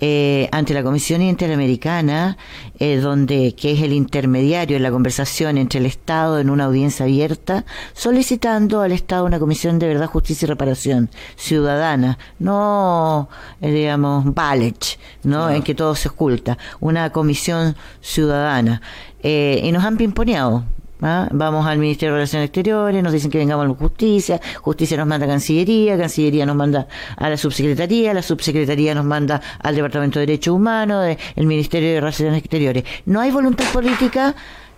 eh, 0.00 0.48
ante 0.52 0.72
la 0.72 0.84
Comisión 0.84 1.20
Interamericana, 1.20 2.36
eh, 2.78 2.98
donde 2.98 3.56
que 3.56 3.72
es 3.72 3.82
el 3.82 3.92
intermediario 3.92 4.76
en 4.76 4.84
la 4.84 4.92
conversación 4.92 5.58
entre 5.58 5.80
el 5.80 5.86
Estado 5.86 6.38
en 6.38 6.48
una 6.48 6.66
audiencia 6.66 7.06
abierta, 7.06 7.64
solicitando 7.92 8.82
al 8.82 8.92
Estado 8.92 9.24
una 9.24 9.40
comisión 9.40 9.80
de 9.80 9.88
verdad, 9.88 10.06
justicia 10.06 10.46
y 10.46 10.50
reparación 10.50 11.10
ciudadana, 11.34 12.18
no, 12.38 13.28
eh, 13.60 13.72
digamos, 13.72 14.32
Balech, 14.32 14.96
¿no? 15.24 15.50
En 15.50 15.64
que 15.64 15.74
todo 15.74 15.96
se 15.96 16.08
oculta, 16.08 16.56
una 16.78 17.10
comisión 17.10 17.74
ciudadana. 18.00 18.80
y 19.24 19.70
nos 19.72 19.84
han 19.84 19.96
pimponeado 19.96 20.64
¿Ah? 21.04 21.28
Vamos 21.32 21.66
al 21.66 21.78
Ministerio 21.78 22.12
de 22.12 22.18
Relaciones 22.18 22.46
Exteriores, 22.46 23.02
nos 23.02 23.12
dicen 23.12 23.28
que 23.28 23.38
vengamos 23.38 23.64
a 23.64 23.68
la 23.68 23.74
justicia, 23.74 24.40
justicia 24.60 24.96
nos 24.96 25.08
manda 25.08 25.26
a 25.26 25.28
Cancillería, 25.28 25.98
Cancillería 25.98 26.46
nos 26.46 26.54
manda 26.54 26.86
a 27.16 27.28
la 27.28 27.36
subsecretaría, 27.36 28.14
la 28.14 28.22
subsecretaría 28.22 28.94
nos 28.94 29.04
manda 29.04 29.42
al 29.58 29.74
Departamento 29.74 30.20
de 30.20 30.26
Derechos 30.26 30.54
Humanos, 30.54 31.16
el 31.34 31.46
Ministerio 31.46 31.88
de 31.88 32.00
Relaciones 32.00 32.38
Exteriores. 32.38 32.84
No 33.04 33.20
hay 33.20 33.32
voluntad 33.32 33.64
política 33.72 34.36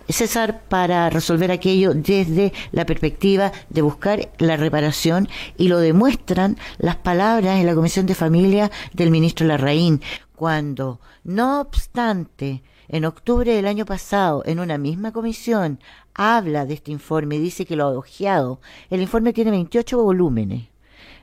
César, 0.09 0.61
para 0.67 1.09
resolver 1.09 1.51
aquello 1.51 1.93
desde 1.93 2.53
la 2.71 2.85
perspectiva 2.85 3.51
de 3.69 3.81
buscar 3.81 4.29
la 4.37 4.55
reparación 4.55 5.27
y 5.57 5.67
lo 5.67 5.79
demuestran 5.79 6.57
las 6.77 6.95
palabras 6.95 7.59
en 7.59 7.65
la 7.65 7.75
Comisión 7.75 8.05
de 8.05 8.15
Familia 8.15 8.71
del 8.93 9.09
ministro 9.09 9.47
Larraín, 9.47 10.01
cuando, 10.35 10.99
no 11.23 11.61
obstante, 11.61 12.61
en 12.87 13.05
octubre 13.05 13.51
del 13.51 13.65
año 13.65 13.85
pasado, 13.85 14.43
en 14.45 14.59
una 14.59 14.77
misma 14.77 15.11
comisión, 15.11 15.79
habla 16.15 16.65
de 16.65 16.73
este 16.73 16.91
informe, 16.91 17.37
dice 17.37 17.65
que 17.65 17.75
lo 17.75 17.83
ha 17.83 17.91
ojeado. 17.91 18.59
El 18.89 19.01
informe 19.01 19.33
tiene 19.33 19.51
28 19.51 20.01
volúmenes. 20.01 20.69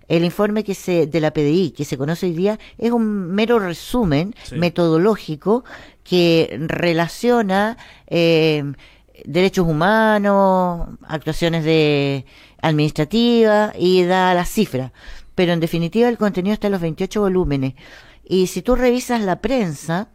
El 0.09 0.25
informe 0.25 0.63
que 0.63 0.75
se, 0.75 1.07
de 1.07 1.21
la 1.21 1.33
PDI 1.33 1.71
que 1.71 1.85
se 1.85 1.97
conoce 1.97 2.27
hoy 2.27 2.33
día 2.33 2.59
es 2.77 2.91
un 2.91 3.33
mero 3.33 3.59
resumen 3.59 4.35
metodológico 4.55 5.65
que 6.05 6.55
relaciona 6.67 7.79
eh, 8.09 8.73
derechos 9.25 9.67
humanos, 9.67 10.89
actuaciones 11.07 11.65
de 11.65 12.27
administrativas 12.61 13.73
y 13.79 14.05
da 14.05 14.35
las 14.35 14.51
cifras. 14.51 14.93
Pero 15.35 15.53
en 15.53 15.61
definitiva 15.61 16.09
el 16.09 16.19
contenido 16.19 16.53
está 16.53 16.67
en 16.67 16.73
los 16.73 16.83
28 16.83 17.21
volúmenes. 17.21 17.75
Y 18.25 18.49
si 18.49 18.61
tú 18.61 18.77
revisas 18.77 19.23
la 19.23 19.41
prensa, 19.41 20.09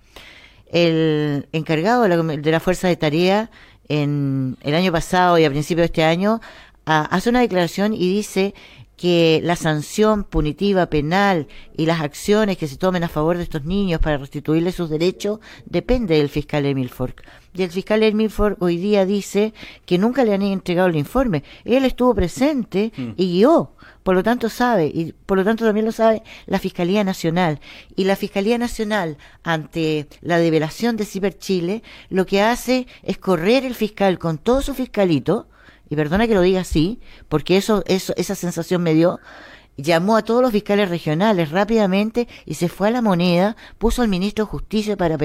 el 0.71 1.47
encargado 1.53 2.03
de 2.03 2.09
la, 2.09 2.17
de 2.17 2.51
la 2.51 2.59
fuerza 2.59 2.88
de 2.88 2.97
tarea 2.97 3.49
en 3.89 4.57
el 4.61 4.75
año 4.75 4.91
pasado 4.91 5.38
y 5.38 5.45
a 5.45 5.49
principios 5.49 5.83
de 5.83 5.85
este 5.85 6.03
año 6.03 6.41
hace 6.85 7.29
una 7.29 7.41
declaración 7.41 7.93
y 7.93 8.13
dice 8.13 8.53
que 8.97 9.39
la 9.43 9.55
sanción 9.55 10.23
punitiva 10.23 10.87
penal 10.87 11.47
y 11.77 11.85
las 11.85 12.01
acciones 12.01 12.57
que 12.57 12.67
se 12.67 12.77
tomen 12.77 13.03
a 13.03 13.07
favor 13.07 13.37
de 13.37 13.43
estos 13.43 13.63
niños 13.63 14.01
para 14.01 14.17
restituirles 14.17 14.75
sus 14.75 14.89
derechos 14.89 15.39
depende 15.65 16.17
del 16.17 16.29
fiscal 16.29 16.65
Emil 16.65 16.89
Fork. 16.89 17.23
Y 17.53 17.63
el 17.63 17.69
fiscal 17.71 18.01
Emil 18.03 18.29
Fork 18.31 18.61
hoy 18.61 18.77
día 18.77 19.05
dice 19.05 19.53
que 19.85 19.97
nunca 19.97 20.25
le 20.25 20.33
han 20.33 20.41
entregado 20.41 20.89
el 20.89 20.95
informe. 20.95 21.43
Él 21.63 21.85
estuvo 21.85 22.13
presente 22.13 22.91
Mm. 22.97 23.11
y 23.17 23.31
guió, 23.33 23.73
por 24.03 24.15
lo 24.15 24.23
tanto 24.23 24.49
sabe, 24.49 24.87
y 24.87 25.13
por 25.13 25.37
lo 25.37 25.43
tanto 25.43 25.63
también 25.65 25.85
lo 25.85 25.91
sabe 25.91 26.23
la 26.47 26.59
Fiscalía 26.59 27.03
Nacional. 27.03 27.59
Y 27.95 28.05
la 28.05 28.15
Fiscalía 28.15 28.57
Nacional, 28.57 29.17
ante 29.43 30.07
la 30.21 30.39
develación 30.39 30.97
de 30.97 31.05
Ciber 31.05 31.37
Chile, 31.37 31.83
lo 32.09 32.25
que 32.25 32.41
hace 32.41 32.87
es 33.03 33.17
correr 33.19 33.63
el 33.63 33.75
fiscal 33.75 34.17
con 34.17 34.39
todo 34.39 34.61
su 34.61 34.73
fiscalito, 34.73 35.47
y 35.89 35.95
perdona 35.95 36.27
que 36.27 36.33
lo 36.33 36.41
diga 36.41 36.61
así, 36.61 36.99
porque 37.29 37.57
eso, 37.57 37.83
eso, 37.88 38.13
esa 38.17 38.35
sensación 38.35 38.83
me 38.83 38.93
dio, 38.93 39.19
llamó 39.77 40.17
a 40.17 40.23
todos 40.23 40.41
los 40.41 40.51
fiscales 40.51 40.89
regionales 40.89 41.51
rápidamente 41.51 42.27
y 42.45 42.55
se 42.55 42.69
fue 42.69 42.88
a 42.88 42.91
la 42.91 43.01
moneda, 43.01 43.55
puso 43.77 44.01
al 44.01 44.07
ministro 44.07 44.45
de 44.45 44.51
Justicia 44.51 44.97
para, 44.97 45.17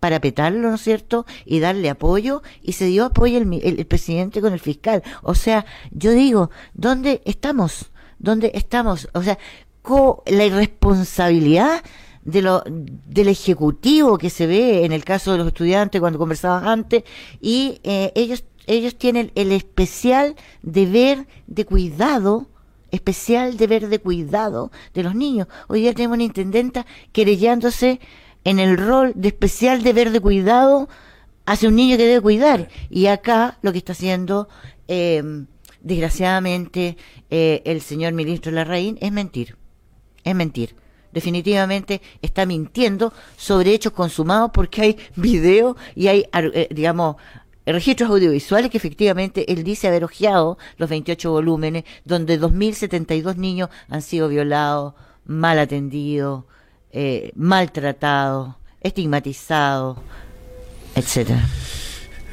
para, 0.00 0.20
petarlo, 0.20 0.68
¿no 0.68 0.74
es 0.74 0.82
cierto? 0.82 1.26
Y 1.44 1.60
darle 1.60 1.90
apoyo, 1.90 2.42
y 2.62 2.72
se 2.72 2.86
dio 2.86 3.06
apoyo 3.06 3.38
el, 3.38 3.60
el- 3.62 3.86
presidente 3.86 4.40
con 4.40 4.52
el 4.52 4.60
fiscal. 4.60 5.02
O 5.22 5.34
sea, 5.34 5.64
yo 5.90 6.12
digo, 6.12 6.50
¿dónde 6.74 7.22
estamos? 7.24 7.90
¿Dónde 8.18 8.52
estamos? 8.54 9.08
O 9.14 9.22
sea, 9.22 9.38
la 10.26 10.44
irresponsabilidad 10.44 11.82
de 12.24 12.42
lo, 12.42 12.62
del 12.66 13.28
ejecutivo 13.28 14.18
que 14.18 14.30
se 14.30 14.46
ve 14.46 14.84
en 14.84 14.92
el 14.92 15.04
caso 15.04 15.32
de 15.32 15.38
los 15.38 15.46
estudiantes 15.48 16.00
cuando 16.00 16.18
conversaban 16.18 16.68
antes 16.68 17.04
y 17.40 17.80
eh, 17.82 18.12
ellos 18.14 18.44
ellos 18.74 18.96
tienen 18.96 19.32
el 19.34 19.52
especial 19.52 20.36
deber 20.62 21.26
de 21.46 21.64
cuidado 21.64 22.48
especial 22.90 23.56
deber 23.56 23.88
de 23.88 24.00
cuidado 24.00 24.72
de 24.94 25.04
los 25.04 25.14
niños. 25.14 25.46
Hoy 25.68 25.82
día 25.82 25.94
tenemos 25.94 26.16
una 26.16 26.24
intendenta 26.24 26.86
querellándose 27.12 28.00
en 28.42 28.58
el 28.58 28.76
rol 28.76 29.12
de 29.14 29.28
especial 29.28 29.84
deber 29.84 30.10
de 30.10 30.18
cuidado 30.18 30.88
hacia 31.46 31.68
un 31.68 31.76
niño 31.76 31.96
que 31.96 32.06
debe 32.06 32.20
cuidar. 32.20 32.68
Y 32.88 33.06
acá 33.06 33.58
lo 33.62 33.70
que 33.70 33.78
está 33.78 33.92
haciendo 33.92 34.48
eh, 34.88 35.22
desgraciadamente 35.82 36.96
eh, 37.30 37.62
el 37.64 37.80
señor 37.80 38.12
ministro 38.12 38.50
Larraín 38.50 38.98
es 39.00 39.12
mentir 39.12 39.56
es 40.24 40.34
mentir. 40.34 40.74
Definitivamente 41.12 42.00
está 42.22 42.46
mintiendo 42.46 43.12
sobre 43.36 43.72
hechos 43.74 43.92
consumados 43.92 44.52
porque 44.54 44.82
hay 44.82 44.96
video 45.16 45.76
y 45.96 46.06
hay, 46.06 46.24
eh, 46.32 46.68
digamos, 46.70 47.16
registros 47.66 48.10
audiovisuales 48.10 48.70
que 48.70 48.78
efectivamente 48.78 49.52
él 49.52 49.64
dice 49.64 49.88
haber 49.88 50.04
ojeado 50.04 50.58
los 50.76 50.90
28 50.90 51.30
volúmenes 51.30 51.84
donde 52.04 52.40
2.072 52.40 53.36
niños 53.36 53.68
han 53.88 54.02
sido 54.02 54.28
violados, 54.28 54.94
mal 55.24 55.58
atendidos, 55.58 56.44
eh, 56.92 57.32
maltratados, 57.36 58.54
estigmatizados, 58.80 59.98
etcétera. 60.94 61.46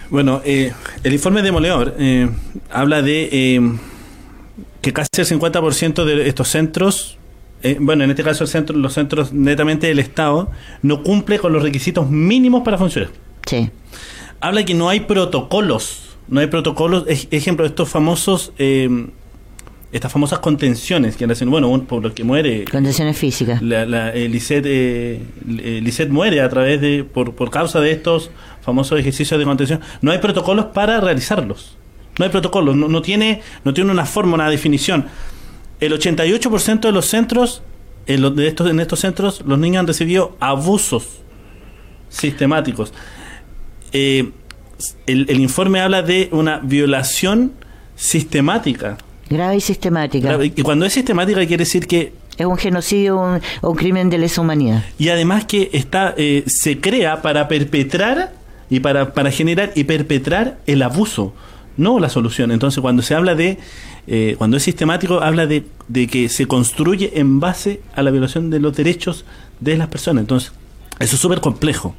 Bueno, 0.10 0.42
eh, 0.46 0.72
el 1.04 1.14
informe 1.14 1.42
demoledor 1.42 1.96
eh, 2.00 2.30
habla 2.72 3.02
de 3.02 3.30
eh, 3.32 3.62
que 4.82 4.94
casi 4.94 5.10
el 5.18 5.28
50% 5.28 6.06
de 6.06 6.30
estos 6.30 6.48
centros, 6.48 7.18
eh, 7.62 7.78
bueno, 7.80 8.04
en 8.04 8.12
este 8.12 8.24
caso 8.24 8.44
el 8.46 8.50
centro, 8.50 8.78
los 8.78 8.94
centros 8.94 9.34
netamente 9.34 9.88
del 9.88 10.00
Estado, 10.00 10.50
no 10.82 11.04
cumple 11.04 11.40
con 11.40 11.52
los 11.52 11.62
requisitos 11.62 12.10
mínimos 12.10 12.64
para 12.64 12.78
funcionar. 12.78 13.10
Sí. 13.46 13.70
Habla 14.40 14.66
que 14.66 14.74
no 14.74 14.90
hay 14.90 15.02
protocolos, 15.02 16.16
no 16.28 16.40
hay 16.40 16.48
protocolos, 16.48 17.06
ej- 17.08 17.28
ejemplo, 17.32 17.66
estos 17.66 17.90
famosos, 17.90 18.52
eh, 18.58 19.08
estas 19.92 20.12
famosas 20.12 20.40
contenciones 20.40 21.16
que 21.16 21.26
hacen, 21.26 21.50
bueno, 21.50 21.70
un 21.70 21.86
pueblo 21.86 22.14
que 22.14 22.24
muere, 22.24 22.66
Condiciones 22.66 23.18
físicas. 23.18 23.62
la, 23.62 23.86
la, 23.86 24.14
eh, 24.14 24.28
Lisette, 24.30 24.66
eh, 24.68 25.22
eh, 25.60 25.80
Lisette 25.82 26.10
muere 26.12 26.42
a 26.42 26.50
través 26.50 26.80
de, 26.82 27.04
por, 27.04 27.34
por 27.36 27.50
causa 27.50 27.80
de 27.80 27.92
estos 27.92 28.30
famosos 28.62 29.00
ejercicios 29.00 29.40
de 29.40 29.46
contención. 29.46 29.80
No 30.02 30.12
hay 30.12 30.18
protocolos 30.20 30.66
para 30.68 31.00
realizarlos. 31.00 31.78
No 32.20 32.26
hay 32.26 32.32
protocolos, 32.32 32.76
no, 32.76 32.88
no 32.90 33.02
tiene, 33.02 33.42
no 33.64 33.74
tiene 33.74 33.92
una 33.92 34.06
forma, 34.06 34.34
una 34.36 34.50
definición. 34.50 35.06
El 35.80 35.94
88% 35.94 36.80
de 36.82 36.92
los 36.92 37.06
centros, 37.06 37.62
en, 38.08 38.22
los- 38.22 38.36
de 38.36 38.48
estos, 38.48 38.70
en 38.70 38.80
estos 38.80 39.00
centros, 39.00 39.42
los 39.48 39.58
niños 39.58 39.80
han 39.82 39.88
recibido 39.88 40.36
abusos 40.40 41.08
sistemáticos. 42.10 42.94
Eh, 43.94 44.32
el, 45.08 45.26
el 45.30 45.40
informe 45.40 45.80
habla 45.80 46.02
de 46.04 46.30
una 46.32 46.60
violación 46.60 47.54
sistemática. 47.96 48.98
Grave 49.30 49.58
y 49.58 49.62
sistemática. 49.62 50.38
Y 50.44 50.62
cuando 50.62 50.86
es 50.86 50.94
sistemática 50.94 51.40
quiere 51.46 51.58
decir 51.66 51.86
que 51.88 52.14
Es 52.38 52.46
un 52.46 52.58
genocidio 52.58 53.18
un- 53.20 53.42
o 53.62 53.70
un 53.72 53.76
crimen 53.76 54.10
de 54.10 54.18
lesa 54.20 54.42
humanidad. 54.42 54.84
y 55.00 55.10
además 55.10 55.46
que 55.46 55.70
está 55.74 56.14
eh, 56.18 56.44
se 56.48 56.80
crea 56.80 57.22
para 57.22 57.48
perpetrar 57.48 58.34
y 58.70 58.80
para, 58.80 59.14
para 59.14 59.32
generar 59.32 59.72
y 59.76 59.84
perpetrar 59.86 60.58
el 60.68 60.82
abuso, 60.84 61.34
no 61.78 62.00
la 62.00 62.10
solución. 62.10 62.52
Entonces, 62.52 62.80
cuando 62.82 63.02
se 63.02 63.16
habla 63.16 63.34
de, 63.36 63.58
eh, 64.08 64.36
cuando 64.38 64.58
es 64.58 64.64
sistemático, 64.64 65.22
habla 65.22 65.46
de, 65.48 65.64
de 65.88 66.08
que 66.08 66.30
se 66.30 66.46
construye 66.48 67.12
en 67.20 67.40
base 67.40 67.82
a 67.96 68.04
la 68.04 68.12
violación 68.12 68.50
de 68.50 68.60
los 68.60 68.76
derechos 68.76 69.26
de 69.60 69.78
las 69.78 69.88
personas. 69.88 70.22
Entonces, 70.22 70.52
eso 71.00 71.16
es 71.16 71.22
súper 71.22 71.40
complejo. 71.42 71.96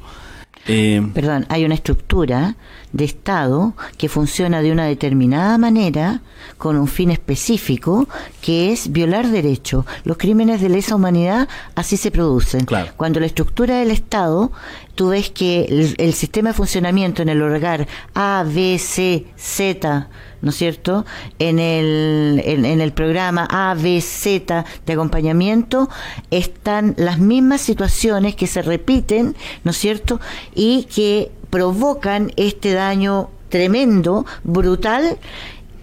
Eh, 0.67 1.01
perdón, 1.13 1.45
hay 1.49 1.65
una 1.65 1.73
estructura 1.73 2.55
de 2.91 3.05
Estado 3.05 3.73
que 3.97 4.09
funciona 4.09 4.61
de 4.61 4.71
una 4.71 4.85
determinada 4.85 5.57
manera 5.57 6.21
con 6.57 6.77
un 6.77 6.87
fin 6.87 7.11
específico 7.11 8.07
que 8.41 8.71
es 8.71 8.91
violar 8.91 9.27
derechos. 9.27 9.85
Los 10.03 10.17
crímenes 10.17 10.61
de 10.61 10.69
lesa 10.69 10.95
humanidad 10.95 11.47
así 11.75 11.97
se 11.97 12.11
producen. 12.11 12.65
Claro. 12.65 12.91
Cuando 12.97 13.19
la 13.19 13.25
estructura 13.25 13.79
del 13.79 13.89
Estado, 13.89 14.51
tú 14.95 15.09
ves 15.09 15.31
que 15.31 15.65
el, 15.65 15.95
el 15.97 16.13
sistema 16.13 16.49
de 16.49 16.55
funcionamiento 16.55 17.21
en 17.21 17.29
el 17.29 17.41
hogar 17.41 17.87
A, 18.13 18.43
B, 18.45 18.77
C, 18.77 19.25
Z, 19.37 20.07
¿no 20.41 20.49
es 20.51 20.55
cierto? 20.55 21.05
En 21.39 21.59
el, 21.59 22.41
en, 22.45 22.65
en 22.65 22.81
el 22.81 22.91
programa 22.93 23.47
A, 23.49 23.73
B, 23.75 24.01
Z 24.01 24.65
de 24.85 24.93
acompañamiento 24.93 25.89
están 26.31 26.95
las 26.97 27.19
mismas 27.19 27.61
situaciones 27.61 28.35
que 28.35 28.47
se 28.47 28.61
repiten, 28.61 29.35
¿no 29.63 29.71
es 29.71 29.77
cierto? 29.77 30.19
Y 30.55 30.85
que 30.85 31.31
provocan 31.49 32.31
este 32.35 32.73
daño 32.73 33.29
tremendo, 33.49 34.25
brutal. 34.43 35.17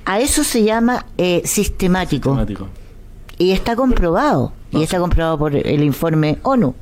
A 0.05 0.21
eso 0.21 0.45
se 0.45 0.63
llama 0.63 1.07
eh, 1.19 1.43
sistemático. 1.45 2.31
sistemático. 2.31 2.69
Y 3.39 3.51
está 3.53 3.77
comprobado. 3.77 4.53
Y 4.71 4.83
está 4.83 4.99
comprobado 4.99 5.39
por 5.39 5.55
el 5.55 5.83
informe 5.83 6.39
ONU. 6.43 6.75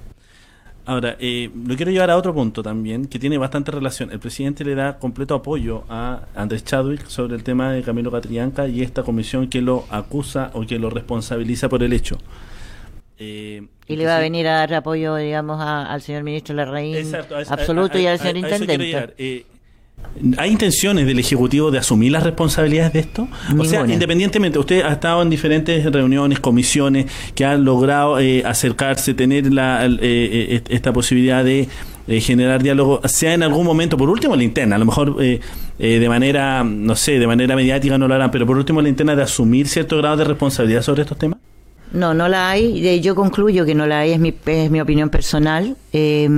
Ahora, 0.87 1.17
eh, 1.19 1.51
lo 1.67 1.77
quiero 1.77 1.91
llevar 1.91 2.11
a 2.11 2.17
otro 2.19 2.35
punto 2.35 2.63
también, 2.63 3.07
que 3.07 3.19
tiene 3.19 3.39
bastante 3.39 3.71
relación. 3.71 4.11
El 4.13 4.19
presidente 4.19 4.65
le 4.65 4.75
da 4.75 4.99
completo 4.99 5.35
apoyo 5.35 5.85
a 5.89 6.23
Andrés 6.35 6.63
Chadwick 6.65 7.07
sobre 7.07 7.37
el 7.37 7.43
tema 7.43 7.73
de 7.73 7.83
Camilo 7.83 8.11
Catrianca 8.11 8.69
y 8.69 8.83
esta 8.83 9.03
comisión 9.03 9.49
que 9.49 9.63
lo 9.63 9.87
acusa 9.89 10.51
o 10.53 10.67
que 10.67 10.79
lo 10.79 10.91
responsabiliza 10.91 11.71
por 11.71 11.83
el 11.83 11.93
hecho. 11.95 12.19
Eh, 13.19 13.63
Y 13.87 13.97
le 13.97 14.05
va 14.07 14.17
a 14.17 14.21
venir 14.21 14.47
a 14.49 14.55
dar 14.57 14.75
apoyo, 14.75 15.15
digamos, 15.17 15.61
a- 15.61 15.87
al 15.87 16.03
señor 16.03 16.23
ministro 16.23 16.55
Larraín 16.55 16.97
Exacto, 16.97 17.37
a 17.37 17.41
absoluto 17.41 17.97
a- 17.97 18.01
y 18.01 18.07
al 18.07 18.19
señor 18.19 18.37
intendente. 18.39 19.15
Eh, 19.17 19.47
¿Hay 20.37 20.53
intenciones 20.53 21.07
del 21.07 21.19
Ejecutivo 21.19 21.73
de 21.73 21.79
asumir 21.79 22.13
las 22.13 22.23
responsabilidades 22.23 22.93
de 22.93 23.01
esto? 23.01 23.27
O 23.59 23.65
sea, 23.65 23.85
independientemente, 23.85 24.59
usted 24.61 24.83
ha 24.83 24.93
estado 24.93 25.23
en 25.23 25.29
diferentes 25.29 25.85
reuniones, 25.91 26.39
comisiones, 26.39 27.07
que 27.35 27.45
han 27.45 27.65
logrado 27.65 28.21
eh, 28.21 28.43
acercarse, 28.47 29.15
tener 29.15 29.53
la, 29.53 29.85
eh, 29.87 29.99
eh, 30.01 30.63
esta 30.69 30.93
posibilidad 30.93 31.45
de 31.45 31.69
eh, 32.07 32.21
generar 32.21 32.63
diálogo, 32.63 33.01
sea 33.07 33.35
en 33.35 33.43
algún 33.43 33.67
momento, 33.67 33.97
por 33.97 34.09
último 34.09 34.37
la 34.37 34.45
interna, 34.45 34.77
a 34.77 34.79
lo 34.79 34.85
mejor 34.85 35.17
eh, 35.21 35.41
eh, 35.81 35.99
de 35.99 36.09
manera, 36.09 36.63
no 36.63 36.95
sé, 36.95 37.19
de 37.19 37.27
manera 37.27 37.57
mediática 37.57 37.99
no 37.99 38.07
lo 38.07 38.15
harán, 38.15 38.31
pero 38.31 38.47
por 38.47 38.57
último 38.57 38.81
la 38.81 38.89
interna 38.89 39.17
de 39.17 39.23
asumir 39.23 39.67
cierto 39.67 39.97
grado 39.99 40.17
de 40.19 40.25
responsabilidad 40.25 40.83
sobre 40.83 41.03
estos 41.03 41.19
temas. 41.19 41.41
No, 41.93 42.15
no 42.15 42.29
la 42.29 42.51
hay. 42.51 43.01
Yo 43.01 43.15
concluyo 43.17 43.65
que 43.65 43.75
no 43.75 43.87
la 43.87 44.01
hay, 44.01 44.13
es 44.13 44.21
mi, 44.21 44.33
es 44.47 44.71
mi 44.71 44.81
opinión 44.81 45.11
personal. 45.11 45.77
eh, 45.93 46.29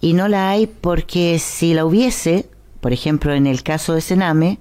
y 0.00 0.12
no 0.12 0.28
la 0.28 0.50
hay 0.50 0.66
porque 0.66 1.38
si 1.38 1.72
la 1.72 1.86
hubiese, 1.86 2.44
por 2.84 2.92
ejemplo, 2.92 3.32
en 3.32 3.46
el 3.46 3.62
caso 3.62 3.94
de 3.94 4.02
Sename, 4.02 4.58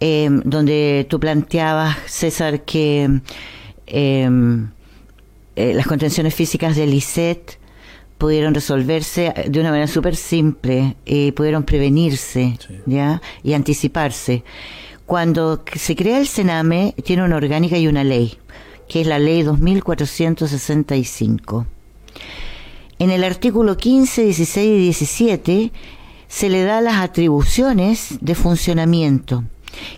eh, 0.00 0.30
donde 0.44 1.06
tú 1.10 1.20
planteabas, 1.20 1.94
César, 2.06 2.62
que 2.62 3.20
eh, 3.86 4.30
eh, 5.54 5.74
las 5.74 5.86
contenciones 5.86 6.34
físicas 6.34 6.74
del 6.74 6.94
ISET 6.94 7.58
pudieron 8.16 8.54
resolverse 8.54 9.34
de 9.46 9.60
una 9.60 9.68
manera 9.68 9.88
súper 9.88 10.16
simple, 10.16 10.96
eh, 11.04 11.32
pudieron 11.32 11.64
prevenirse 11.64 12.56
Sí. 12.66 12.78
¿ya? 12.86 13.20
y 13.42 13.52
anticiparse. 13.52 14.42
Cuando 15.04 15.64
se 15.76 15.94
crea 15.96 16.20
el 16.20 16.26
Sename, 16.26 16.94
tiene 17.04 17.24
una 17.24 17.36
orgánica 17.36 17.76
y 17.76 17.88
una 17.88 18.04
ley, 18.04 18.38
que 18.88 19.02
es 19.02 19.06
la 19.06 19.18
ley 19.18 19.42
2465. 19.42 21.66
En 22.98 23.10
el 23.10 23.22
artículo 23.22 23.76
15, 23.76 24.24
16 24.24 24.66
y 24.66 24.78
17 24.78 25.72
se 26.28 26.48
le 26.48 26.62
da 26.64 26.80
las 26.80 26.96
atribuciones 26.96 28.18
de 28.20 28.34
funcionamiento 28.34 29.44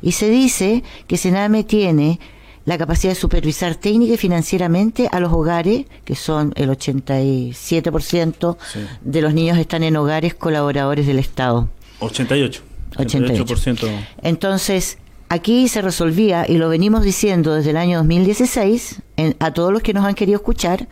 y 0.03 0.13
se 0.13 0.29
dice 0.31 0.83
que 1.07 1.17
Sename 1.17 1.65
tiene 1.65 2.19
la 2.65 2.79
capacidad 2.79 3.13
de 3.13 3.19
supervisar 3.21 3.77
técnica 3.77 4.15
y 4.15 4.17
financieramente 4.17 5.09
a 5.13 5.21
los 5.21 5.33
hogares, 5.33 5.85
que 6.05 6.17
son 6.17 6.53
el 6.57 6.69
87% 6.71 8.57
Sí. 8.73 8.81
de 9.03 9.21
los 9.23 9.35
niños 9.35 9.59
están 9.59 9.83
en 9.83 9.97
hogares 9.97 10.35
colaboradores 10.35 11.07
del 11.07 11.19
Estado. 11.19 11.69
88. 12.01 12.63
88. 12.97 13.45
88%. 13.45 13.89
Entonces, 14.23 14.99
aquí 15.29 15.69
se 15.69 15.83
resolvía, 15.83 16.45
y 16.49 16.57
lo 16.59 16.69
venimos 16.69 17.03
diciendo 17.03 17.55
desde 17.55 17.71
el 17.71 17.77
año 17.77 17.99
2016, 17.99 19.03
en- 19.17 19.37
a 19.39 19.53
todos 19.53 19.73
los 19.73 19.83
que 19.83 19.93
nos 19.95 20.05
han 20.05 20.15
querido 20.15 20.37
escuchar, 20.37 20.89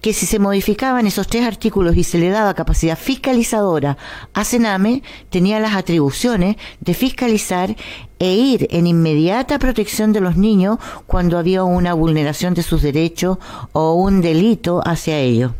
que 0.00 0.12
si 0.12 0.26
se 0.26 0.38
modificaban 0.38 1.06
esos 1.06 1.26
tres 1.26 1.46
artículos 1.46 1.96
y 1.96 2.04
se 2.04 2.18
le 2.18 2.30
daba 2.30 2.54
capacidad 2.54 2.98
fiscalizadora 2.98 3.98
a 4.34 4.44
Sename, 4.44 5.02
tenía 5.28 5.60
las 5.60 5.74
atribuciones 5.74 6.56
de 6.80 6.94
fiscalizar 6.94 7.76
e 8.18 8.32
ir 8.34 8.66
en 8.70 8.86
inmediata 8.86 9.58
protección 9.58 10.12
de 10.12 10.20
los 10.20 10.36
niños 10.36 10.78
cuando 11.06 11.38
había 11.38 11.64
una 11.64 11.94
vulneración 11.94 12.54
de 12.54 12.62
sus 12.62 12.82
derechos 12.82 13.38
o 13.72 13.94
un 13.94 14.20
delito 14.20 14.82
hacia 14.84 15.18
ellos. 15.18 15.52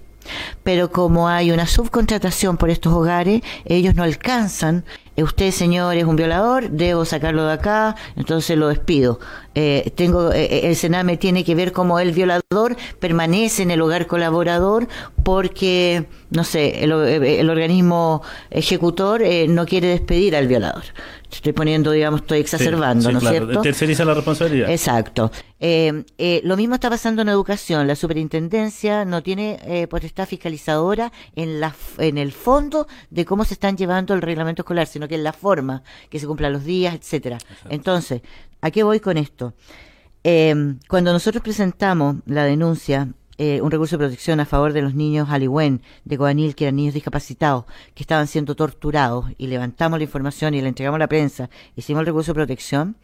Pero 0.63 0.91
como 0.91 1.29
hay 1.29 1.51
una 1.51 1.67
subcontratación 1.67 2.57
por 2.57 2.71
estos 2.71 2.93
hogares, 2.93 3.43
ellos 3.65 3.95
no 3.95 4.03
alcanzan. 4.03 4.85
Eh, 5.17 5.23
Usted, 5.23 5.51
señor, 5.51 5.97
es 5.97 6.05
un 6.05 6.17
violador, 6.17 6.71
debo 6.71 7.05
sacarlo 7.05 7.47
de 7.47 7.55
acá, 7.55 7.97
entonces 8.17 8.57
lo 8.57 8.69
despido. 8.69 9.19
Eh, 9.55 9.91
tengo, 9.97 10.33
eh, 10.33 10.45
eh, 10.45 10.61
el 10.69 10.77
Sename 10.77 11.17
tiene 11.17 11.43
que 11.43 11.57
ver 11.57 11.73
cómo 11.73 11.99
el 11.99 12.13
violador 12.13 12.77
permanece 13.01 13.63
en 13.63 13.73
el 13.73 13.81
hogar 13.81 14.07
colaborador 14.07 14.87
porque, 15.25 16.07
no 16.31 16.45
sé, 16.45 16.85
el, 16.85 16.93
eh, 16.93 17.41
el 17.41 17.51
organismo 17.51 18.23
ejecutor 18.51 19.23
eh, 19.23 19.49
no 19.49 19.67
quiere 19.67 19.89
despedir 19.89 20.37
al 20.37 20.47
violador. 20.47 20.85
Estoy 21.33 21.53
poniendo, 21.53 21.93
digamos, 21.93 22.23
estoy 22.23 22.41
exacerbando, 22.41 23.03
Sí, 23.03 23.07
sí, 23.09 23.13
¿no 23.13 23.19
es 23.19 23.23
claro. 23.23 23.47
cierto? 23.47 23.63
Terceriza 23.63 24.05
la 24.05 24.15
responsabilidad. 24.15 24.71
Exacto. 24.71 25.31
Eh, 25.61 26.41
lo 26.45 26.57
mismo 26.57 26.75
está 26.75 26.91
pasando 26.91 27.23
en 27.23 27.29
educación. 27.29 27.87
La 27.87 27.95
superintendencia 27.95 29.05
no 29.05 29.23
tiene 29.23 29.59
eh, 29.65 29.87
potestad 29.87 30.27
fiscalizadora 30.27 31.13
en, 31.37 31.61
la, 31.61 31.75
en 31.99 32.19
el 32.19 32.33
fondo 32.33 32.89
de 33.11 33.25
cómo 33.25 33.45
se 33.45 33.55
están 33.55 33.77
llevando 33.77 34.15
el 34.15 34.23
reglamento 34.23 34.63
escolar, 34.63 34.87
sino 34.87 35.07
que 35.07 35.15
en 35.17 35.25
la 35.25 35.33
forma, 35.33 35.83
que 36.09 36.19
se 36.19 36.27
cumplan 36.27 36.53
los 36.53 36.65
días, 36.65 36.95
etcétera. 36.95 37.39
Entonces, 37.69 38.23
¿a 38.61 38.71
qué 38.71 38.83
voy 38.83 39.01
con 39.01 39.17
esto? 39.17 39.55
Eh, 40.25 40.77
cuando 40.89 41.13
nosotros 41.13 41.43
presentamos 41.43 42.17
la 42.27 42.45
denuncia, 42.45 43.09
eh, 43.39 43.61
un 43.63 43.71
recurso 43.71 43.97
de 43.97 44.05
protección 44.05 44.39
a 44.41 44.45
favor 44.45 44.75
de 44.75 44.83
los 44.83 44.95
niños 44.95 45.31
Aliwen 45.31 45.81
de 46.05 46.19
Coanil, 46.19 46.55
que 46.55 46.65
eran 46.65 46.77
niños 46.77 46.93
discapacitados, 46.93 47.65
que 47.95 48.03
estaban 48.03 48.27
siendo 48.27 48.55
torturados, 48.55 49.27
y 49.39 49.47
levantamos 49.47 49.99
la 49.99 50.05
información 50.05 50.55
y 50.55 50.61
la 50.61 50.69
entregamos 50.69 50.97
a 50.97 50.99
la 50.99 51.09
prensa, 51.09 51.49
hicimos 51.75 52.01
el 52.01 52.07
recurso 52.07 52.33
de 52.33 52.35
protección, 52.35 52.97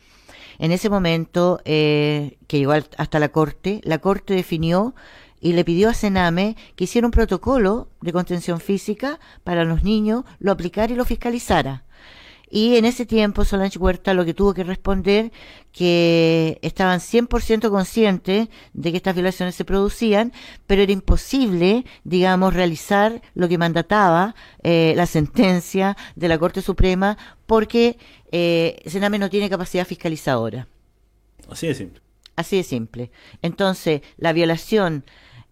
en 0.59 0.73
ese 0.73 0.91
momento, 0.91 1.61
eh, 1.65 2.39
que 2.47 2.59
llegó 2.59 2.73
hasta 2.73 3.19
la 3.19 3.29
Corte, 3.31 3.81
la 3.85 3.99
Corte 3.99 4.35
definió 4.35 4.95
y 5.41 5.53
le 5.53 5.65
pidió 5.65 5.89
a 5.89 5.95
Sename 5.95 6.57
que 6.77 6.85
hiciera 6.85 7.07
un 7.07 7.11
protocolo 7.13 7.89
de 8.01 8.13
contención 8.13 8.61
física 8.61 9.21
para 9.45 9.65
los 9.65 9.85
niños, 9.85 10.25
lo 10.39 10.53
aplicara 10.53 10.93
y 10.93 10.97
lo 10.97 11.05
fiscalizara. 11.05 11.86
Y 12.49 12.77
en 12.77 12.85
ese 12.85 13.07
tiempo 13.07 13.45
Solange 13.45 13.79
Huerta 13.79 14.15
lo 14.15 14.25
que 14.25 14.35
tuvo 14.35 14.55
que 14.55 14.65
responder 14.65 15.33
que 15.73 16.59
estaban 16.63 17.01
100% 17.01 17.71
conscientes 17.71 18.49
de 18.73 18.91
que 18.91 18.97
estas 18.97 19.15
violaciones 19.15 19.55
se 19.55 19.65
producían, 19.65 20.33
pero 20.67 20.83
era 20.83 20.93
imposible, 20.93 21.85
digamos, 22.05 22.55
realizar 22.55 23.21
lo 23.35 23.49
que 23.49 23.59
mandataba 23.59 24.35
eh, 24.63 24.95
la 24.97 25.07
sentencia 25.07 25.97
de 26.15 26.29
la 26.29 26.39
Corte 26.39 26.63
Suprema 26.63 27.19
porque 27.47 27.99
eh, 28.33 28.81
Sename 28.87 29.19
no 29.19 29.31
tiene 29.31 29.51
capacidad 29.51 29.87
fiscalizadora. 29.87 30.69
Así 31.51 31.67
de 31.67 31.75
simple. 31.75 32.01
Así 32.37 32.57
de 32.57 32.63
simple. 32.65 33.11
Entonces, 33.43 34.03
la 34.19 34.33
violación 34.33 35.05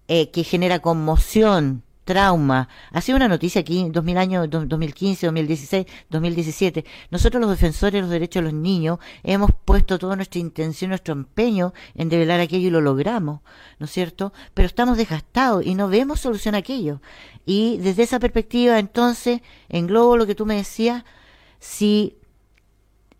eh, 0.07 0.30
que 0.30 0.45
genera 0.45 0.80
conmoción, 0.80 1.82
trauma, 2.05 2.69
ha 2.93 3.01
sido 3.01 3.17
una 3.17 3.29
noticia 3.29 3.63
aquí 3.63 3.81
en 3.81 3.93
2000 3.93 4.19
años, 4.19 4.51
do- 4.51 4.67
2015, 4.67 5.27
2016, 5.27 5.87
2017. 6.11 6.85
Nosotros 7.11 7.41
los 7.41 7.51
defensores 7.51 7.95
de 7.95 8.01
los 8.03 8.11
derechos 8.11 8.43
de 8.43 8.51
los 8.53 8.55
niños 8.61 8.99
hemos 9.23 9.51
puesto 9.65 9.99
toda 9.99 10.17
nuestra 10.17 10.41
intención, 10.41 10.91
nuestro 10.91 11.13
empeño 11.15 11.73
en 11.95 12.09
develar 12.09 12.41
aquello 12.41 12.69
y 12.69 12.71
lo 12.71 12.81
logramos, 12.81 13.41
¿no 13.79 13.87
es 13.87 13.91
cierto? 13.93 14.33
Pero 14.55 14.67
estamos 14.67 14.97
desgastados 14.97 15.65
y 15.65 15.75
no 15.75 15.89
vemos 15.89 16.21
solución 16.21 16.55
a 16.55 16.59
aquello. 16.59 17.01
Y 17.47 17.79
desde 17.79 18.03
esa 18.05 18.19
perspectiva, 18.21 18.79
entonces, 18.79 19.41
englobo 19.69 20.17
lo 20.17 20.27
que 20.27 20.35
tú 20.35 20.47
me 20.47 20.57
decías, 20.57 21.05
si 21.59 22.17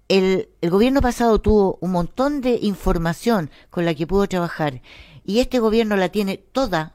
el, 0.09 0.49
el 0.61 0.71
gobierno 0.71 1.01
pasado 1.01 1.41
tuvo 1.41 1.79
un 1.81 1.93
montón 1.93 2.41
de 2.41 2.59
información 2.61 3.51
con 3.71 3.85
la 3.85 3.95
que 3.95 4.07
pudo 4.07 4.27
trabajar 4.29 4.83
y 5.25 5.39
este 5.41 5.59
gobierno 5.59 5.97
la 5.97 6.11
tiene 6.11 6.37
toda, 6.37 6.95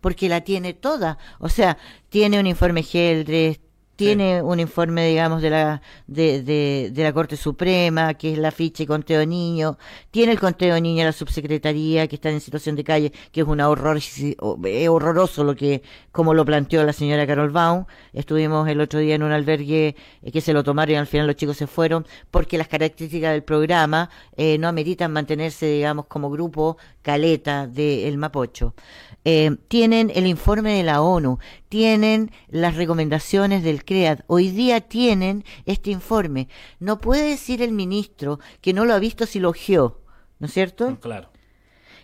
porque 0.00 0.28
la 0.28 0.42
tiene 0.42 0.74
toda. 0.74 1.18
O 1.38 1.48
sea, 1.48 1.78
tiene 2.08 2.40
un 2.40 2.46
informe 2.46 2.82
Geldres, 2.82 3.60
tiene 4.00 4.40
un 4.40 4.58
informe, 4.60 5.06
digamos, 5.08 5.42
de 5.42 5.50
la, 5.50 5.82
de, 6.06 6.42
de, 6.42 6.90
de 6.90 7.02
la 7.02 7.12
Corte 7.12 7.36
Suprema, 7.36 8.14
que 8.14 8.32
es 8.32 8.38
la 8.38 8.50
ficha 8.50 8.82
y 8.82 8.86
conteo 8.86 9.18
de 9.18 9.26
niños, 9.26 9.76
tiene 10.10 10.32
el 10.32 10.40
conteo 10.40 10.74
de 10.74 10.80
niños 10.80 11.00
de 11.00 11.04
la 11.04 11.12
subsecretaría, 11.12 12.08
que 12.08 12.14
están 12.14 12.32
en 12.32 12.40
situación 12.40 12.76
de 12.76 12.84
calle, 12.84 13.12
que 13.30 13.42
es 13.42 13.46
una 13.46 13.68
horror, 13.68 13.98
es 13.98 14.88
horroroso 14.88 15.44
lo 15.44 15.54
que, 15.54 15.82
como 16.12 16.32
lo 16.32 16.46
planteó 16.46 16.82
la 16.82 16.94
señora 16.94 17.26
Carol 17.26 17.50
Baum. 17.50 17.84
Estuvimos 18.14 18.66
el 18.70 18.80
otro 18.80 19.00
día 19.00 19.16
en 19.16 19.22
un 19.22 19.32
albergue 19.32 19.94
eh, 20.22 20.32
que 20.32 20.40
se 20.40 20.54
lo 20.54 20.64
tomaron 20.64 20.94
y 20.94 20.96
al 20.96 21.06
final 21.06 21.26
los 21.26 21.36
chicos 21.36 21.58
se 21.58 21.66
fueron, 21.66 22.06
porque 22.30 22.56
las 22.56 22.68
características 22.68 23.32
del 23.32 23.42
programa 23.42 24.08
eh, 24.34 24.56
no 24.56 24.68
ameritan 24.68 25.12
mantenerse, 25.12 25.66
digamos, 25.66 26.06
como 26.06 26.30
grupo 26.30 26.78
caleta 27.02 27.66
del 27.66 28.16
Mapocho. 28.18 28.74
Eh, 29.24 29.56
tienen 29.68 30.10
el 30.14 30.26
informe 30.26 30.72
de 30.74 30.82
la 30.82 31.02
ONU, 31.02 31.38
tienen 31.68 32.30
las 32.48 32.76
recomendaciones 32.76 33.62
del 33.62 33.84
CREAD, 33.84 34.20
hoy 34.28 34.50
día 34.50 34.80
tienen 34.80 35.44
este 35.66 35.90
informe. 35.90 36.48
No 36.78 36.98
puede 37.00 37.28
decir 37.28 37.60
el 37.60 37.72
ministro 37.72 38.40
que 38.62 38.72
no 38.72 38.86
lo 38.86 38.94
ha 38.94 38.98
visto 38.98 39.26
si 39.26 39.38
lo 39.38 39.50
ojeó, 39.50 40.00
¿no 40.38 40.46
es 40.46 40.54
cierto? 40.54 40.98
Claro. 41.00 41.28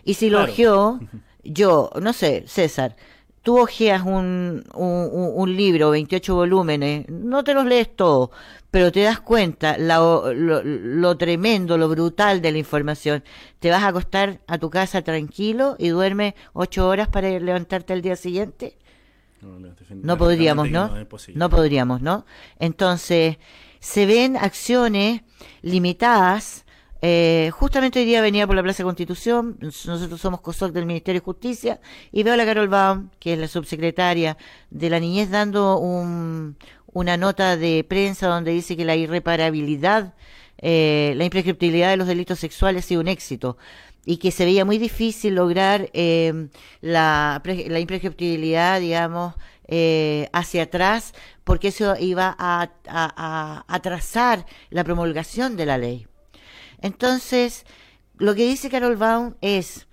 Y 0.03 0.13
si 0.13 0.29
lo 0.29 0.37
Claro. 0.37 0.51
ojeó, 0.51 0.99
yo, 1.43 1.89
no 2.01 2.13
sé, 2.13 2.43
César, 2.47 2.95
tú 3.47 3.61
ojeas 3.61 4.01
un, 4.01 4.65
un, 4.73 5.55
libro, 5.55 5.91
28 5.91 6.35
volúmenes, 6.35 7.07
no 7.07 7.45
te 7.45 7.53
los 7.53 7.65
lees 7.65 7.95
todo, 7.95 8.29
pero 8.71 8.91
te 8.91 9.03
das 9.03 9.21
cuenta 9.21 9.77
la- 9.77 9.99
lo, 9.99 10.61
lo 10.65 11.17
tremendo, 11.17 11.77
lo 11.77 11.87
brutal 11.87 12.41
de 12.41 12.51
la 12.51 12.57
información. 12.57 13.23
Te 13.59 13.69
vas 13.69 13.83
a 13.83 13.87
acostar 13.87 14.41
a 14.47 14.57
tu 14.57 14.69
casa 14.69 15.01
tranquilo 15.01 15.77
y 15.79 15.87
duermes 15.87 16.33
ocho 16.51 16.89
horas 16.89 17.07
para 17.07 17.29
levantarte 17.29 17.93
al 17.93 18.01
día 18.01 18.17
siguiente. 18.17 18.77
No 19.95 20.17
podríamos, 20.17 20.69
¿no? 20.69 20.89
No, 20.89 20.97
es 20.97 21.07
posible. 21.07 21.39
No 21.39 21.49
podríamos, 21.49 22.01
¿no? 22.01 22.25
Entonces, 22.59 23.37
se 23.79 24.05
ven 24.05 24.35
acciones 24.35 25.21
limitadas. 25.61 26.65
Eh, 27.01 27.51
justamente 27.53 27.99
hoy 27.99 28.05
día 28.05 28.21
venía 28.21 28.47
por 28.47 28.55
la 28.55 28.63
Plaza 28.63 28.83
Constitución, 28.83 29.57
nosotros 29.61 30.19
somos 30.19 30.41
COSOC 30.41 30.71
del 30.71 30.85
Ministerio 30.85 31.21
de 31.21 31.25
Justicia, 31.25 31.79
y 32.11 32.23
veo 32.23 32.33
a 32.33 32.37
la 32.37 32.45
Carol 32.45 32.67
Baum, 32.67 33.09
que 33.19 33.33
es 33.33 33.39
la 33.39 33.47
subsecretaria 33.47 34.37
de 34.69 34.89
la 34.89 34.99
niñez, 34.99 35.29
dando 35.29 35.77
un- 35.77 36.57
una 36.93 37.17
nota 37.17 37.57
de 37.57 37.83
prensa 37.87 38.27
donde 38.27 38.51
dice 38.51 38.75
que 38.75 38.85
la 38.85 38.95
irreparabilidad, 38.95 40.15
eh, 40.59 41.13
la 41.15 41.25
imprescriptibilidad 41.25 41.89
de 41.91 41.97
los 41.97 42.07
delitos 42.07 42.39
sexuales 42.39 42.85
ha 42.85 42.87
sido 42.87 43.01
un 43.01 43.07
éxito 43.07 43.57
y 44.05 44.17
que 44.17 44.31
se 44.31 44.45
veía 44.45 44.65
muy 44.65 44.77
difícil 44.79 45.35
lograr 45.35 45.89
eh, 45.93 46.47
la, 46.81 47.41
la 47.67 47.79
imprescriptibilidad, 47.79 48.79
digamos, 48.79 49.35
eh, 49.67 50.29
hacia 50.33 50.63
atrás, 50.63 51.13
porque 51.43 51.67
eso 51.67 51.95
iba 51.99 52.35
a 52.39 52.69
atrasar 53.67 54.45
la 54.71 54.83
promulgación 54.83 55.57
de 55.57 55.65
la 55.65 55.77
ley. 55.77 56.07
Entonces, 56.81 57.65
lo 58.17 58.35
que 58.35 58.47
dice 58.47 58.69
Carol 58.69 58.97
Baum 58.97 59.35
es, 59.41 59.87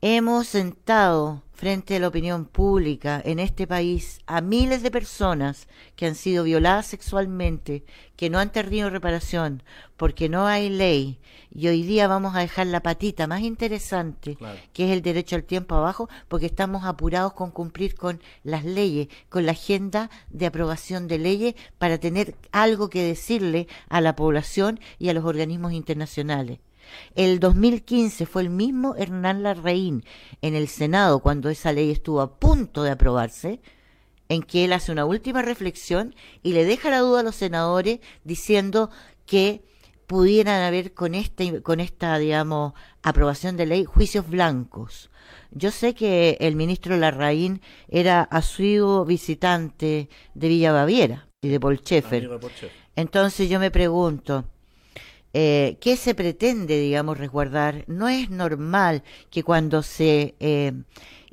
hemos 0.00 0.48
sentado 0.48 1.42
frente 1.56 1.96
a 1.96 1.98
la 2.00 2.08
opinión 2.08 2.44
pública 2.44 3.20
en 3.24 3.38
este 3.38 3.66
país 3.66 4.20
a 4.26 4.42
miles 4.42 4.82
de 4.82 4.90
personas 4.90 5.68
que 5.96 6.04
han 6.06 6.14
sido 6.14 6.44
violadas 6.44 6.86
sexualmente, 6.86 7.82
que 8.14 8.28
no 8.28 8.38
han 8.38 8.52
tenido 8.52 8.90
reparación, 8.90 9.62
porque 9.96 10.28
no 10.28 10.46
hay 10.46 10.68
ley, 10.68 11.18
y 11.50 11.68
hoy 11.68 11.82
día 11.82 12.08
vamos 12.08 12.36
a 12.36 12.40
dejar 12.40 12.66
la 12.66 12.82
patita 12.82 13.26
más 13.26 13.40
interesante, 13.40 14.36
Claro. 14.36 14.58
que 14.74 14.84
es 14.84 14.90
el 14.90 15.00
derecho 15.00 15.36
al 15.36 15.44
tiempo 15.44 15.74
abajo, 15.74 16.10
porque 16.28 16.46
estamos 16.46 16.84
apurados 16.84 17.32
con 17.32 17.50
cumplir 17.50 17.94
con 17.94 18.20
las 18.44 18.64
leyes, 18.66 19.08
con 19.30 19.46
la 19.46 19.52
agenda 19.52 20.10
de 20.28 20.46
aprobación 20.46 21.08
de 21.08 21.18
leyes 21.18 21.54
para 21.78 21.96
tener 21.98 22.34
algo 22.52 22.90
que 22.90 23.02
decirle 23.02 23.66
a 23.88 24.02
la 24.02 24.14
población 24.14 24.78
y 24.98 25.08
a 25.08 25.14
los 25.14 25.24
organismos 25.24 25.72
internacionales. 25.72 26.58
El 27.14 27.40
2015 27.40 28.26
fue 28.26 28.42
el 28.42 28.50
mismo 28.50 28.94
Hernán 28.96 29.42
Larraín 29.42 30.04
en 30.42 30.54
el 30.54 30.68
Senado 30.68 31.20
cuando 31.20 31.48
esa 31.50 31.72
ley 31.72 31.90
estuvo 31.90 32.20
a 32.20 32.38
punto 32.38 32.82
de 32.82 32.90
aprobarse, 32.90 33.60
en 34.28 34.42
que 34.42 34.64
él 34.64 34.72
hace 34.72 34.92
una 34.92 35.04
última 35.04 35.42
reflexión 35.42 36.14
y 36.42 36.52
le 36.52 36.64
deja 36.64 36.90
la 36.90 36.98
duda 36.98 37.20
a 37.20 37.22
los 37.22 37.36
senadores 37.36 38.00
diciendo 38.24 38.90
que 39.24 39.62
pudieran 40.06 40.62
haber 40.62 40.94
con 40.94 41.14
este, 41.14 41.62
con 41.62 41.80
esta, 41.80 42.18
digamos, 42.18 42.72
aprobación 43.02 43.56
de 43.56 43.66
ley 43.66 43.84
juicios 43.84 44.28
blancos. 44.28 45.10
Yo 45.50 45.70
sé 45.70 45.94
que 45.94 46.36
el 46.40 46.56
ministro 46.56 46.96
Larraín 46.96 47.60
era 47.88 48.22
asiduo 48.22 49.04
visitante 49.04 50.08
de 50.34 50.48
Villa 50.48 50.72
Baviera 50.72 51.28
y 51.40 51.48
de 51.48 51.60
Paul 51.60 51.80
Entonces 52.94 53.48
yo 53.48 53.58
me 53.58 53.70
pregunto, 53.70 54.44
eh, 55.38 55.76
¿qué 55.82 55.98
se 55.98 56.14
pretende, 56.14 56.80
digamos, 56.80 57.18
resguardar? 57.18 57.84
No 57.88 58.08
es 58.08 58.30
normal 58.30 59.02
que 59.28 59.42
cuando 59.42 59.82
se, 59.82 60.34
eh, 60.40 60.72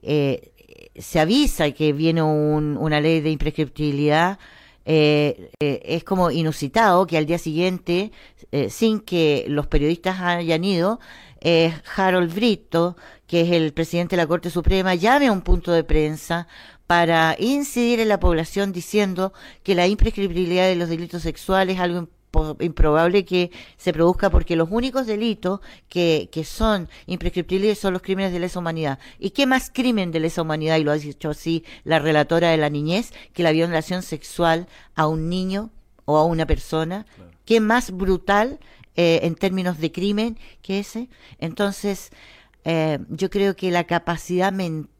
eh, 0.02 0.52
se 0.94 1.22
avisa 1.22 1.72
que 1.72 1.94
viene 1.94 2.22
una 2.22 3.00
ley 3.00 3.22
de 3.22 3.32
imprescriptibilidad, 3.32 4.40
es 4.86 6.04
como 6.04 6.32
inusitado 6.32 7.08
que 7.08 7.18
al 7.18 7.26
día 7.26 7.38
siguiente, 7.38 8.12
sin 8.68 9.00
que 9.00 9.46
los 9.48 9.68
periodistas 9.68 10.20
hayan 10.20 10.66
ido, 10.66 11.00
Harold 11.96 12.36
Brito, 12.36 12.98
que 13.26 13.42
es 13.42 13.52
el 13.52 13.72
presidente 13.72 14.18
de 14.18 14.22
la 14.22 14.28
Corte 14.28 14.50
Suprema, 14.50 14.96
llame 14.96 15.28
a 15.28 15.32
un 15.32 15.44
punto 15.44 15.72
de 15.72 15.86
prensa 15.86 16.50
para 16.88 17.38
incidir 17.40 18.02
en 18.02 18.10
la 18.10 18.20
población 18.20 18.74
diciendo 18.74 19.32
que 19.64 19.76
la 19.76 19.88
imprescriptibilidad 19.88 20.68
de 20.68 20.76
los 20.76 20.90
delitos 20.90 21.22
sexuales 21.22 21.76
es 21.76 21.82
algo 21.82 22.10
improbable 22.60 23.26
que 23.26 23.52
se 23.78 23.94
produzca 23.94 24.30
porque 24.30 24.56
los 24.56 24.70
únicos 24.72 25.06
delitos 25.06 25.60
que, 25.90 26.30
que 26.32 26.44
son 26.44 26.90
imprescriptibles 27.06 27.80
son 27.80 27.94
los 27.94 28.02
crímenes 28.02 28.34
de 28.34 28.40
lesa 28.40 28.60
humanidad. 28.60 29.00
¿Y 29.20 29.32
qué 29.32 29.46
más 29.46 29.70
crimen 29.74 30.12
de 30.12 30.20
lesa 30.20 30.42
humanidad, 30.42 30.78
y 30.78 30.84
lo 30.84 30.92
ha 30.92 30.98
dicho 30.98 31.30
así 31.30 31.64
la 31.84 32.00
relatora 32.00 32.50
de 32.50 32.58
la 32.58 32.70
niñez, 32.70 33.14
que 33.34 33.44
la 33.44 33.52
violación 33.52 34.02
sexual 34.02 34.68
a 34.96 35.08
un 35.08 35.30
niño 35.30 35.70
o 36.06 36.18
a 36.18 36.26
una 36.26 36.46
persona? 36.46 37.06
¿Qué 37.46 37.60
más 37.60 37.92
brutal 37.92 38.60
eh, 38.96 39.20
en 39.24 39.36
términos 39.36 39.80
de 39.80 39.92
crimen 39.92 40.38
que 40.62 40.80
ese? 40.80 41.10
Entonces, 41.40 42.12
eh, 42.64 43.00
yo 43.10 43.30
creo 43.30 43.56
que 43.56 43.72
la 43.72 43.84
capacidad 43.84 44.52
mental 44.52 44.94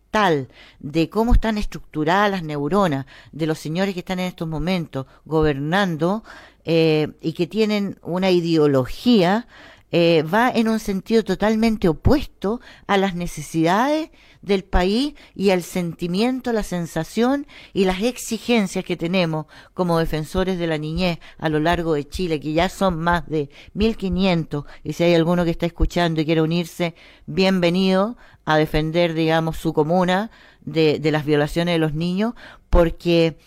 de 0.80 1.10
cómo 1.10 1.34
están 1.34 1.58
estructuradas 1.58 2.30
las 2.30 2.44
neuronas 2.44 3.06
de 3.32 3.48
los 3.48 3.58
señores 3.58 3.94
que 3.94 4.02
están 4.02 4.20
en 4.20 4.28
estos 4.28 4.48
momentos 4.48 5.08
gobernando 5.26 6.24
eh, 6.66 7.10
y 7.22 7.34
que 7.34 7.48
tienen 7.48 7.98
una 8.02 8.32
ideología, 8.32 9.48
eh, 9.96 10.24
va 10.24 10.50
en 10.50 10.70
un 10.70 10.80
sentido 10.80 11.24
totalmente 11.24 11.88
opuesto 11.88 12.62
a 12.88 12.98
las 12.98 13.14
necesidades 13.14 14.10
del 14.42 14.64
país 14.64 15.14
y 15.36 15.52
al 15.52 15.62
sentimiento, 15.62 16.52
la 16.52 16.64
sensación 16.64 17.46
y 17.74 17.86
las 17.86 18.02
exigencias 18.02 18.84
que 18.84 18.98
tenemos 18.98 19.46
como 19.76 20.00
defensores 20.00 20.58
de 20.58 20.66
la 20.66 20.80
niñez 20.80 21.20
a 21.38 21.48
lo 21.48 21.60
largo 21.60 21.94
de 21.94 22.08
Chile, 22.08 22.40
que 22.40 22.54
ya 22.54 22.70
son 22.70 22.98
más 22.98 23.30
de 23.30 23.52
1.500, 23.76 24.66
y 24.84 24.94
si 24.94 25.04
hay 25.04 25.14
alguno 25.14 25.46
que 25.46 25.52
está 25.52 25.68
escuchando 25.68 26.22
y 26.22 26.26
quiere 26.26 26.42
unirse, 26.42 26.96
bienvenido 27.28 28.18
a 28.46 28.58
defender, 28.58 29.14
digamos, 29.14 29.58
su 29.58 29.74
comuna 29.74 30.32
de, 30.62 30.98
de 30.98 31.12
las 31.12 31.24
violaciones 31.24 31.76
de 31.76 31.80
los 31.80 31.94
niños, 31.94 32.34
porque 32.72 33.38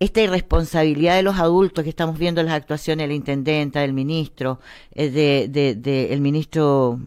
esta 0.00 0.22
irresponsabilidad 0.22 1.16
de 1.16 1.22
los 1.22 1.38
adultos 1.38 1.84
que 1.84 1.90
estamos 1.90 2.18
viendo 2.18 2.40
en 2.40 2.46
las 2.46 2.56
actuaciones 2.56 3.04
de 3.04 3.08
la 3.08 3.14
intendenta, 3.14 3.80
del 3.80 3.92
ministro, 3.92 4.58
eh, 4.92 5.10
de, 5.10 5.74
de, 5.74 6.12
el 6.14 6.22
ministro, 6.22 6.98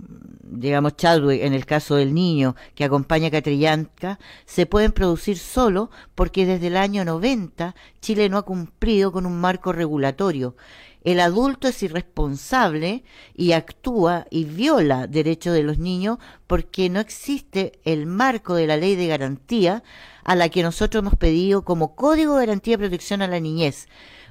digamos, 0.43 0.95
Chadwick, 0.95 1.41
en 1.41 1.53
el 1.53 1.65
caso 1.65 1.95
del 1.95 2.13
niño 2.13 2.55
que 2.75 2.83
acompaña 2.83 3.29
a 3.29 3.31
Catrillanca, 3.31 4.19
se 4.45 4.67
pueden 4.67 4.91
producir 4.91 5.39
solo 5.39 5.89
porque 6.13 6.45
desde 6.45 6.67
el 6.67 6.77
año 6.77 7.03
90 7.03 7.73
Chile 7.99 8.29
no 8.29 8.37
ha 8.37 8.43
cumplido 8.43 9.11
con 9.11 9.25
un 9.25 9.41
marco 9.41 9.73
regulatorio. 9.73 10.55
El 11.03 11.19
adulto 11.19 11.67
es 11.67 11.83
irresponsable 11.83 13.03
y 13.35 13.51
actúa 13.51 14.25
y 14.29 14.45
viola 14.45 15.07
derechos 15.07 15.53
de 15.53 15.63
los 15.63 15.77
niños 15.77 16.17
porque 16.47 16.89
no 16.89 16.99
existe 16.99 17.73
el 17.83 18.05
marco 18.05 18.55
de 18.55 18.67
la 18.67 18.77
ley 18.77 18.95
de 18.95 19.07
garantía 19.07 19.83
a 20.23 20.35
la 20.35 20.49
que 20.49 20.63
nosotros 20.63 21.01
hemos 21.01 21.15
pedido 21.15 21.65
como 21.65 21.95
Código 21.95 22.35
de 22.35 22.45
Garantía 22.45 22.73
de 22.73 22.83
Protección 22.87 23.21
a 23.21 23.27
la 23.27 23.41
Niñez. 23.41 23.87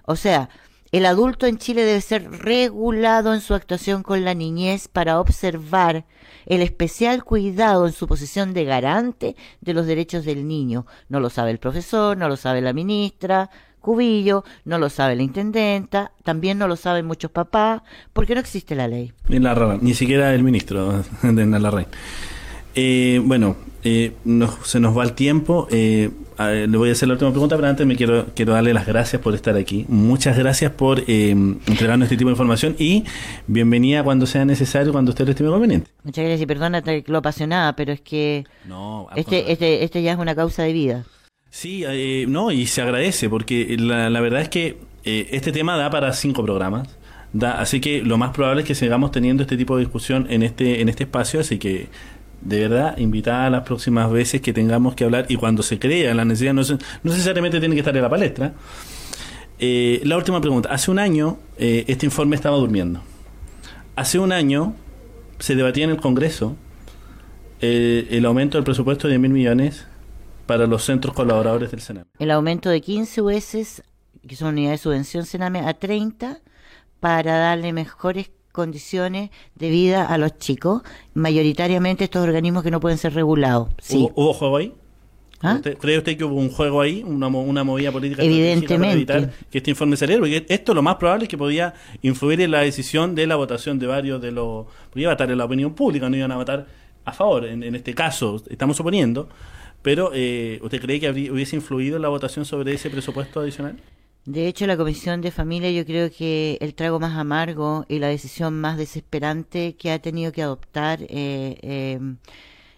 O 0.06 0.16
sea, 0.16 0.48
el 0.92 1.06
adulto 1.06 1.46
en 1.46 1.56
Chile 1.56 1.84
debe 1.84 2.02
ser 2.02 2.30
regulado 2.30 3.32
en 3.32 3.40
su 3.40 3.54
actuación 3.54 4.02
con 4.02 4.24
la 4.24 4.34
niñez 4.34 4.88
para 4.88 5.20
observar 5.20 6.04
el 6.44 6.60
especial 6.60 7.24
cuidado 7.24 7.86
en 7.86 7.94
su 7.94 8.06
posición 8.06 8.52
de 8.52 8.64
garante 8.64 9.34
de 9.62 9.72
los 9.72 9.86
derechos 9.86 10.26
del 10.26 10.46
niño. 10.46 10.84
No 11.08 11.18
lo 11.18 11.30
sabe 11.30 11.50
el 11.50 11.58
profesor, 11.58 12.18
no 12.18 12.28
lo 12.28 12.36
sabe 12.36 12.60
la 12.60 12.74
ministra 12.74 13.50
Cubillo, 13.82 14.44
no 14.64 14.78
lo 14.78 14.88
sabe 14.88 15.16
la 15.16 15.22
intendenta, 15.22 16.12
también 16.24 16.56
no 16.56 16.68
lo 16.68 16.76
saben 16.76 17.04
muchos 17.04 17.30
papás, 17.30 17.82
porque 18.12 18.34
no 18.34 18.40
existe 18.40 18.74
la 18.74 18.88
ley. 18.88 19.12
ni 19.28 19.94
siquiera 19.94 20.34
el 20.34 20.42
ministro 20.42 21.04
de 21.22 21.46
la 21.46 21.86
Eh, 22.74 23.20
bueno, 23.22 23.56
eh, 23.84 24.12
se 24.64 24.80
nos 24.80 24.96
va 24.96 25.04
el 25.04 25.12
tiempo. 25.12 25.66
Eh, 25.70 26.10
le 26.38 26.76
voy 26.76 26.88
a 26.88 26.92
hacer 26.92 27.08
la 27.08 27.14
última 27.14 27.30
pregunta, 27.30 27.56
pero 27.56 27.68
antes 27.68 27.86
me 27.86 27.96
quiero, 27.96 28.26
quiero 28.34 28.52
darle 28.52 28.72
las 28.72 28.86
gracias 28.86 29.20
por 29.20 29.34
estar 29.34 29.56
aquí. 29.56 29.84
Muchas 29.88 30.36
gracias 30.36 30.72
por 30.72 31.00
eh, 31.06 31.30
entregarnos 31.30 32.06
este 32.06 32.16
tipo 32.16 32.28
de 32.28 32.32
información 32.32 32.74
y 32.78 33.04
bienvenida 33.46 34.02
cuando 34.02 34.26
sea 34.26 34.44
necesario, 34.44 34.92
cuando 34.92 35.10
usted 35.10 35.24
lo 35.24 35.30
estime 35.32 35.50
conveniente. 35.50 35.90
Muchas 36.04 36.24
gracias 36.24 36.42
y 36.42 36.46
perdónate 36.46 37.04
lo 37.06 37.18
apasionada, 37.18 37.76
pero 37.76 37.92
es 37.92 38.00
que 38.00 38.44
este, 39.16 39.52
este, 39.52 39.84
este 39.84 40.02
ya 40.02 40.12
es 40.12 40.18
una 40.18 40.34
causa 40.34 40.62
de 40.62 40.72
vida. 40.72 41.04
Sí, 41.52 41.84
eh, 41.86 42.24
no, 42.28 42.50
y 42.50 42.66
se 42.66 42.80
agradece 42.80 43.28
porque 43.28 43.76
la, 43.78 44.08
la 44.08 44.20
verdad 44.22 44.40
es 44.40 44.48
que 44.48 44.78
eh, 45.04 45.28
este 45.32 45.52
tema 45.52 45.76
da 45.76 45.90
para 45.90 46.10
cinco 46.14 46.42
programas. 46.42 46.88
Da, 47.34 47.60
así 47.60 47.78
que 47.78 48.00
lo 48.00 48.16
más 48.16 48.30
probable 48.30 48.62
es 48.62 48.68
que 48.68 48.74
sigamos 48.74 49.10
teniendo 49.10 49.42
este 49.42 49.58
tipo 49.58 49.76
de 49.76 49.84
discusión 49.84 50.26
en 50.30 50.42
este 50.42 50.80
en 50.80 50.88
este 50.88 51.04
espacio, 51.04 51.40
así 51.40 51.58
que 51.58 51.88
de 52.40 52.58
verdad, 52.58 52.96
invitada 52.96 53.46
a 53.46 53.50
las 53.50 53.64
próximas 53.64 54.10
veces 54.10 54.40
que 54.40 54.54
tengamos 54.54 54.94
que 54.94 55.04
hablar 55.04 55.26
y 55.28 55.36
cuando 55.36 55.62
se 55.62 55.78
crea 55.78 56.14
la 56.14 56.24
necesidad, 56.24 56.54
no, 56.54 56.62
necesariamente 57.02 57.60
tiene 57.60 57.74
que 57.74 57.80
estar 57.80 57.94
en 57.94 58.02
la 58.02 58.08
palestra. 58.08 58.54
Eh, 59.58 60.00
la 60.04 60.16
última 60.16 60.40
pregunta. 60.40 60.70
Hace 60.72 60.90
un 60.90 60.98
año 60.98 61.38
eh, 61.58 61.84
este 61.86 62.06
informe 62.06 62.34
estaba 62.34 62.56
durmiendo. 62.56 63.02
Hace 63.94 64.18
un 64.18 64.32
año 64.32 64.74
se 65.38 65.54
debatía 65.54 65.84
en 65.84 65.90
el 65.90 65.98
Congreso 65.98 66.56
eh, 67.60 68.08
el 68.10 68.24
aumento 68.24 68.56
del 68.56 68.64
presupuesto 68.64 69.06
de 69.06 69.18
mil 69.18 69.32
millones 69.32 69.86
para 70.46 70.66
los 70.66 70.84
centros 70.84 71.14
colaboradores 71.14 71.70
del 71.70 71.80
Sename. 71.80 72.06
El 72.18 72.30
aumento 72.30 72.70
de 72.70 72.80
15 72.80 73.22
UES, 73.22 73.82
que 74.26 74.36
son 74.36 74.48
unidades 74.48 74.80
de 74.80 74.82
subvención 74.82 75.26
Sename, 75.26 75.60
a 75.60 75.74
30 75.74 76.40
para 77.00 77.36
darle 77.38 77.72
mejores 77.72 78.30
condiciones 78.52 79.30
de 79.54 79.70
vida 79.70 80.06
a 80.06 80.18
los 80.18 80.38
chicos, 80.38 80.82
mayoritariamente 81.14 82.04
estos 82.04 82.22
organismos 82.22 82.62
que 82.62 82.70
no 82.70 82.80
pueden 82.80 82.98
ser 82.98 83.14
regulados. 83.14 83.68
Sí. 83.78 84.08
¿Hubo, 84.14 84.32
juego 84.34 84.56
ahí? 84.58 84.74
¿Ah? 85.40 85.60
¿Cree 85.80 85.98
usted 85.98 86.16
que 86.16 86.22
hubo 86.22 86.36
un 86.36 86.50
juego 86.50 86.80
ahí, 86.80 87.02
una, 87.04 87.26
una 87.26 87.64
movida 87.64 87.90
política 87.90 88.22
Evidentemente. 88.22 89.06
para 89.06 89.18
evitar 89.24 89.46
que 89.50 89.58
este 89.58 89.70
informe 89.70 89.96
saliera? 89.96 90.20
Porque 90.20 90.46
esto 90.48 90.72
lo 90.74 90.82
más 90.82 90.96
probable 90.96 91.24
es 91.24 91.28
que 91.28 91.38
podía 91.38 91.74
influir 92.02 92.40
en 92.42 92.52
la 92.52 92.60
decisión 92.60 93.16
de 93.16 93.26
la 93.26 93.34
votación 93.34 93.78
de 93.80 93.88
varios 93.88 94.22
de 94.22 94.30
los... 94.30 94.66
Podía 94.92 95.08
votar 95.08 95.30
en 95.30 95.38
la 95.38 95.44
opinión 95.46 95.74
pública, 95.74 96.08
no 96.08 96.16
iban 96.16 96.30
a 96.30 96.36
votar 96.36 96.66
a 97.04 97.12
favor. 97.12 97.46
En, 97.46 97.64
en 97.64 97.74
este 97.74 97.94
caso, 97.94 98.40
estamos 98.48 98.76
suponiendo. 98.76 99.28
Pero, 99.82 100.12
eh, 100.14 100.60
¿usted 100.62 100.80
cree 100.80 101.00
que 101.00 101.10
hubiese 101.10 101.56
influido 101.56 101.96
en 101.96 102.02
la 102.02 102.08
votación 102.08 102.44
sobre 102.44 102.72
ese 102.74 102.88
presupuesto 102.88 103.40
adicional? 103.40 103.76
De 104.24 104.46
hecho, 104.46 104.68
la 104.68 104.76
Comisión 104.76 105.20
de 105.20 105.32
Familia 105.32 105.72
yo 105.72 105.84
creo 105.84 106.08
que 106.08 106.56
el 106.60 106.74
trago 106.74 107.00
más 107.00 107.18
amargo 107.18 107.84
y 107.88 107.98
la 107.98 108.06
decisión 108.06 108.60
más 108.60 108.78
desesperante 108.78 109.74
que 109.74 109.90
ha 109.90 109.98
tenido 109.98 110.30
que 110.30 110.42
adoptar 110.42 111.00
eh, 111.08 111.58
em, 111.62 112.18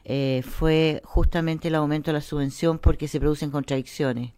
eh, 0.06 0.42
fue 0.42 1.02
justamente 1.04 1.68
el 1.68 1.74
aumento 1.74 2.10
de 2.10 2.14
la 2.14 2.20
subvención 2.22 2.78
porque 2.78 3.08
se 3.08 3.20
producen 3.20 3.50
contradicciones. 3.50 4.32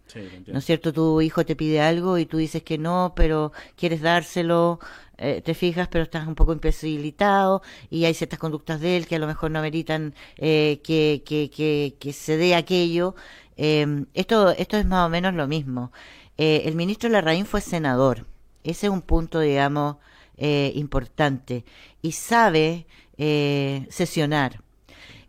¿No 0.47 0.59
es 0.59 0.65
cierto? 0.65 0.93
Tu 0.93 1.21
hijo 1.21 1.45
te 1.45 1.55
pide 1.55 1.81
algo 1.81 2.19
y 2.19 2.27
tú 2.27 2.39
dices 2.39 2.63
que 2.63 2.79
no, 2.79 3.13
pero 3.15 3.53
quieres 3.77 4.01
dárselo, 4.01 4.81
eh, 5.19 5.43
te 5.43 5.55
fijas, 5.55 5.89
pero 5.89 6.05
estás 6.05 6.27
un 6.27 6.35
poco 6.35 6.53
imposibilitado 6.53 7.63
y 7.91 8.05
hay 8.05 8.15
ciertas 8.15 8.39
conductas 8.39 8.81
de 8.81 8.97
él 8.97 9.07
que 9.07 9.17
a 9.17 9.19
lo 9.19 9.27
mejor 9.27 9.51
no 9.51 9.59
ameritan 9.59 10.15
que, 10.37 10.81
que, 11.25 11.51
que, 11.51 11.97
que 11.99 12.13
se 12.13 12.37
dé 12.37 12.55
aquello. 12.55 13.15
Em, 13.57 14.07
esto, 14.15 14.51
esto 14.51 14.77
es 14.77 14.87
más 14.87 15.07
o 15.07 15.09
menos 15.09 15.35
lo 15.35 15.47
mismo. 15.47 15.93
Eh, 16.39 16.63
el 16.67 16.75
ministro 16.75 17.09
Larraín 17.09 17.47
fue 17.47 17.61
senador. 17.61 18.27
Ese 18.65 18.87
es 18.87 18.93
un 18.93 19.03
punto, 19.03 19.41
digamos, 19.41 19.97
eh, 20.37 20.73
importante. 20.75 21.65
Y 22.03 22.13
sabe 22.13 22.87
eh, 23.19 23.87
sesionar. 23.91 24.63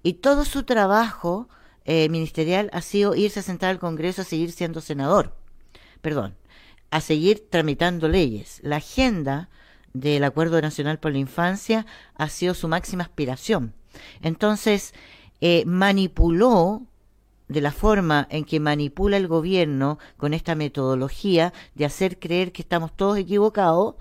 Y 0.04 0.14
todo 0.14 0.46
su 0.46 0.64
trabajo 0.64 1.50
ministerial 2.10 2.70
ha 2.74 2.82
sido 2.82 3.16
irse 3.16 3.40
a 3.40 3.44
sentar 3.44 3.70
al 3.70 3.80
Congreso 3.80 4.22
a 4.22 4.26
seguir 4.26 4.52
siendo 4.52 4.82
senador. 4.82 5.38
Perdón, 6.02 6.36
a 6.92 7.00
seguir 7.00 7.48
tramitando 7.50 8.10
leyes. 8.10 8.60
La 8.62 8.78
agenda 8.78 9.50
del 10.00 10.24
Acuerdo 10.24 10.62
Nacional 10.62 11.00
por 11.00 11.12
la 11.12 11.18
Infancia 11.20 11.86
ha 12.16 12.30
sido 12.30 12.54
su 12.54 12.68
máxima 12.68 13.04
aspiración. 13.04 13.74
Entonces, 14.22 14.94
manipuló 15.66 16.84
de 17.48 17.62
la 17.62 17.72
forma 17.72 18.28
en 18.30 18.44
que 18.44 18.60
manipula 18.60 19.18
el 19.18 19.28
gobierno 19.28 20.00
con 20.18 20.34
esta 20.34 20.56
metodología 20.56 21.54
de 21.76 21.86
hacer 21.86 22.20
creer 22.20 22.52
que 22.52 22.62
estamos 22.62 22.96
todos 22.96 23.18
equivocados 23.18 23.96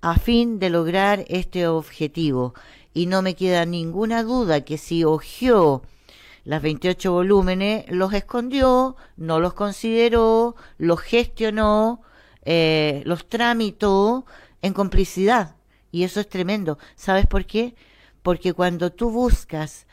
a 0.00 0.18
fin 0.18 0.58
de 0.58 0.70
lograr 0.70 1.24
este 1.28 1.66
objetivo. 1.66 2.54
Y 2.94 3.06
no 3.06 3.22
me 3.22 3.34
queda 3.34 3.64
ninguna 3.64 4.22
duda 4.22 4.62
que 4.62 4.78
si 4.78 5.04
hojeó 5.04 5.82
las 6.44 6.62
28 6.62 7.12
volúmenes, 7.12 7.84
los 7.88 8.12
escondió, 8.14 8.96
no 9.16 9.38
los 9.38 9.54
consideró, 9.54 10.56
los 10.78 11.00
gestionó, 11.00 12.00
eh, 12.42 13.02
los 13.04 13.28
tramitó 13.28 14.24
en 14.62 14.72
complicidad. 14.72 15.56
Y 15.90 16.04
eso 16.04 16.20
es 16.20 16.28
tremendo. 16.28 16.78
¿Sabes 16.96 17.26
por 17.26 17.46
qué? 17.46 17.74
Porque 18.22 18.52
cuando 18.52 18.90
tú 18.92 19.10
buscas 19.10 19.86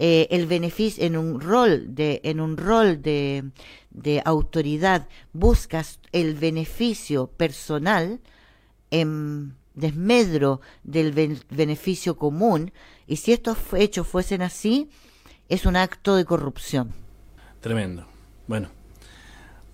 eh, 0.00 0.28
el 0.30 0.46
beneficio 0.46 1.04
en 1.04 1.16
un 1.16 1.40
rol 1.40 1.94
de 1.94 2.20
en 2.22 2.40
un 2.40 2.56
rol 2.56 3.02
de, 3.02 3.50
de 3.90 4.22
autoridad 4.24 5.08
buscas 5.32 5.98
el 6.12 6.34
beneficio 6.34 7.26
personal 7.26 8.20
en 8.92 9.56
desmedro 9.74 10.60
del 10.84 11.42
beneficio 11.50 12.16
común 12.16 12.72
y 13.08 13.16
si 13.16 13.32
estos 13.32 13.58
hechos 13.76 14.06
fuesen 14.06 14.42
así 14.42 14.88
es 15.48 15.66
un 15.66 15.74
acto 15.74 16.14
de 16.14 16.24
corrupción 16.24 16.94
tremendo 17.60 18.06
bueno 18.46 18.77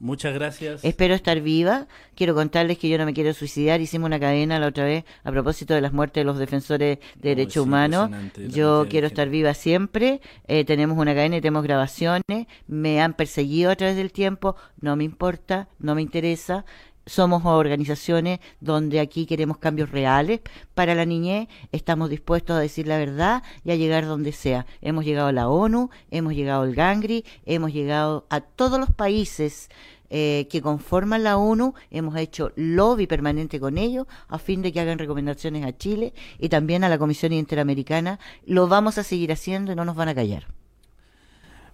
Muchas 0.01 0.35
gracias. 0.35 0.85
Espero 0.85 1.15
estar 1.15 1.41
viva. 1.41 1.87
Quiero 2.15 2.35
contarles 2.35 2.79
que 2.79 2.89
yo 2.89 2.99
no 2.99 3.07
me 3.07 3.15
quiero 3.15 3.33
suicidar. 3.33 3.81
Hicimos 3.81 4.07
una 4.07 4.21
cadena 4.21 4.59
la 4.59 4.67
otra 4.67 4.85
vez 4.85 5.05
a 5.23 5.31
propósito 5.31 5.75
de 5.75 5.81
las 5.81 5.93
muertes 5.93 6.21
de 6.21 6.25
los 6.25 6.39
defensores 6.39 6.99
de 7.17 7.29
derechos 7.29 7.65
humanos. 7.65 8.11
Yo 8.49 8.87
quiero 8.89 9.07
estar 9.07 9.29
viva 9.29 9.55
siempre. 9.55 10.21
Eh, 10.47 10.65
tenemos 10.65 10.99
una 10.99 11.15
cadena 11.15 11.37
y 11.37 11.41
tenemos 11.41 11.63
grabaciones. 11.63 12.47
Me 12.67 13.01
han 13.01 13.15
perseguido 13.15 13.71
a 13.71 13.77
través 13.77 13.97
del 13.97 14.13
tiempo. 14.13 14.57
No 14.81 14.97
me 14.97 15.05
importa, 15.05 15.69
no 15.79 15.95
me 15.95 16.03
interesa 16.03 16.65
somos 17.07 17.45
organizaciones 17.45 18.41
donde 18.61 19.01
aquí 19.01 19.27
queremos 19.27 19.59
cambios 19.59 19.91
reales 19.91 20.41
para 20.75 20.95
la 20.95 21.05
niñez, 21.05 21.49
estamos 21.73 22.11
dispuestos 22.11 22.57
a 22.57 22.61
decir 22.61 22.87
la 22.87 22.99
verdad 22.99 23.43
y 23.65 23.71
a 23.71 23.77
llegar 23.77 24.07
donde 24.07 24.33
sea. 24.33 24.67
Hemos 24.81 25.05
llegado 25.05 25.29
a 25.29 25.33
la 25.33 25.49
ONU, 25.49 25.91
hemos 26.11 26.35
llegado 26.35 26.63
al 26.63 26.75
Gangri, 26.75 27.25
hemos 27.45 27.73
llegado 27.73 28.27
a 28.31 28.41
todos 28.41 28.79
los 28.79 28.91
países 28.91 29.69
eh, 30.11 30.47
que 30.51 30.63
conforman 30.63 31.25
la 31.25 31.39
ONU, 31.39 31.75
hemos 31.91 32.17
hecho 32.17 32.53
lobby 32.57 33.07
permanente 33.07 33.59
con 33.59 33.79
ellos 33.79 34.07
a 34.29 34.39
fin 34.39 34.63
de 34.63 34.73
que 34.73 34.81
hagan 34.81 34.99
recomendaciones 34.99 35.65
a 35.65 35.77
Chile 35.77 36.15
y 36.39 36.49
también 36.49 36.85
a 36.85 36.89
la 36.89 36.99
Comisión 36.99 37.33
Interamericana. 37.33 38.19
Lo 38.47 38.69
vamos 38.69 38.99
a 38.99 39.03
seguir 39.03 39.33
haciendo 39.33 39.73
y 39.73 39.77
no 39.77 39.85
nos 39.85 39.97
van 39.97 40.09
a 40.09 40.15
callar. 40.15 40.47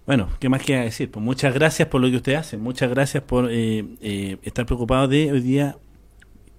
Bueno, 0.05 0.29
¿qué 0.39 0.49
más 0.49 0.63
queda 0.63 0.81
decir? 0.81 1.11
Pues 1.11 1.23
muchas 1.23 1.53
gracias 1.53 1.87
por 1.87 2.01
lo 2.01 2.09
que 2.09 2.17
usted 2.17 2.33
hace, 2.33 2.57
muchas 2.57 2.89
gracias 2.89 3.23
por 3.23 3.49
eh, 3.51 3.85
eh, 4.01 4.37
estar 4.43 4.65
preocupado 4.65 5.07
de 5.07 5.31
hoy 5.31 5.41
día, 5.41 5.77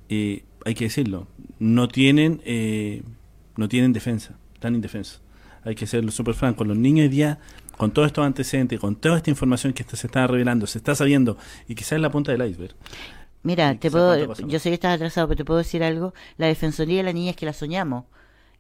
hay 0.09 0.75
que 0.75 0.85
decirlo, 0.85 1.27
no 1.59 1.89
tienen, 1.89 2.41
no 3.57 3.69
tienen 3.69 3.93
defensa, 3.93 4.39
están 4.55 4.75
indefensos. 4.75 5.23
Hay 5.65 5.75
que 5.75 5.87
ser 5.87 6.11
súper 6.11 6.35
francos, 6.35 6.67
los 6.67 6.77
niños 6.77 7.05
hoy 7.05 7.09
día 7.09 7.39
con 7.77 7.91
todos 7.91 8.07
estos 8.07 8.25
antecedentes, 8.25 8.79
con 8.79 8.97
toda 8.97 9.17
esta 9.17 9.31
información 9.31 9.73
que 9.73 9.85
se 9.85 10.07
está 10.07 10.27
revelando, 10.27 10.67
se 10.67 10.79
está 10.79 10.95
sabiendo 10.95 11.37
y 11.67 11.75
quizás 11.75 11.93
es 11.93 12.01
la 12.01 12.11
punta 12.11 12.33
del 12.33 12.49
iceberg. 12.49 12.75
Mira, 13.43 13.75
te 13.75 13.91
puedo, 13.91 14.35
yo 14.47 14.59
sé 14.61 14.69
que 14.69 14.75
estás 14.75 14.95
atrasado, 14.95 15.27
pero 15.27 15.39
te 15.39 15.45
puedo 15.45 15.59
decir 15.59 15.83
algo. 15.83 16.15
La 16.37 16.47
Defensoría 16.47 16.99
de 16.99 17.03
la 17.03 17.13
Niña 17.13 17.31
es 17.31 17.37
que 17.37 17.47
la 17.47 17.53
soñamos 17.53 18.05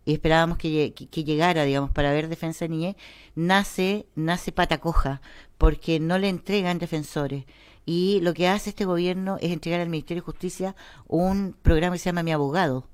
y 0.04 0.12
esperábamos 0.14 0.58
que, 0.58 0.92
que, 0.94 1.24
llegara, 1.24 1.64
digamos, 1.64 1.90
para 1.90 2.12
ver 2.12 2.28
defensa 2.28 2.64
de 2.64 2.70
niñez, 2.70 2.96
nace, 3.34 4.06
nace 4.14 4.52
pata 4.52 4.78
coja, 4.78 5.20
porque 5.58 6.00
no 6.00 6.18
le 6.18 6.28
entregan 6.28 6.78
defensores. 6.78 7.44
Y 7.84 8.20
lo 8.22 8.34
que 8.34 8.48
hace 8.48 8.70
este 8.70 8.84
gobierno 8.84 9.38
es 9.40 9.52
entregar 9.52 9.80
al 9.80 9.88
Ministerio 9.88 10.22
de 10.22 10.26
Justicia 10.26 10.76
un 11.08 11.56
programa 11.62 11.94
que 11.94 11.98
se 11.98 12.06
llama 12.06 12.22
Mi 12.22 12.32
Abogado, 12.32 12.86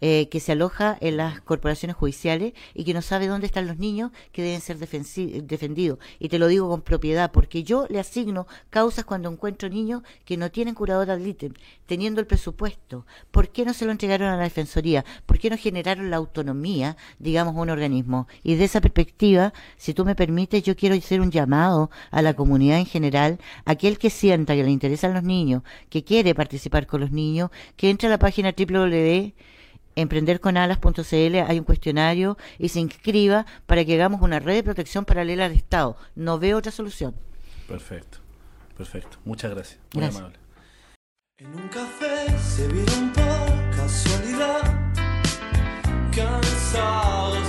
eh, 0.00 0.28
que 0.28 0.40
se 0.40 0.52
aloja 0.52 0.96
en 1.00 1.16
las 1.16 1.40
corporaciones 1.40 1.96
judiciales 1.96 2.52
y 2.74 2.84
que 2.84 2.94
no 2.94 3.02
sabe 3.02 3.26
dónde 3.26 3.46
están 3.46 3.66
los 3.66 3.78
niños 3.78 4.12
que 4.32 4.42
deben 4.42 4.60
ser 4.60 4.78
defendidos. 4.78 5.98
Y 6.18 6.28
te 6.28 6.38
lo 6.38 6.46
digo 6.46 6.68
con 6.68 6.82
propiedad, 6.82 7.32
porque 7.32 7.64
yo 7.64 7.86
le 7.88 7.98
asigno 7.98 8.46
causas 8.70 9.04
cuando 9.04 9.30
encuentro 9.30 9.68
niños 9.68 10.02
que 10.24 10.36
no 10.36 10.50
tienen 10.50 10.74
curador 10.74 11.10
ad 11.10 11.18
litem, 11.18 11.54
teniendo 11.86 12.20
el 12.20 12.26
presupuesto. 12.26 13.06
¿Por 13.30 13.50
qué 13.50 13.64
no 13.64 13.74
se 13.74 13.86
lo 13.86 13.92
entregaron 13.92 14.28
a 14.28 14.36
la 14.36 14.44
Defensoría? 14.44 15.04
¿Por 15.26 15.38
qué 15.38 15.50
no 15.50 15.56
generaron 15.56 16.10
la 16.10 16.16
autonomía, 16.16 16.96
digamos, 17.18 17.56
un 17.56 17.70
organismo? 17.70 18.28
Y 18.42 18.54
de 18.54 18.64
esa 18.64 18.80
perspectiva, 18.80 19.52
si 19.76 19.94
tú 19.94 20.04
me 20.04 20.14
permites, 20.14 20.62
yo 20.62 20.76
quiero 20.76 20.94
hacer 20.94 21.20
un 21.20 21.30
llamado 21.30 21.90
a 22.10 22.22
la 22.22 22.34
comunidad 22.34 22.78
en 22.78 22.86
general, 22.86 23.38
aquel 23.64 23.98
que 23.98 24.10
sienta 24.10 24.54
que 24.54 24.64
le 24.64 24.70
interesan 24.70 25.14
los 25.14 25.22
niños, 25.22 25.62
que 25.90 26.04
quiere 26.04 26.34
participar 26.34 26.86
con 26.86 27.00
los 27.00 27.10
niños, 27.10 27.50
que 27.76 27.90
entre 27.90 28.08
a 28.08 28.10
la 28.10 28.18
página 28.18 28.54
www 28.56 29.32
emprenderconalas.cl 30.00 31.36
hay 31.46 31.58
un 31.58 31.64
cuestionario 31.64 32.38
y 32.58 32.68
se 32.68 32.80
inscriba 32.80 33.46
para 33.66 33.84
que 33.84 33.94
hagamos 33.94 34.22
una 34.22 34.38
red 34.38 34.54
de 34.54 34.62
protección 34.62 35.04
paralela 35.04 35.46
al 35.46 35.52
Estado. 35.52 35.96
No 36.14 36.38
veo 36.38 36.58
otra 36.58 36.72
solución. 36.72 37.14
Perfecto, 37.66 38.18
perfecto. 38.76 39.18
Muchas 39.24 39.50
gracias. 39.50 39.80
Muy 39.94 40.04
amable. 40.04 40.36
En 41.38 41.54
un 41.54 41.68
café 41.68 42.36
se 42.38 42.66
vieron 42.68 43.12
por 43.12 43.76
casualidad, 43.76 44.92
cansados 46.14 47.47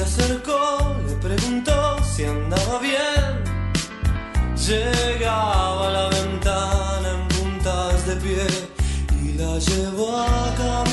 se 0.00 0.22
acercó, 0.22 0.96
le 1.06 1.14
preguntó 1.16 1.98
si 2.02 2.24
andaba 2.24 2.78
bien. 2.78 3.44
Llegaba 4.56 5.88
a 5.88 5.90
la 5.90 6.08
ventana 6.08 7.08
en 7.16 7.28
puntas 7.28 8.06
de 8.06 8.16
pie 8.16 8.46
y 9.22 9.32
la 9.34 9.58
llevó 9.58 10.16
a 10.16 10.54
caminar 10.56 10.89